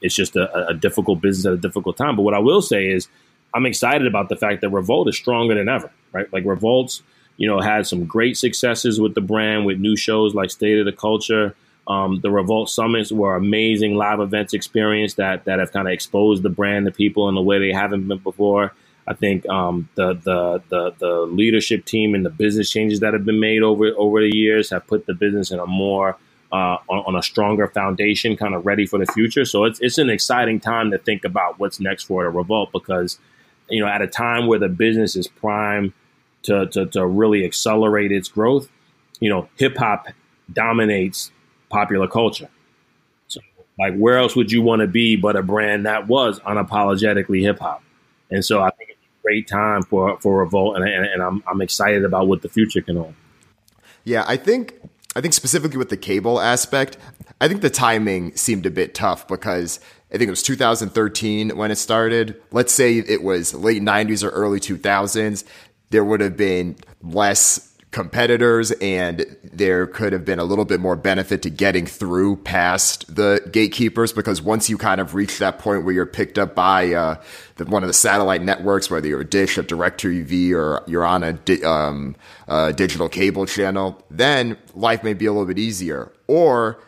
it's 0.00 0.14
just 0.14 0.36
a, 0.36 0.68
a 0.68 0.74
difficult 0.74 1.20
business 1.20 1.46
at 1.46 1.52
a 1.52 1.56
difficult 1.56 1.96
time. 1.96 2.16
But 2.16 2.22
what 2.22 2.34
I 2.34 2.38
will 2.38 2.62
say 2.62 2.88
is, 2.88 3.08
I'm 3.54 3.66
excited 3.66 4.06
about 4.06 4.28
the 4.28 4.36
fact 4.36 4.60
that 4.60 4.70
Revolt 4.70 5.08
is 5.08 5.16
stronger 5.16 5.54
than 5.54 5.68
ever. 5.68 5.90
Right, 6.12 6.32
like 6.32 6.44
Revolt's, 6.44 7.02
you 7.36 7.48
know, 7.48 7.60
had 7.60 7.86
some 7.86 8.04
great 8.04 8.36
successes 8.36 9.00
with 9.00 9.14
the 9.14 9.20
brand 9.20 9.64
with 9.64 9.78
new 9.78 9.96
shows 9.96 10.34
like 10.34 10.50
State 10.50 10.78
of 10.78 10.86
the 10.86 10.92
Culture. 10.92 11.54
Um, 11.86 12.20
the 12.20 12.30
Revolt 12.30 12.70
Summits 12.70 13.10
were 13.10 13.36
amazing 13.36 13.94
live 13.94 14.20
events 14.20 14.54
experience 14.54 15.14
that 15.14 15.44
that 15.44 15.58
have 15.58 15.72
kind 15.72 15.88
of 15.88 15.92
exposed 15.92 16.42
the 16.42 16.50
brand 16.50 16.86
to 16.86 16.92
people 16.92 17.28
in 17.28 17.36
a 17.36 17.42
way 17.42 17.58
they 17.58 17.72
haven't 17.72 18.06
been 18.06 18.18
before. 18.18 18.72
I 19.06 19.14
think 19.14 19.48
um, 19.48 19.88
the, 19.96 20.14
the, 20.14 20.62
the 20.68 20.94
the 20.98 21.12
leadership 21.22 21.84
team 21.84 22.14
and 22.14 22.24
the 22.24 22.30
business 22.30 22.70
changes 22.70 23.00
that 23.00 23.12
have 23.12 23.24
been 23.24 23.40
made 23.40 23.62
over 23.62 23.92
over 23.96 24.20
the 24.20 24.36
years 24.36 24.70
have 24.70 24.86
put 24.86 25.06
the 25.06 25.14
business 25.14 25.50
in 25.50 25.58
a 25.58 25.66
more 25.66 26.16
uh, 26.52 26.78
on, 26.88 27.04
on, 27.06 27.16
a 27.16 27.22
stronger 27.22 27.68
foundation, 27.68 28.36
kind 28.36 28.54
of 28.54 28.66
ready 28.66 28.84
for 28.86 28.98
the 28.98 29.06
future. 29.12 29.44
So 29.44 29.64
it's 29.64 29.80
it's 29.80 29.98
an 29.98 30.10
exciting 30.10 30.60
time 30.60 30.90
to 30.90 30.98
think 30.98 31.24
about 31.24 31.58
what's 31.58 31.78
next 31.78 32.04
for 32.04 32.24
the 32.24 32.30
Revolt 32.30 32.72
because 32.72 33.18
you 33.68 33.80
know 33.80 33.86
at 33.86 34.02
a 34.02 34.06
time 34.06 34.46
where 34.46 34.58
the 34.58 34.68
business 34.68 35.16
is 35.16 35.28
prime 35.28 35.94
to 36.42 36.66
to, 36.66 36.86
to 36.86 37.06
really 37.06 37.44
accelerate 37.44 38.10
its 38.10 38.28
growth, 38.28 38.68
you 39.20 39.30
know, 39.30 39.48
hip 39.56 39.76
hop 39.76 40.08
dominates 40.52 41.30
popular 41.68 42.08
culture. 42.08 42.48
So 43.28 43.40
like 43.78 43.96
where 43.96 44.18
else 44.18 44.34
would 44.34 44.50
you 44.50 44.62
want 44.62 44.80
to 44.80 44.88
be 44.88 45.16
but 45.16 45.36
a 45.36 45.42
brand 45.42 45.86
that 45.86 46.08
was 46.08 46.40
unapologetically 46.40 47.42
hip 47.42 47.60
hop? 47.60 47.82
And 48.30 48.44
so 48.44 48.60
I 48.60 48.70
think 48.70 48.90
it's 48.90 48.98
a 48.98 49.22
great 49.22 49.46
time 49.46 49.82
for 49.82 50.18
for 50.20 50.38
Revolt, 50.38 50.76
and, 50.76 50.88
and, 50.88 51.06
and 51.06 51.22
I'm 51.22 51.44
I'm 51.46 51.60
excited 51.60 52.04
about 52.04 52.26
what 52.26 52.42
the 52.42 52.48
future 52.48 52.80
can 52.80 52.96
hold. 52.96 53.14
Yeah, 54.04 54.24
I 54.26 54.36
think 54.36 54.74
I 55.16 55.20
think 55.20 55.34
specifically 55.34 55.76
with 55.76 55.88
the 55.88 55.96
cable 55.96 56.40
aspect, 56.40 56.96
I 57.40 57.48
think 57.48 57.62
the 57.62 57.70
timing 57.70 58.36
seemed 58.36 58.66
a 58.66 58.70
bit 58.70 58.94
tough 58.94 59.26
because 59.26 59.80
I 60.12 60.18
think 60.18 60.28
it 60.28 60.30
was 60.30 60.42
2013 60.42 61.56
when 61.56 61.70
it 61.70 61.76
started. 61.76 62.40
Let's 62.52 62.72
say 62.72 62.98
it 62.98 63.22
was 63.22 63.54
late 63.54 63.82
90s 63.82 64.22
or 64.22 64.30
early 64.30 64.60
2000s. 64.60 65.44
There 65.90 66.04
would 66.04 66.20
have 66.20 66.36
been 66.36 66.76
less 67.02 67.70
competitors 67.90 68.70
and 68.80 69.36
there 69.42 69.86
could 69.86 70.12
have 70.12 70.24
been 70.24 70.38
a 70.38 70.44
little 70.44 70.64
bit 70.64 70.78
more 70.78 70.94
benefit 70.94 71.42
to 71.42 71.50
getting 71.50 71.86
through 71.86 72.36
past 72.36 73.12
the 73.14 73.40
gatekeepers 73.50 74.12
because 74.12 74.40
once 74.40 74.70
you 74.70 74.78
kind 74.78 75.00
of 75.00 75.14
reach 75.14 75.38
that 75.38 75.58
point 75.58 75.84
where 75.84 75.92
you're 75.92 76.06
picked 76.06 76.38
up 76.38 76.54
by 76.54 76.92
uh, 76.92 77.20
the, 77.60 77.66
one 77.66 77.82
of 77.82 77.88
the 77.88 77.94
satellite 77.94 78.42
networks, 78.42 78.90
whether 78.90 79.06
you're 79.06 79.20
a 79.20 79.24
dish, 79.24 79.58
a 79.58 79.62
DirecTV, 79.62 80.52
or 80.52 80.82
you're 80.86 81.04
on 81.04 81.22
a, 81.22 81.34
di- 81.34 81.62
um, 81.62 82.16
a 82.48 82.72
digital 82.72 83.08
cable 83.08 83.44
channel, 83.46 84.02
then 84.10 84.56
life 84.74 85.04
may 85.04 85.12
be 85.12 85.26
a 85.26 85.32
little 85.32 85.46
bit 85.46 85.58
easier. 85.58 86.10
Or 86.26 86.80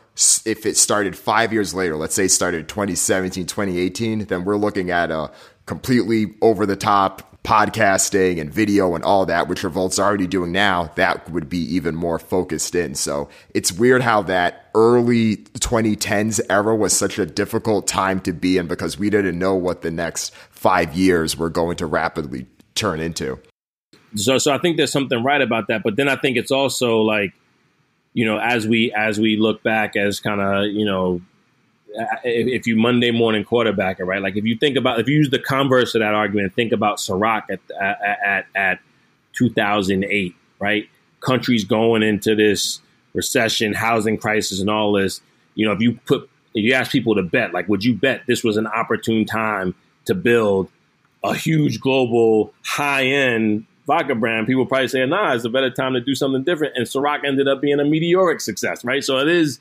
if 0.44 0.66
it 0.66 0.76
started 0.76 1.16
five 1.16 1.52
years 1.52 1.74
later, 1.74 1.96
let's 1.96 2.14
say 2.14 2.24
it 2.24 2.30
started 2.30 2.68
2017, 2.68 3.46
2018, 3.46 4.24
then 4.24 4.44
we're 4.44 4.56
looking 4.56 4.90
at 4.90 5.10
a 5.10 5.30
completely 5.66 6.34
over 6.40 6.64
the 6.64 6.76
top 6.76 7.32
podcasting 7.45 8.40
and 8.40 8.53
video 8.53 8.95
and 8.95 9.03
all 9.03 9.26
that, 9.26 9.49
which 9.49 9.64
Revolt's 9.64 9.99
already 9.99 10.26
doing 10.26 10.53
now, 10.53 10.93
that 10.95 11.28
would 11.30 11.49
be 11.49 11.59
even 11.74 11.95
more 11.95 12.18
focused 12.18 12.74
in. 12.74 12.95
So 12.95 13.28
it's 13.53 13.72
weird 13.72 14.03
how 14.03 14.22
that 14.22 14.70
early 14.74 15.38
2010s 15.38 16.40
era 16.49 16.74
was 16.76 16.97
such 16.97 17.18
a 17.18 17.26
difficult 17.26 17.88
time 17.88 18.20
to 18.20 18.32
be 18.32 18.59
in 18.59 18.68
because 18.68 18.99
we 18.99 19.11
didn't 19.11 19.38
know 19.38 19.55
what 19.55 19.82
the 19.82 19.90
next 19.90 20.34
five 20.51 20.95
years 20.95 21.36
were 21.36 21.51
going 21.51 21.76
to 21.76 21.86
rapidly 21.86 22.47
turn 22.74 23.01
into. 23.01 23.40
So, 24.14 24.38
so 24.38 24.53
I 24.53 24.59
think 24.59 24.76
there's 24.76 24.93
something 24.93 25.22
right 25.24 25.40
about 25.40 25.68
that, 25.68 25.82
but 25.82 25.97
then 25.97 26.09
I 26.09 26.16
think 26.16 26.36
it's 26.36 26.53
also 26.53 26.99
like, 26.99 27.32
you 28.14 28.26
know, 28.26 28.38
as 28.38 28.66
we 28.66 28.93
as 28.93 29.18
we 29.18 29.38
look 29.38 29.62
back 29.62 29.97
as 29.97 30.20
kind 30.20 30.40
of 30.40 30.66
you 30.66 30.84
know 30.84 31.22
if 32.24 32.66
you 32.66 32.76
Monday 32.76 33.11
morning 33.11 33.45
quarterback 33.45 34.01
it, 34.01 34.05
right? 34.05 34.22
Like 34.22 34.36
if 34.36 34.45
you 34.45 34.57
think 34.57 34.76
about 34.76 35.01
if 35.01 35.09
you 35.09 35.16
use 35.16 35.30
the 35.30 35.38
converse 35.38 35.95
of 35.95 36.01
that 36.01 36.14
argument, 36.14 36.55
think 36.55 36.72
about 36.72 36.99
Ciroc 36.99 37.45
at 37.51 37.61
at 37.80 38.47
at 38.55 38.78
2008, 39.34 40.34
right? 40.59 40.88
Countries 41.20 41.64
going 41.64 42.03
into 42.03 42.34
this 42.34 42.80
recession, 43.14 43.74
housing 43.74 44.16
crisis, 44.18 44.61
and 44.61 44.70
all 44.70 44.93
this. 44.93 45.20
You 45.55 45.66
know, 45.66 45.72
if 45.72 45.80
you 45.80 45.99
put 46.07 46.28
if 46.55 46.64
you 46.64 46.74
ask 46.74 46.90
people 46.90 47.14
to 47.14 47.22
bet, 47.22 47.53
like, 47.53 47.68
would 47.68 47.84
you 47.84 47.95
bet 47.95 48.22
this 48.26 48.45
was 48.45 48.57
an 48.57 48.66
opportune 48.66 49.24
time 49.24 49.74
to 50.05 50.14
build 50.14 50.68
a 51.24 51.34
huge 51.34 51.80
global 51.80 52.53
high 52.64 53.05
end 53.05 53.66
vodka 53.86 54.14
brand? 54.14 54.47
People 54.47 54.66
probably 54.66 54.88
say, 54.88 55.05
nah, 55.07 55.34
it's 55.34 55.45
a 55.45 55.51
better 55.51 55.70
time 55.70 55.95
to 55.95 56.01
do 56.01 56.14
something 56.14 56.43
different. 56.43 56.76
And 56.76 56.86
Ciroc 56.86 57.24
ended 57.24 57.49
up 57.49 57.61
being 57.61 57.80
a 57.80 57.84
meteoric 57.84 58.40
success, 58.40 58.84
right? 58.84 59.03
So 59.03 59.18
it 59.18 59.28
is 59.28 59.61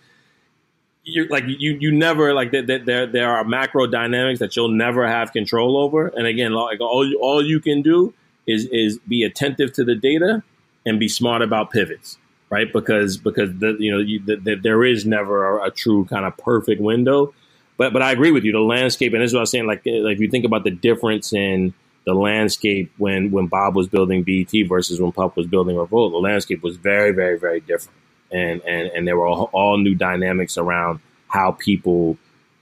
you 1.04 1.28
like 1.28 1.46
you 1.48 1.78
you 1.80 1.92
never 1.92 2.34
like 2.34 2.52
that 2.52 2.68
there, 2.68 2.80
there 2.80 3.08
there 3.08 3.32
are 3.32 3.44
macro 3.44 3.88
dynamics 3.88 4.40
that 4.40 4.56
you'll 4.56 4.70
never 4.70 5.08
have 5.08 5.32
control 5.32 5.78
over. 5.78 6.08
And 6.08 6.28
again 6.28 6.54
like 6.54 6.80
all 6.80 7.08
you, 7.08 7.20
all 7.22 7.44
you 7.44 7.60
can 7.60 7.82
do 7.82 8.14
is 8.48 8.68
is 8.72 9.00
be 9.08 9.24
attentive 9.24 9.74
to 9.74 9.84
the 9.84 9.96
data 9.96 10.44
and 10.86 11.00
be 11.00 11.08
smart 11.08 11.42
about 11.42 11.72
pivots 11.72 12.18
right? 12.52 12.72
Because 12.72 13.18
because 13.18 13.58
the, 13.58 13.76
you 13.80 13.92
know 13.92 13.98
you, 13.98 14.20
the, 14.24 14.36
the, 14.36 14.56
there 14.56 14.84
is 14.84 15.06
never 15.08 15.58
a, 15.58 15.68
a, 15.68 15.72
true 15.72 16.06
kind 16.06 16.26
of 16.26 16.38
perfect 16.38 16.80
window. 16.80 17.34
But 17.78 17.94
but 17.94 18.04
I 18.04 18.12
agree 18.12 18.30
with 18.30 18.44
you. 18.44 18.52
The 18.52 18.60
landscape 18.60 19.14
and 19.14 19.24
this 19.24 19.32
is 19.32 19.34
what 19.34 19.40
I 19.40 19.42
was 19.42 19.52
saying 19.52 19.66
like 19.66 19.82
like 19.86 20.16
if 20.16 20.20
you 20.20 20.30
think 20.30 20.46
about 20.46 20.64
the 20.64 20.72
difference 20.72 21.34
in 21.34 21.74
the 22.06 22.14
landscape 22.14 22.92
when 22.98 23.32
when 23.32 23.48
Bob 23.48 23.76
was 23.76 23.88
building 23.88 24.24
BET 24.24 24.52
versus 24.68 25.02
when 25.02 25.12
Puff 25.12 25.36
was 25.36 25.48
building 25.48 25.78
Revolt 25.78 26.12
the 26.12 26.18
landscape 26.18 26.62
was 26.62 26.78
very 26.78 27.12
very 27.12 27.40
very 27.40 27.62
different 27.62 27.98
and 28.32 28.62
and 28.62 28.88
and 28.90 29.08
there 29.08 29.18
were 29.18 29.28
all, 29.28 29.50
all 29.54 29.78
new 29.78 29.96
dynamics 29.96 30.58
around 30.58 31.00
how 31.28 31.52
people 31.52 32.18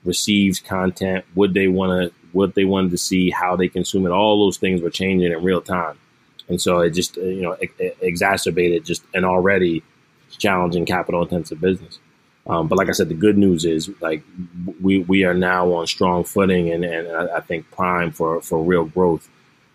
received 0.05 0.65
content, 0.65 1.25
what 1.33 1.53
they 1.53 1.67
want 1.67 2.11
to, 2.11 2.15
what 2.31 2.55
they 2.55 2.65
wanted 2.65 2.91
to 2.91 2.97
see, 2.97 3.29
how 3.29 3.55
they 3.55 3.67
consume 3.67 4.05
it. 4.05 4.11
All 4.11 4.45
those 4.45 4.57
things 4.57 4.81
were 4.81 4.89
changing 4.89 5.31
in 5.31 5.43
real 5.43 5.61
time, 5.61 5.97
and 6.47 6.61
so 6.61 6.79
it 6.79 6.91
just 6.91 7.17
you 7.17 7.41
know 7.41 7.57
exacerbated 8.01 8.85
just 8.85 9.03
an 9.13 9.25
already 9.25 9.83
challenging 10.37 10.85
capital 10.85 11.21
intensive 11.21 11.59
business. 11.59 11.99
Um, 12.47 12.67
but 12.67 12.77
like 12.77 12.89
I 12.89 12.93
said, 12.93 13.09
the 13.09 13.15
good 13.15 13.37
news 13.37 13.65
is 13.65 13.89
like 14.01 14.23
we 14.81 14.99
we 14.99 15.23
are 15.23 15.33
now 15.33 15.71
on 15.73 15.87
strong 15.87 16.23
footing 16.23 16.71
and 16.71 16.83
and 16.83 17.07
I 17.29 17.41
think 17.41 17.69
prime 17.71 18.11
for 18.11 18.41
for 18.41 18.63
real 18.63 18.85
growth 18.85 19.29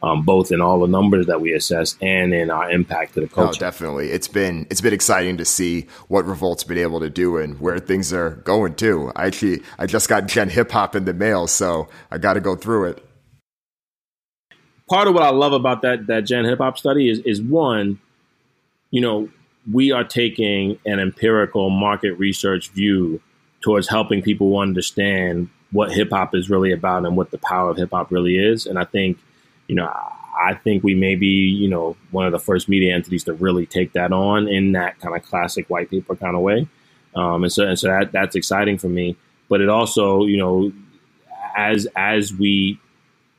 um, 0.05 0.22
both 0.22 0.52
in 0.52 0.61
all 0.61 0.80
the 0.80 0.86
numbers 0.86 1.26
that 1.26 1.40
we 1.40 1.55
assess 1.55 1.96
and 2.02 2.34
in 2.34 2.50
our 2.50 2.70
impact 2.70 3.14
to 3.14 3.20
the 3.20 3.26
culture. 3.26 3.57
Oh, 3.57 3.59
definitely. 3.59 4.11
It's 4.11 4.28
been 4.28 4.66
it's 4.68 4.82
been 4.82 4.92
exciting 4.92 5.38
to 5.38 5.46
see 5.46 5.86
what 6.09 6.26
Revolt's 6.26 6.62
been 6.62 6.78
able 6.78 7.00
to 7.00 7.09
do 7.09 7.38
and 7.38 7.59
where 7.59 7.78
things 7.78 8.12
are 8.12 8.30
going 8.44 8.74
to. 8.76 9.11
I 9.16 9.26
actually 9.26 9.62
I 9.78 9.86
just 9.86 10.09
got 10.09 10.26
Gen 10.26 10.50
Hip 10.50 10.70
Hop 10.72 10.94
in 10.94 11.07
the 11.07 11.14
mail, 11.14 11.46
so 11.46 11.88
I 12.11 12.18
got 12.18 12.34
to 12.34 12.40
go 12.40 12.55
through 12.55 12.88
it. 12.88 13.05
Part 14.90 15.09
of 15.09 15.14
what 15.14 15.22
I 15.22 15.30
love 15.30 15.55
about 15.55 15.80
that 15.82 16.07
that 16.09 16.26
Gen 16.26 16.44
Hip 16.44 16.59
Hop 16.59 16.76
study 16.76 17.09
is 17.09 17.20
is 17.20 17.40
one, 17.40 17.98
you 18.90 19.00
know, 19.00 19.30
we 19.72 19.90
are 19.90 20.05
taking 20.05 20.78
an 20.84 21.00
empirical 21.00 21.70
market 21.70 22.12
research 22.18 22.68
view 22.70 23.22
towards 23.62 23.88
helping 23.88 24.20
people 24.20 24.59
understand 24.59 25.48
what 25.72 25.90
hip 25.90 26.11
hop 26.11 26.34
is 26.34 26.50
really 26.50 26.70
about 26.70 27.07
and 27.07 27.16
what 27.16 27.30
the 27.30 27.38
power 27.38 27.70
of 27.70 27.78
hip 27.78 27.90
hop 27.90 28.12
really 28.12 28.36
is, 28.36 28.66
and 28.66 28.78
I 28.78 28.84
think 28.84 29.18
you 29.68 29.74
know, 29.74 29.90
I 30.36 30.54
think 30.54 30.82
we 30.82 30.94
may 30.94 31.14
be, 31.14 31.48
you 31.48 31.68
know, 31.68 31.96
one 32.10 32.26
of 32.26 32.32
the 32.32 32.38
first 32.38 32.68
media 32.68 32.94
entities 32.94 33.24
to 33.24 33.34
really 33.34 33.66
take 33.66 33.92
that 33.92 34.12
on 34.12 34.48
in 34.48 34.72
that 34.72 34.98
kind 35.00 35.16
of 35.16 35.22
classic 35.22 35.70
white 35.70 35.90
paper 35.90 36.16
kind 36.16 36.34
of 36.34 36.42
way. 36.42 36.68
Um, 37.14 37.44
and 37.44 37.52
so, 37.52 37.66
and 37.66 37.78
so 37.78 37.88
that, 37.88 38.12
that's 38.12 38.34
exciting 38.34 38.78
for 38.78 38.88
me. 38.88 39.16
But 39.48 39.60
it 39.60 39.68
also, 39.68 40.24
you 40.24 40.36
know, 40.36 40.72
as 41.56 41.86
as 41.94 42.32
we 42.32 42.80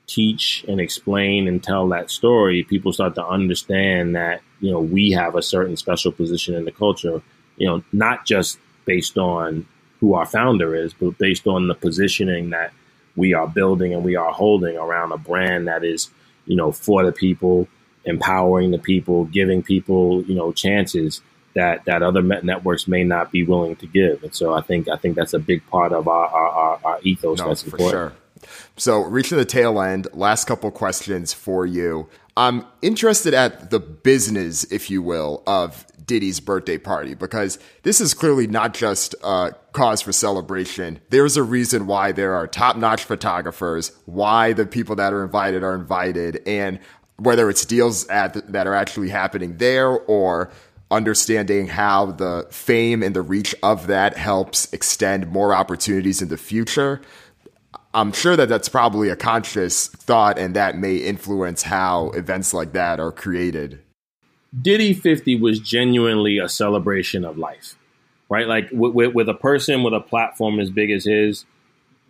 teach 0.07 0.63
and 0.67 0.80
explain 0.80 1.47
and 1.47 1.63
tell 1.63 1.88
that 1.89 2.09
story, 2.09 2.63
people 2.63 2.93
start 2.93 3.15
to 3.15 3.26
understand 3.26 4.15
that 4.15 4.41
you 4.61 4.71
know 4.71 4.80
we 4.80 5.11
have 5.11 5.36
a 5.36 5.41
certain 5.41 5.76
special 5.76 6.11
position 6.11 6.55
in 6.55 6.65
the 6.65 6.71
culture. 6.71 7.21
You 7.57 7.67
know, 7.67 7.84
not 7.91 8.26
just 8.26 8.59
based 8.86 9.17
on 9.17 9.65
who 9.99 10.13
our 10.13 10.26
founder 10.26 10.76
is, 10.76 10.93
but 10.93 11.17
based 11.17 11.47
on 11.47 11.67
the 11.67 11.76
positioning 11.76 12.51
that 12.51 12.71
we 13.16 13.34
are 13.34 13.47
building 13.47 13.93
and 13.93 14.03
we 14.03 14.16
are 14.16 14.32
holding 14.32 14.78
around 14.78 15.11
a 15.11 15.18
brand 15.18 15.68
that 15.68 15.84
is, 15.84 16.09
you 16.45 16.55
know, 16.55 16.72
for 16.72 17.05
the 17.05 17.11
people, 17.11 17.68
empowering 18.03 18.72
the 18.72 18.78
people, 18.78 19.26
giving 19.26 19.63
people, 19.63 20.24
you 20.24 20.36
know, 20.36 20.51
chances 20.51 21.22
that 21.55 21.86
that 21.86 22.03
other 22.03 22.22
networks 22.22 22.88
may 22.88 23.03
not 23.03 23.32
be 23.32 23.43
willing 23.43 23.76
to 23.78 23.88
give. 23.88 24.24
And 24.24 24.36
so 24.36 24.53
I 24.53 24.61
think 24.61 24.89
I 24.89 24.97
think 24.97 25.16
that's 25.16 25.34
a 25.34 25.39
big 25.39 25.66
part 25.68 25.93
of 25.93 26.07
our 26.07 26.28
our, 26.28 26.80
our 26.84 26.99
ethos. 27.01 27.39
No, 27.39 27.47
that's 27.47 27.63
for 27.63 27.78
important. 27.78 27.91
sure. 27.91 28.13
So 28.78 29.01
reaching 29.01 29.38
the 29.38 29.45
tail 29.45 29.82
end, 29.82 30.07
last 30.13 30.45
couple 30.45 30.70
questions 30.72 31.34
for 31.34 31.66
you. 31.66 32.09
I'm 32.38 32.66
interested 32.82 33.34
at 33.34 33.72
the 33.72 33.80
business, 33.80 34.66
if 34.66 34.91
you 34.91 35.01
will, 35.01 35.41
of 35.47 35.86
Diddy's 36.06 36.39
birthday 36.39 36.78
party 36.78 37.14
because 37.14 37.60
this 37.84 37.99
is 37.99 38.14
clearly 38.14 38.47
not 38.47 38.74
just 38.74 39.16
a 39.24 39.53
cause 39.74 40.01
for 40.01 40.12
celebration. 40.12 40.99
There's 41.10 41.38
a 41.38 41.43
reason 41.43 41.88
why 41.88 42.12
there 42.12 42.34
are 42.34 42.47
top 42.47 42.78
notch 42.78 43.03
photographers, 43.03 43.91
why 44.06 44.53
the 44.53 44.66
people 44.66 44.95
that 44.97 45.14
are 45.14 45.24
invited 45.24 45.64
are 45.64 45.76
invited, 45.76 46.41
and 46.47 46.80
whether 47.18 47.49
it's 47.49 47.66
deals 47.66 48.08
at, 48.08 48.34
that 48.51 48.68
are 48.68 48.76
actually 48.76 49.10
happening 49.10 49.58
there 49.58 49.89
or 49.89 50.51
understanding 50.91 51.68
how 51.68 52.08
the 52.08 52.47
fame 52.51 53.01
and 53.01 53.16
the 53.16 53.22
reach 53.22 53.56
of 53.64 53.88
that 53.88 54.18
helps 54.18 54.72
extend 54.74 55.28
more 55.28 55.53
opportunities 55.53 56.22
in 56.22 56.30
the 56.30 56.38
future. 56.38 57.01
I'm 57.93 58.12
sure 58.12 58.36
that 58.36 58.49
that's 58.49 58.70
probably 58.70 59.10
a 59.10 59.16
conscious 59.16 59.88
thought 59.88 60.38
and 60.38 60.56
that 60.56 60.78
may 60.78 60.97
influence 60.97 61.64
how 61.64 62.10
events 62.10 62.53
like 62.53 62.74
that 62.74 62.99
are 62.99 63.12
created. 63.12 63.82
Diddy 64.62 64.93
50 64.93 65.39
was 65.39 65.60
genuinely 65.60 66.38
a 66.38 66.47
celebration 66.47 67.26
of 67.26 67.38
life, 67.38 67.76
right? 68.30 68.47
Like 68.47 68.70
with, 68.72 69.14
with, 69.14 69.30
a 69.30 69.34
person 69.34 69.84
with 69.84 69.93
a 69.93 69.99
platform 69.99 70.60
as 70.60 70.70
big 70.70 70.91
as 70.91 71.06
his, 71.06 71.45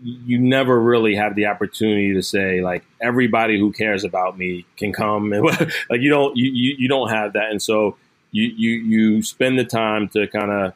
you 0.01 0.37
never 0.37 0.79
really 0.79 1.15
have 1.15 1.35
the 1.35 1.45
opportunity 1.45 2.13
to 2.13 2.21
say 2.21 2.61
like 2.61 2.83
everybody 3.01 3.57
who 3.57 3.71
cares 3.71 4.03
about 4.03 4.37
me 4.37 4.65
can 4.77 4.91
come. 4.91 5.31
And 5.33 5.45
like 5.89 6.01
you 6.01 6.09
don't 6.09 6.35
you, 6.35 6.51
you, 6.51 6.75
you 6.79 6.87
don't 6.87 7.09
have 7.09 7.33
that. 7.33 7.49
And 7.49 7.61
so 7.61 7.97
you 8.31 8.43
you 8.43 8.69
you 8.71 9.21
spend 9.23 9.57
the 9.57 9.63
time 9.63 10.09
to 10.09 10.27
kind 10.27 10.51
of 10.51 10.73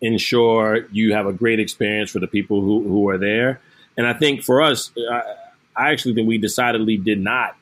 ensure 0.00 0.86
you 0.90 1.14
have 1.14 1.26
a 1.26 1.32
great 1.32 1.60
experience 1.60 2.10
for 2.10 2.18
the 2.18 2.26
people 2.26 2.60
who, 2.60 2.82
who 2.82 3.08
are 3.08 3.18
there. 3.18 3.60
And 3.96 4.06
I 4.06 4.12
think 4.12 4.42
for 4.42 4.60
us 4.60 4.90
I, 5.10 5.22
I 5.76 5.92
actually 5.92 6.14
think 6.14 6.28
we 6.28 6.38
decidedly 6.38 6.96
did 6.96 7.20
not 7.20 7.56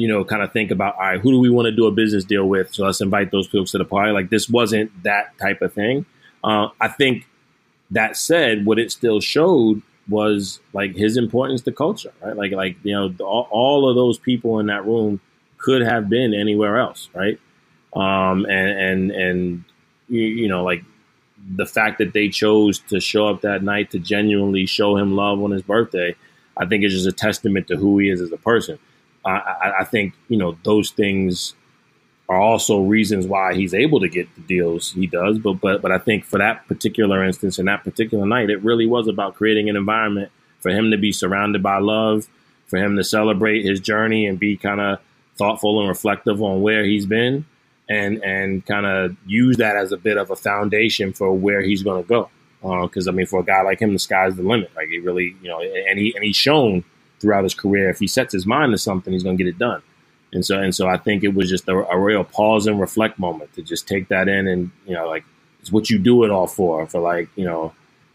you 0.00 0.08
know, 0.08 0.24
kind 0.24 0.42
of 0.42 0.52
think 0.52 0.70
about, 0.70 0.94
all 0.96 1.02
right, 1.02 1.20
who 1.20 1.30
do 1.30 1.38
we 1.38 1.50
want 1.50 1.66
to 1.66 1.72
do 1.72 1.86
a 1.86 1.90
business 1.90 2.24
deal 2.24 2.46
with? 2.46 2.74
So 2.74 2.84
let's 2.84 3.00
invite 3.00 3.30
those 3.30 3.46
folks 3.46 3.72
to 3.72 3.78
the 3.78 3.84
party. 3.84 4.12
Like 4.12 4.30
this 4.30 4.48
wasn't 4.48 5.02
that 5.02 5.36
type 5.38 5.62
of 5.62 5.72
thing. 5.72 6.06
Uh, 6.42 6.68
I 6.80 6.88
think 6.88 7.26
that 7.90 8.16
said, 8.16 8.64
what 8.64 8.78
it 8.78 8.90
still 8.90 9.20
showed 9.20 9.82
was 10.08 10.60
like 10.72 10.96
his 10.96 11.16
importance 11.16 11.62
to 11.62 11.72
culture, 11.72 12.12
right? 12.22 12.36
Like, 12.36 12.52
like 12.52 12.76
you 12.82 12.92
know, 12.92 13.14
all, 13.24 13.48
all 13.50 13.88
of 13.88 13.96
those 13.96 14.18
people 14.18 14.58
in 14.58 14.66
that 14.66 14.86
room 14.86 15.20
could 15.58 15.82
have 15.82 16.08
been 16.08 16.34
anywhere 16.34 16.78
else, 16.78 17.08
right? 17.14 17.38
Um, 17.92 18.46
and 18.46 18.70
and 18.70 19.10
and 19.10 19.64
you, 20.08 20.22
you 20.22 20.48
know, 20.48 20.64
like 20.64 20.84
the 21.56 21.66
fact 21.66 21.98
that 21.98 22.12
they 22.12 22.28
chose 22.28 22.78
to 22.78 23.00
show 23.00 23.28
up 23.28 23.42
that 23.42 23.62
night 23.62 23.90
to 23.90 23.98
genuinely 23.98 24.66
show 24.66 24.96
him 24.96 25.16
love 25.16 25.42
on 25.42 25.50
his 25.50 25.62
birthday, 25.62 26.14
I 26.56 26.66
think 26.66 26.84
is 26.84 26.92
just 26.92 27.06
a 27.06 27.12
testament 27.12 27.68
to 27.68 27.76
who 27.76 27.98
he 27.98 28.10
is 28.10 28.20
as 28.20 28.32
a 28.32 28.36
person. 28.36 28.78
I, 29.24 29.72
I, 29.80 29.84
think 29.84 30.14
you 30.28 30.38
know 30.38 30.56
those 30.64 30.90
things 30.90 31.54
are 32.28 32.40
also 32.40 32.80
reasons 32.80 33.26
why 33.26 33.54
he's 33.54 33.74
able 33.74 34.00
to 34.00 34.08
get 34.08 34.34
the 34.34 34.40
deals 34.42 34.92
he 34.92 35.06
does. 35.06 35.38
But 35.38 35.54
but 35.54 35.82
but 35.82 35.92
I 35.92 35.98
think 35.98 36.24
for 36.24 36.38
that 36.38 36.66
particular 36.68 37.24
instance 37.24 37.58
and 37.58 37.68
that 37.68 37.84
particular 37.84 38.24
night, 38.24 38.50
it 38.50 38.62
really 38.62 38.86
was 38.86 39.08
about 39.08 39.34
creating 39.34 39.68
an 39.68 39.76
environment 39.76 40.30
for 40.60 40.70
him 40.70 40.90
to 40.92 40.96
be 40.96 41.12
surrounded 41.12 41.62
by 41.62 41.78
love, 41.78 42.28
for 42.66 42.78
him 42.78 42.96
to 42.96 43.04
celebrate 43.04 43.64
his 43.64 43.80
journey 43.80 44.26
and 44.26 44.38
be 44.38 44.56
kind 44.56 44.80
of 44.80 45.00
thoughtful 45.36 45.80
and 45.80 45.88
reflective 45.88 46.42
on 46.42 46.62
where 46.62 46.84
he's 46.84 47.04
been, 47.04 47.44
and 47.88 48.22
and 48.24 48.64
kind 48.64 48.86
of 48.86 49.16
use 49.26 49.56
that 49.58 49.76
as 49.76 49.92
a 49.92 49.96
bit 49.96 50.16
of 50.16 50.30
a 50.30 50.36
foundation 50.36 51.12
for 51.12 51.32
where 51.32 51.60
he's 51.60 51.82
going 51.82 52.02
to 52.02 52.08
go. 52.08 52.30
Because 52.62 53.08
uh, 53.08 53.10
I 53.10 53.14
mean, 53.14 53.26
for 53.26 53.40
a 53.40 53.44
guy 53.44 53.62
like 53.62 53.80
him, 53.80 53.92
the 53.92 53.98
sky's 53.98 54.36
the 54.36 54.42
limit. 54.42 54.70
Like 54.76 54.88
he 54.88 54.98
really, 54.98 55.34
you 55.42 55.48
know, 55.48 55.60
and 55.60 55.98
he 55.98 56.14
and 56.14 56.24
he's 56.24 56.36
shown 56.36 56.84
throughout 57.20 57.44
his 57.44 57.54
career 57.54 57.90
if 57.90 57.98
he 57.98 58.06
sets 58.06 58.32
his 58.32 58.46
mind 58.46 58.72
to 58.72 58.78
something, 58.78 59.12
he's 59.12 59.22
going 59.22 59.36
to 59.36 59.44
get 59.44 59.50
it 59.50 59.58
done. 59.58 59.82
And 60.32 60.44
so, 60.46 60.58
and 60.58 60.74
so, 60.74 60.86
I 60.86 60.96
think 60.96 61.24
it 61.24 61.34
was 61.34 61.50
just 61.50 61.68
a, 61.68 61.76
a, 61.76 61.98
real 61.98 62.22
pause 62.22 62.68
and 62.68 62.80
reflect 62.80 63.18
moment 63.18 63.52
to 63.54 63.62
just 63.62 63.88
take 63.88 64.08
that 64.08 64.28
in, 64.28 64.46
and 64.46 64.70
you 64.86 64.94
know, 64.94 65.08
like 65.08 65.24
it's 65.60 65.72
what 65.72 65.90
you 65.90 65.98
do 65.98 66.22
it 66.22 66.30
all 66.30 66.46
for, 66.46 66.86
for 66.86 67.00
like 67.00 67.28
you 67.34 67.44
know, 67.44 67.72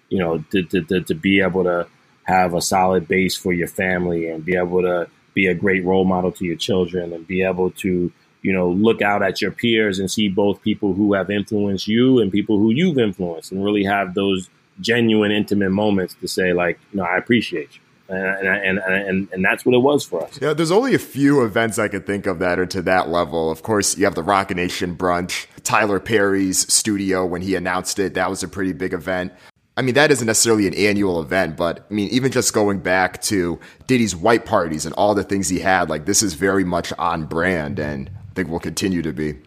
you 0.07 0.19
know, 0.19 0.37
to, 0.51 0.63
to, 0.63 0.81
to, 0.83 1.01
to 1.01 1.13
be 1.13 1.41
able 1.41 1.63
to 1.65 1.87
have 2.23 2.53
a 2.53 2.61
solid 2.61 3.07
base 3.07 3.35
for 3.35 3.51
your 3.51 3.67
family 3.67 4.29
and 4.29 4.45
be 4.45 4.55
able 4.55 4.81
to 4.81 5.09
be 5.33 5.47
a 5.47 5.53
great 5.53 5.83
role 5.83 6.05
model 6.05 6.31
to 6.31 6.45
your 6.45 6.55
children 6.55 7.13
and 7.13 7.27
be 7.27 7.43
able 7.43 7.69
to 7.71 8.11
you 8.41 8.53
know 8.53 8.69
look 8.69 9.01
out 9.01 9.21
at 9.21 9.41
your 9.41 9.51
peers 9.51 9.99
and 9.99 10.09
see 10.09 10.29
both 10.29 10.61
people 10.61 10.93
who 10.93 11.13
have 11.13 11.29
influenced 11.29 11.87
you 11.87 12.19
and 12.19 12.31
people 12.31 12.57
who 12.57 12.71
you've 12.71 12.97
influenced 12.97 13.51
and 13.51 13.63
really 13.63 13.83
have 13.83 14.13
those 14.13 14.49
genuine 14.79 15.31
intimate 15.31 15.71
moments 15.71 16.15
to 16.15 16.27
say 16.27 16.53
like 16.53 16.79
you 16.91 16.97
know 16.97 17.03
i 17.03 17.17
appreciate 17.17 17.75
you 17.75 17.81
and, 18.07 18.47
and, 18.47 18.79
and, 18.79 19.27
and, 19.31 19.43
that's 19.43 19.65
what 19.65 19.73
it 19.73 19.79
was 19.79 20.05
for 20.05 20.23
us. 20.23 20.39
Yeah, 20.41 20.53
there's 20.53 20.71
only 20.71 20.93
a 20.93 20.99
few 20.99 21.43
events 21.43 21.79
I 21.79 21.87
could 21.87 22.05
think 22.05 22.27
of 22.27 22.39
that 22.39 22.59
are 22.59 22.65
to 22.67 22.81
that 22.83 23.09
level. 23.09 23.49
Of 23.49 23.63
course, 23.63 23.97
you 23.97 24.05
have 24.05 24.15
the 24.15 24.23
Roc 24.23 24.53
Nation 24.55 24.95
brunch, 24.95 25.47
Tyler 25.63 25.99
Perry's 25.99 26.71
studio 26.71 27.25
when 27.25 27.41
he 27.41 27.55
announced 27.55 27.97
it. 27.97 28.13
That 28.13 28.29
was 28.29 28.43
a 28.43 28.47
pretty 28.47 28.73
big 28.73 28.93
event. 28.93 29.33
I 29.77 29.81
mean, 29.81 29.95
that 29.95 30.11
isn't 30.11 30.25
necessarily 30.25 30.67
an 30.67 30.73
annual 30.73 31.19
event, 31.21 31.57
but 31.57 31.85
I 31.89 31.93
mean, 31.93 32.09
even 32.09 32.31
just 32.31 32.53
going 32.53 32.79
back 32.79 33.21
to 33.23 33.59
Diddy's 33.87 34.15
white 34.15 34.45
parties 34.45 34.85
and 34.85 34.95
all 34.95 35.15
the 35.15 35.23
things 35.23 35.49
he 35.49 35.59
had, 35.59 35.89
like 35.89 36.05
this 36.05 36.23
is 36.23 36.33
very 36.33 36.63
much 36.63 36.93
on 36.97 37.25
brand, 37.25 37.79
and 37.79 38.09
I 38.09 38.33
think 38.35 38.49
will 38.49 38.59
continue 38.59 39.01
to 39.01 39.11
be. 39.11 39.37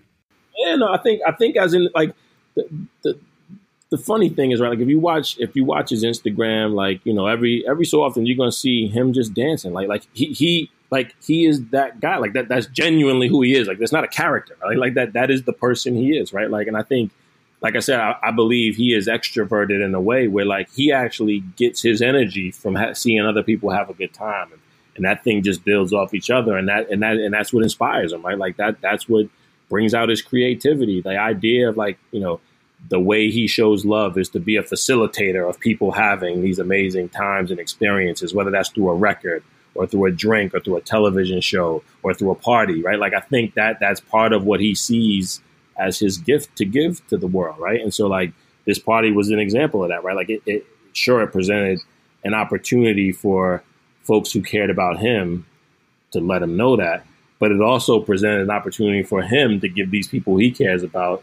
Yeah, 0.59 0.74
no, 0.74 0.92
I 0.92 0.98
think 0.98 1.22
I 1.26 1.32
think 1.32 1.56
as 1.56 1.72
in 1.72 1.88
like 1.94 2.12
the, 2.54 2.68
the 3.02 3.18
the 3.91 3.99
funny 3.99 4.28
thing 4.28 4.51
is 4.51 4.61
right 4.61 4.70
like 4.70 4.80
if 4.80 4.89
you 4.89 4.99
watch 4.99 5.39
if 5.39 5.57
you 5.57 5.64
watch 5.64 5.91
his 5.91 6.05
instagram 6.05 6.74
like 6.74 7.01
you 7.05 7.12
know 7.14 7.26
every 7.26 7.66
every 7.66 7.84
so 7.84 8.03
often 8.03 8.26
you're 8.26 8.36
gonna 8.36 8.53
see 8.53 8.86
him 8.86 9.12
just 9.12 9.34
dancing. 9.34 9.72
Like 9.72 9.89
like 9.89 10.07
he 10.12 10.26
he 10.26 10.70
like 10.91 11.14
he 11.22 11.47
is 11.47 11.64
that 11.66 12.01
guy. 12.01 12.18
Like 12.18 12.34
that 12.34 12.49
that's 12.49 12.66
genuinely 12.66 13.28
who 13.28 13.43
he 13.43 13.55
is. 13.55 13.66
Like 13.66 13.78
that's 13.78 13.93
not 13.93 14.05
a 14.05 14.09
character 14.09 14.57
right? 14.62 14.76
like 14.76 14.95
that 14.95 15.14
that 15.14 15.30
is 15.30 15.45
the 15.45 15.53
person 15.53 15.95
he 15.95 16.16
is 16.16 16.32
right? 16.32 16.51
Like 16.51 16.66
and 16.66 16.76
i 16.76 16.82
think 16.82 17.12
like 17.61 17.74
i 17.74 17.80
said 17.80 17.99
i, 17.99 18.14
I 18.22 18.30
believe 18.30 18.76
he 18.76 18.95
is 18.95 19.09
extroverted 19.09 19.84
in 19.84 19.95
a 19.95 20.01
way 20.01 20.28
where 20.28 20.45
like 20.45 20.70
he 20.72 20.93
actually 20.93 21.41
gets 21.57 21.82
his 21.82 22.01
energy 22.01 22.53
from 22.53 22.76
ha- 22.76 22.93
seeing 22.93 23.24
other 23.24 23.43
people 23.43 23.70
have 23.70 23.91
a 23.91 23.95
good 23.95 24.12
time. 24.14 24.53
And, 24.53 24.61
and 24.97 25.05
that 25.05 25.24
thing 25.24 25.43
just 25.43 25.64
builds 25.64 25.93
off 25.93 26.12
each 26.12 26.28
other. 26.28 26.57
And 26.57 26.68
that 26.68 26.91
and 26.91 27.03
that 27.03 27.16
and 27.16 27.32
that's 27.32 27.53
what 27.53 27.62
inspires 27.62 28.12
him 28.12 28.22
right? 28.22 28.36
Like 28.36 28.59
that 28.59 28.80
that's 28.82 29.09
what 29.09 29.28
brings 29.70 29.95
out 29.95 30.09
his 30.09 30.22
creativity. 30.22 31.01
The 31.01 31.18
idea 31.18 31.68
of 31.68 31.76
like 31.76 31.99
you 32.11 32.20
know 32.20 32.41
the 32.88 33.00
way 33.00 33.30
he 33.30 33.46
shows 33.46 33.84
love 33.84 34.16
is 34.16 34.28
to 34.30 34.40
be 34.40 34.56
a 34.56 34.62
facilitator 34.62 35.48
of 35.48 35.58
people 35.60 35.92
having 35.92 36.42
these 36.42 36.58
amazing 36.58 37.08
times 37.08 37.50
and 37.50 37.60
experiences, 37.60 38.32
whether 38.32 38.50
that's 38.50 38.70
through 38.70 38.88
a 38.88 38.94
record 38.94 39.42
or 39.74 39.86
through 39.86 40.06
a 40.06 40.10
drink 40.10 40.54
or 40.54 40.60
through 40.60 40.76
a 40.76 40.80
television 40.80 41.40
show 41.40 41.82
or 42.02 42.14
through 42.14 42.30
a 42.30 42.34
party, 42.34 42.82
right? 42.82 42.98
Like 42.98 43.14
I 43.14 43.20
think 43.20 43.54
that 43.54 43.78
that's 43.80 44.00
part 44.00 44.32
of 44.32 44.44
what 44.44 44.60
he 44.60 44.74
sees 44.74 45.40
as 45.76 45.98
his 45.98 46.18
gift 46.18 46.56
to 46.56 46.64
give 46.64 47.06
to 47.08 47.16
the 47.16 47.26
world, 47.26 47.58
right? 47.58 47.80
And 47.80 47.92
so 47.92 48.06
like 48.06 48.32
this 48.64 48.78
party 48.78 49.12
was 49.12 49.30
an 49.30 49.38
example 49.38 49.82
of 49.82 49.90
that, 49.90 50.02
right? 50.02 50.16
Like 50.16 50.30
it, 50.30 50.42
it 50.46 50.66
sure 50.92 51.22
it 51.22 51.28
presented 51.28 51.80
an 52.24 52.34
opportunity 52.34 53.12
for 53.12 53.62
folks 54.02 54.32
who 54.32 54.42
cared 54.42 54.70
about 54.70 54.98
him 54.98 55.46
to 56.12 56.20
let 56.20 56.42
him 56.42 56.56
know 56.56 56.76
that, 56.76 57.06
but 57.38 57.52
it 57.52 57.60
also 57.60 58.00
presented 58.00 58.40
an 58.40 58.50
opportunity 58.50 59.02
for 59.02 59.22
him 59.22 59.60
to 59.60 59.68
give 59.68 59.90
these 59.90 60.08
people 60.08 60.36
he 60.36 60.50
cares 60.50 60.82
about 60.82 61.22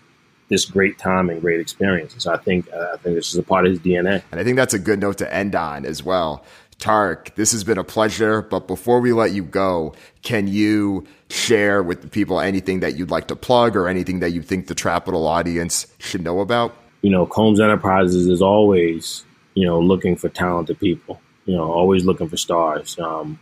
this 0.49 0.65
great 0.65 0.97
time 0.97 1.29
and 1.29 1.41
great 1.41 1.59
experience. 1.59 2.15
So 2.17 2.31
I 2.31 2.37
think 2.37 2.71
uh, 2.71 2.91
I 2.93 2.97
think 2.97 3.15
this 3.15 3.29
is 3.29 3.35
a 3.35 3.43
part 3.43 3.65
of 3.65 3.71
his 3.71 3.79
DNA. 3.79 4.21
And 4.31 4.39
I 4.39 4.43
think 4.43 4.57
that's 4.57 4.73
a 4.73 4.79
good 4.79 4.99
note 4.99 5.17
to 5.19 5.33
end 5.33 5.55
on 5.55 5.85
as 5.85 6.03
well. 6.03 6.43
Tarik, 6.77 7.35
this 7.35 7.51
has 7.53 7.63
been 7.63 7.77
a 7.77 7.83
pleasure. 7.83 8.41
But 8.41 8.67
before 8.67 8.99
we 8.99 9.13
let 9.13 9.31
you 9.31 9.43
go, 9.43 9.95
can 10.21 10.47
you 10.47 11.05
share 11.29 11.81
with 11.81 12.01
the 12.01 12.07
people 12.07 12.39
anything 12.39 12.81
that 12.81 12.95
you'd 12.95 13.11
like 13.11 13.27
to 13.27 13.35
plug 13.35 13.75
or 13.75 13.87
anything 13.87 14.19
that 14.19 14.31
you 14.31 14.41
think 14.41 14.67
the 14.67 14.75
Trapital 14.75 15.25
audience 15.25 15.87
should 15.99 16.21
know 16.21 16.41
about? 16.41 16.75
You 17.01 17.11
know, 17.11 17.25
Combs 17.25 17.59
Enterprises 17.59 18.27
is 18.27 18.41
always, 18.41 19.25
you 19.53 19.65
know, 19.65 19.79
looking 19.79 20.15
for 20.15 20.27
talented 20.27 20.79
people, 20.79 21.21
you 21.45 21.55
know, 21.55 21.71
always 21.71 22.03
looking 22.03 22.27
for 22.27 22.37
stars. 22.37 22.97
Um, 22.99 23.39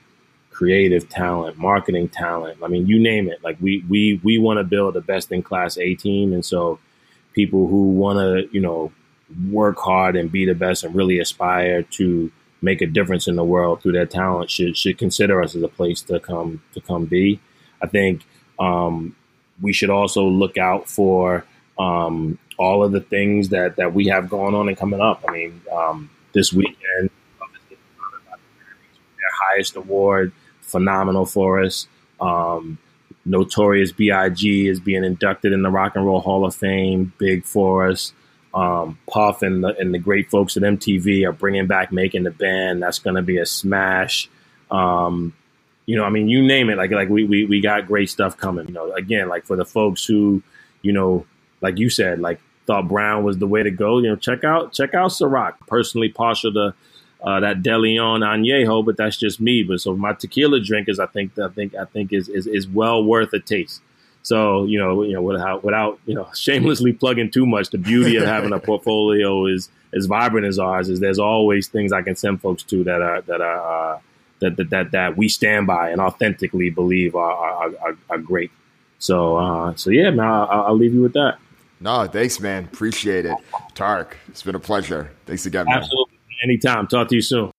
creative 0.51 1.09
talent, 1.09 1.57
marketing 1.57 2.07
talent. 2.07 2.59
I 2.63 2.67
mean, 2.67 2.85
you 2.87 2.99
name 2.99 3.27
it. 3.27 3.43
Like 3.43 3.57
we 3.59 3.83
we 3.89 4.21
we 4.23 4.37
want 4.37 4.59
to 4.59 4.63
build 4.63 4.95
a 4.95 5.01
best 5.01 5.31
in 5.31 5.41
class 5.41 5.77
A 5.77 5.95
team, 5.95 6.31
and 6.31 6.45
so 6.45 6.79
people 7.33 7.67
who 7.67 7.91
want 7.91 8.19
to, 8.19 8.53
you 8.53 8.61
know, 8.61 8.91
work 9.49 9.77
hard 9.77 10.15
and 10.15 10.31
be 10.31 10.45
the 10.45 10.55
best 10.55 10.83
and 10.83 10.95
really 10.95 11.19
aspire 11.19 11.83
to 11.83 12.31
make 12.61 12.81
a 12.81 12.87
difference 12.87 13.27
in 13.27 13.35
the 13.35 13.43
world 13.43 13.81
through 13.81 13.91
their 13.91 14.05
talent 14.05 14.49
should 14.49 14.77
should 14.77 14.97
consider 14.97 15.41
us 15.41 15.55
as 15.55 15.61
a 15.61 15.67
place 15.67 16.01
to 16.01 16.19
come 16.19 16.61
to 16.73 16.81
come 16.81 17.05
be. 17.05 17.39
I 17.81 17.87
think 17.87 18.23
um, 18.59 19.15
we 19.61 19.73
should 19.73 19.89
also 19.89 20.23
look 20.23 20.57
out 20.57 20.87
for 20.87 21.45
um, 21.77 22.37
all 22.57 22.83
of 22.83 22.91
the 22.91 23.01
things 23.01 23.49
that 23.49 23.75
that 23.75 23.93
we 23.93 24.07
have 24.07 24.29
going 24.29 24.55
on 24.55 24.67
and 24.67 24.77
coming 24.77 25.01
up. 25.01 25.23
I 25.27 25.31
mean, 25.31 25.61
um, 25.71 26.09
this 26.33 26.53
weekend, 26.53 27.09
their 27.39 29.33
highest 29.49 29.75
award, 29.75 30.31
phenomenal 30.61 31.25
for 31.25 31.61
us. 31.61 31.87
Um, 32.21 32.77
Notorious 33.25 33.91
B.I.G. 33.91 34.67
is 34.67 34.79
being 34.79 35.03
inducted 35.03 35.53
in 35.53 35.61
the 35.61 35.69
Rock 35.69 35.95
and 35.95 36.05
Roll 36.05 36.19
Hall 36.19 36.45
of 36.45 36.55
Fame. 36.55 37.13
Big 37.17 37.45
for 37.45 37.87
us. 37.87 38.13
Um, 38.53 38.99
Puff 39.09 39.41
and 39.41 39.63
the, 39.63 39.75
and 39.77 39.93
the 39.93 39.99
great 39.99 40.29
folks 40.29 40.57
at 40.57 40.63
MTV 40.63 41.27
are 41.27 41.31
bringing 41.31 41.65
back 41.65 41.91
Making 41.91 42.23
the 42.23 42.31
Band. 42.31 42.83
That's 42.83 42.99
going 42.99 43.15
to 43.15 43.21
be 43.21 43.37
a 43.37 43.45
smash. 43.45 44.29
Um, 44.69 45.33
you 45.85 45.97
know, 45.97 46.03
I 46.03 46.09
mean, 46.09 46.29
you 46.29 46.43
name 46.43 46.69
it. 46.69 46.77
Like, 46.77 46.91
like 46.91 47.09
we, 47.09 47.23
we, 47.23 47.45
we 47.45 47.61
got 47.61 47.87
great 47.87 48.09
stuff 48.09 48.37
coming. 48.37 48.67
You 48.67 48.73
know, 48.73 48.91
again, 48.91 49.27
like 49.27 49.45
for 49.45 49.55
the 49.55 49.65
folks 49.65 50.05
who, 50.05 50.43
you 50.81 50.91
know, 50.91 51.25
like 51.61 51.79
you 51.79 51.89
said, 51.89 52.19
like 52.19 52.39
thought 52.65 52.87
Brown 52.87 53.23
was 53.23 53.37
the 53.37 53.47
way 53.47 53.63
to 53.63 53.71
go. 53.71 53.99
You 53.99 54.09
know, 54.09 54.15
check 54.15 54.43
out 54.43 54.73
check 54.73 54.93
out 54.93 55.11
Ciroc. 55.11 55.53
Personally, 55.67 56.09
partial 56.09 56.53
to 56.53 56.73
uh, 57.23 57.39
that 57.39 57.63
DeLeon 57.63 58.19
Añejo, 58.19 58.85
but 58.85 58.97
that's 58.97 59.17
just 59.17 59.39
me. 59.39 59.63
But 59.63 59.79
so 59.79 59.95
my 59.95 60.13
tequila 60.13 60.59
drinkers, 60.59 60.99
I 60.99 61.05
think, 61.05 61.37
I 61.39 61.47
think, 61.47 61.73
I 61.75 61.85
think 61.85 62.11
is 62.11 62.27
is, 62.27 62.47
is 62.47 62.67
well 62.67 63.03
worth 63.03 63.31
a 63.33 63.39
taste. 63.39 63.81
So 64.23 64.65
you 64.65 64.77
know, 64.77 65.03
you 65.03 65.13
know, 65.13 65.21
without 65.21 65.63
without 65.63 65.99
you 66.05 66.15
know, 66.15 66.27
shamelessly 66.35 66.93
plugging 66.93 67.31
too 67.31 67.45
much, 67.45 67.69
the 67.69 67.77
beauty 67.77 68.17
of 68.17 68.25
having 68.25 68.53
a 68.53 68.59
portfolio 68.69 69.45
is 69.45 69.69
as 69.93 70.05
vibrant 70.05 70.45
as 70.45 70.59
ours. 70.59 70.89
Is 70.89 70.99
there's 70.99 71.19
always 71.19 71.67
things 71.67 71.93
I 71.93 72.01
can 72.01 72.15
send 72.15 72.41
folks 72.41 72.63
to 72.63 72.83
that 72.83 73.01
are 73.01 73.21
that 73.21 73.41
are 73.41 73.95
uh, 73.95 73.99
that, 74.39 74.57
that 74.57 74.69
that 74.71 74.91
that 74.91 75.17
we 75.17 75.29
stand 75.29 75.67
by 75.67 75.89
and 75.91 76.01
authentically 76.01 76.69
believe 76.69 77.15
are 77.15 77.31
are, 77.31 77.71
are, 77.81 77.97
are 78.09 78.17
great. 78.17 78.51
So 78.99 79.37
uh, 79.37 79.75
so 79.75 79.91
yeah, 79.91 80.09
man, 80.09 80.25
I'll, 80.25 80.65
I'll 80.65 80.77
leave 80.77 80.93
you 80.93 81.01
with 81.01 81.13
that. 81.13 81.37
No, 81.79 82.07
thanks, 82.07 82.39
man. 82.39 82.65
Appreciate 82.65 83.25
it, 83.25 83.37
Tarik. 83.75 84.15
It's 84.29 84.43
been 84.43 84.55
a 84.55 84.59
pleasure. 84.59 85.11
Thanks 85.25 85.45
again, 85.45 85.65
man. 85.65 85.79
Absolutely. 85.79 86.12
Anytime. 86.43 86.87
Talk 86.87 87.07
to 87.09 87.15
you 87.15 87.21
soon. 87.21 87.51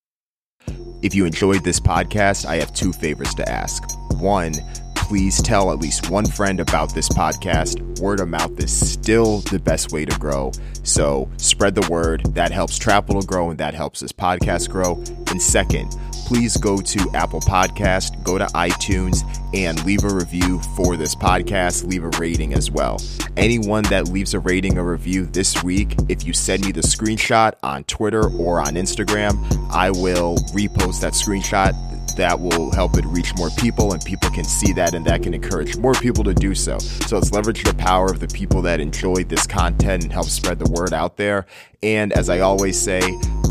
If 1.02 1.14
you 1.14 1.26
enjoyed 1.26 1.64
this 1.64 1.80
podcast, 1.80 2.46
I 2.46 2.56
have 2.56 2.72
two 2.74 2.92
favors 2.92 3.34
to 3.34 3.48
ask. 3.48 3.82
One, 4.20 4.54
please 4.94 5.42
tell 5.42 5.70
at 5.70 5.78
least 5.78 6.08
one 6.08 6.24
friend 6.24 6.60
about 6.60 6.94
this 6.94 7.08
podcast. 7.08 8.00
Word 8.00 8.20
of 8.20 8.28
mouth 8.28 8.58
is 8.58 8.72
still 8.72 9.40
the 9.40 9.58
best 9.58 9.92
way 9.92 10.04
to 10.06 10.18
grow. 10.18 10.50
So 10.82 11.30
spread 11.36 11.74
the 11.74 11.86
word. 11.90 12.24
That 12.34 12.52
helps 12.52 12.78
Trapital 12.78 13.26
grow 13.26 13.50
and 13.50 13.58
that 13.58 13.74
helps 13.74 14.00
this 14.00 14.12
podcast 14.12 14.70
grow. 14.70 14.94
And 15.28 15.40
second, 15.40 15.94
please 16.24 16.56
go 16.56 16.78
to 16.78 17.10
Apple 17.14 17.40
Podcast, 17.40 18.22
go 18.24 18.38
to 18.38 18.46
iTunes, 18.46 19.22
and 19.54 19.84
leave 19.84 20.04
a 20.04 20.14
review 20.14 20.60
for 20.74 20.96
this 20.96 21.14
podcast. 21.14 21.86
Leave 21.86 22.04
a 22.04 22.10
rating 22.18 22.54
as 22.54 22.70
well. 22.70 22.98
Anyone 23.36 23.84
that 23.84 24.08
leaves 24.08 24.34
a 24.34 24.40
rating 24.40 24.78
or 24.78 24.84
review 24.84 25.26
this 25.26 25.62
week, 25.62 25.94
if 26.08 26.24
you 26.26 26.32
send 26.32 26.64
me 26.64 26.72
the 26.72 26.80
screenshot 26.80 27.52
on 27.62 27.84
Twitter 27.84 28.28
or 28.38 28.60
on 28.60 28.74
Instagram, 28.74 29.34
I 29.70 29.90
will 29.90 30.36
repost 30.52 31.00
that 31.00 31.12
screenshot 31.12 31.74
that 32.16 32.38
will 32.38 32.70
help 32.72 32.96
it 32.96 33.04
reach 33.06 33.34
more 33.36 33.50
people 33.58 33.92
and 33.92 34.04
people 34.04 34.30
can 34.30 34.44
see 34.44 34.72
that 34.72 34.94
and 34.94 35.04
that 35.04 35.22
can 35.22 35.34
encourage 35.34 35.76
more 35.76 35.94
people 35.94 36.24
to 36.24 36.34
do 36.34 36.54
so. 36.54 36.78
So 36.78 37.16
let's 37.16 37.32
leverage 37.32 37.64
the 37.64 37.74
power 37.74 38.06
of 38.06 38.20
the 38.20 38.28
people 38.28 38.62
that 38.62 38.80
enjoy 38.80 39.24
this 39.24 39.46
content 39.46 40.04
and 40.04 40.12
help 40.12 40.26
spread 40.26 40.58
the 40.58 40.70
word 40.70 40.92
out 40.92 41.16
there. 41.16 41.46
And 41.82 42.12
as 42.12 42.30
I 42.30 42.40
always 42.40 42.80
say, 42.80 43.00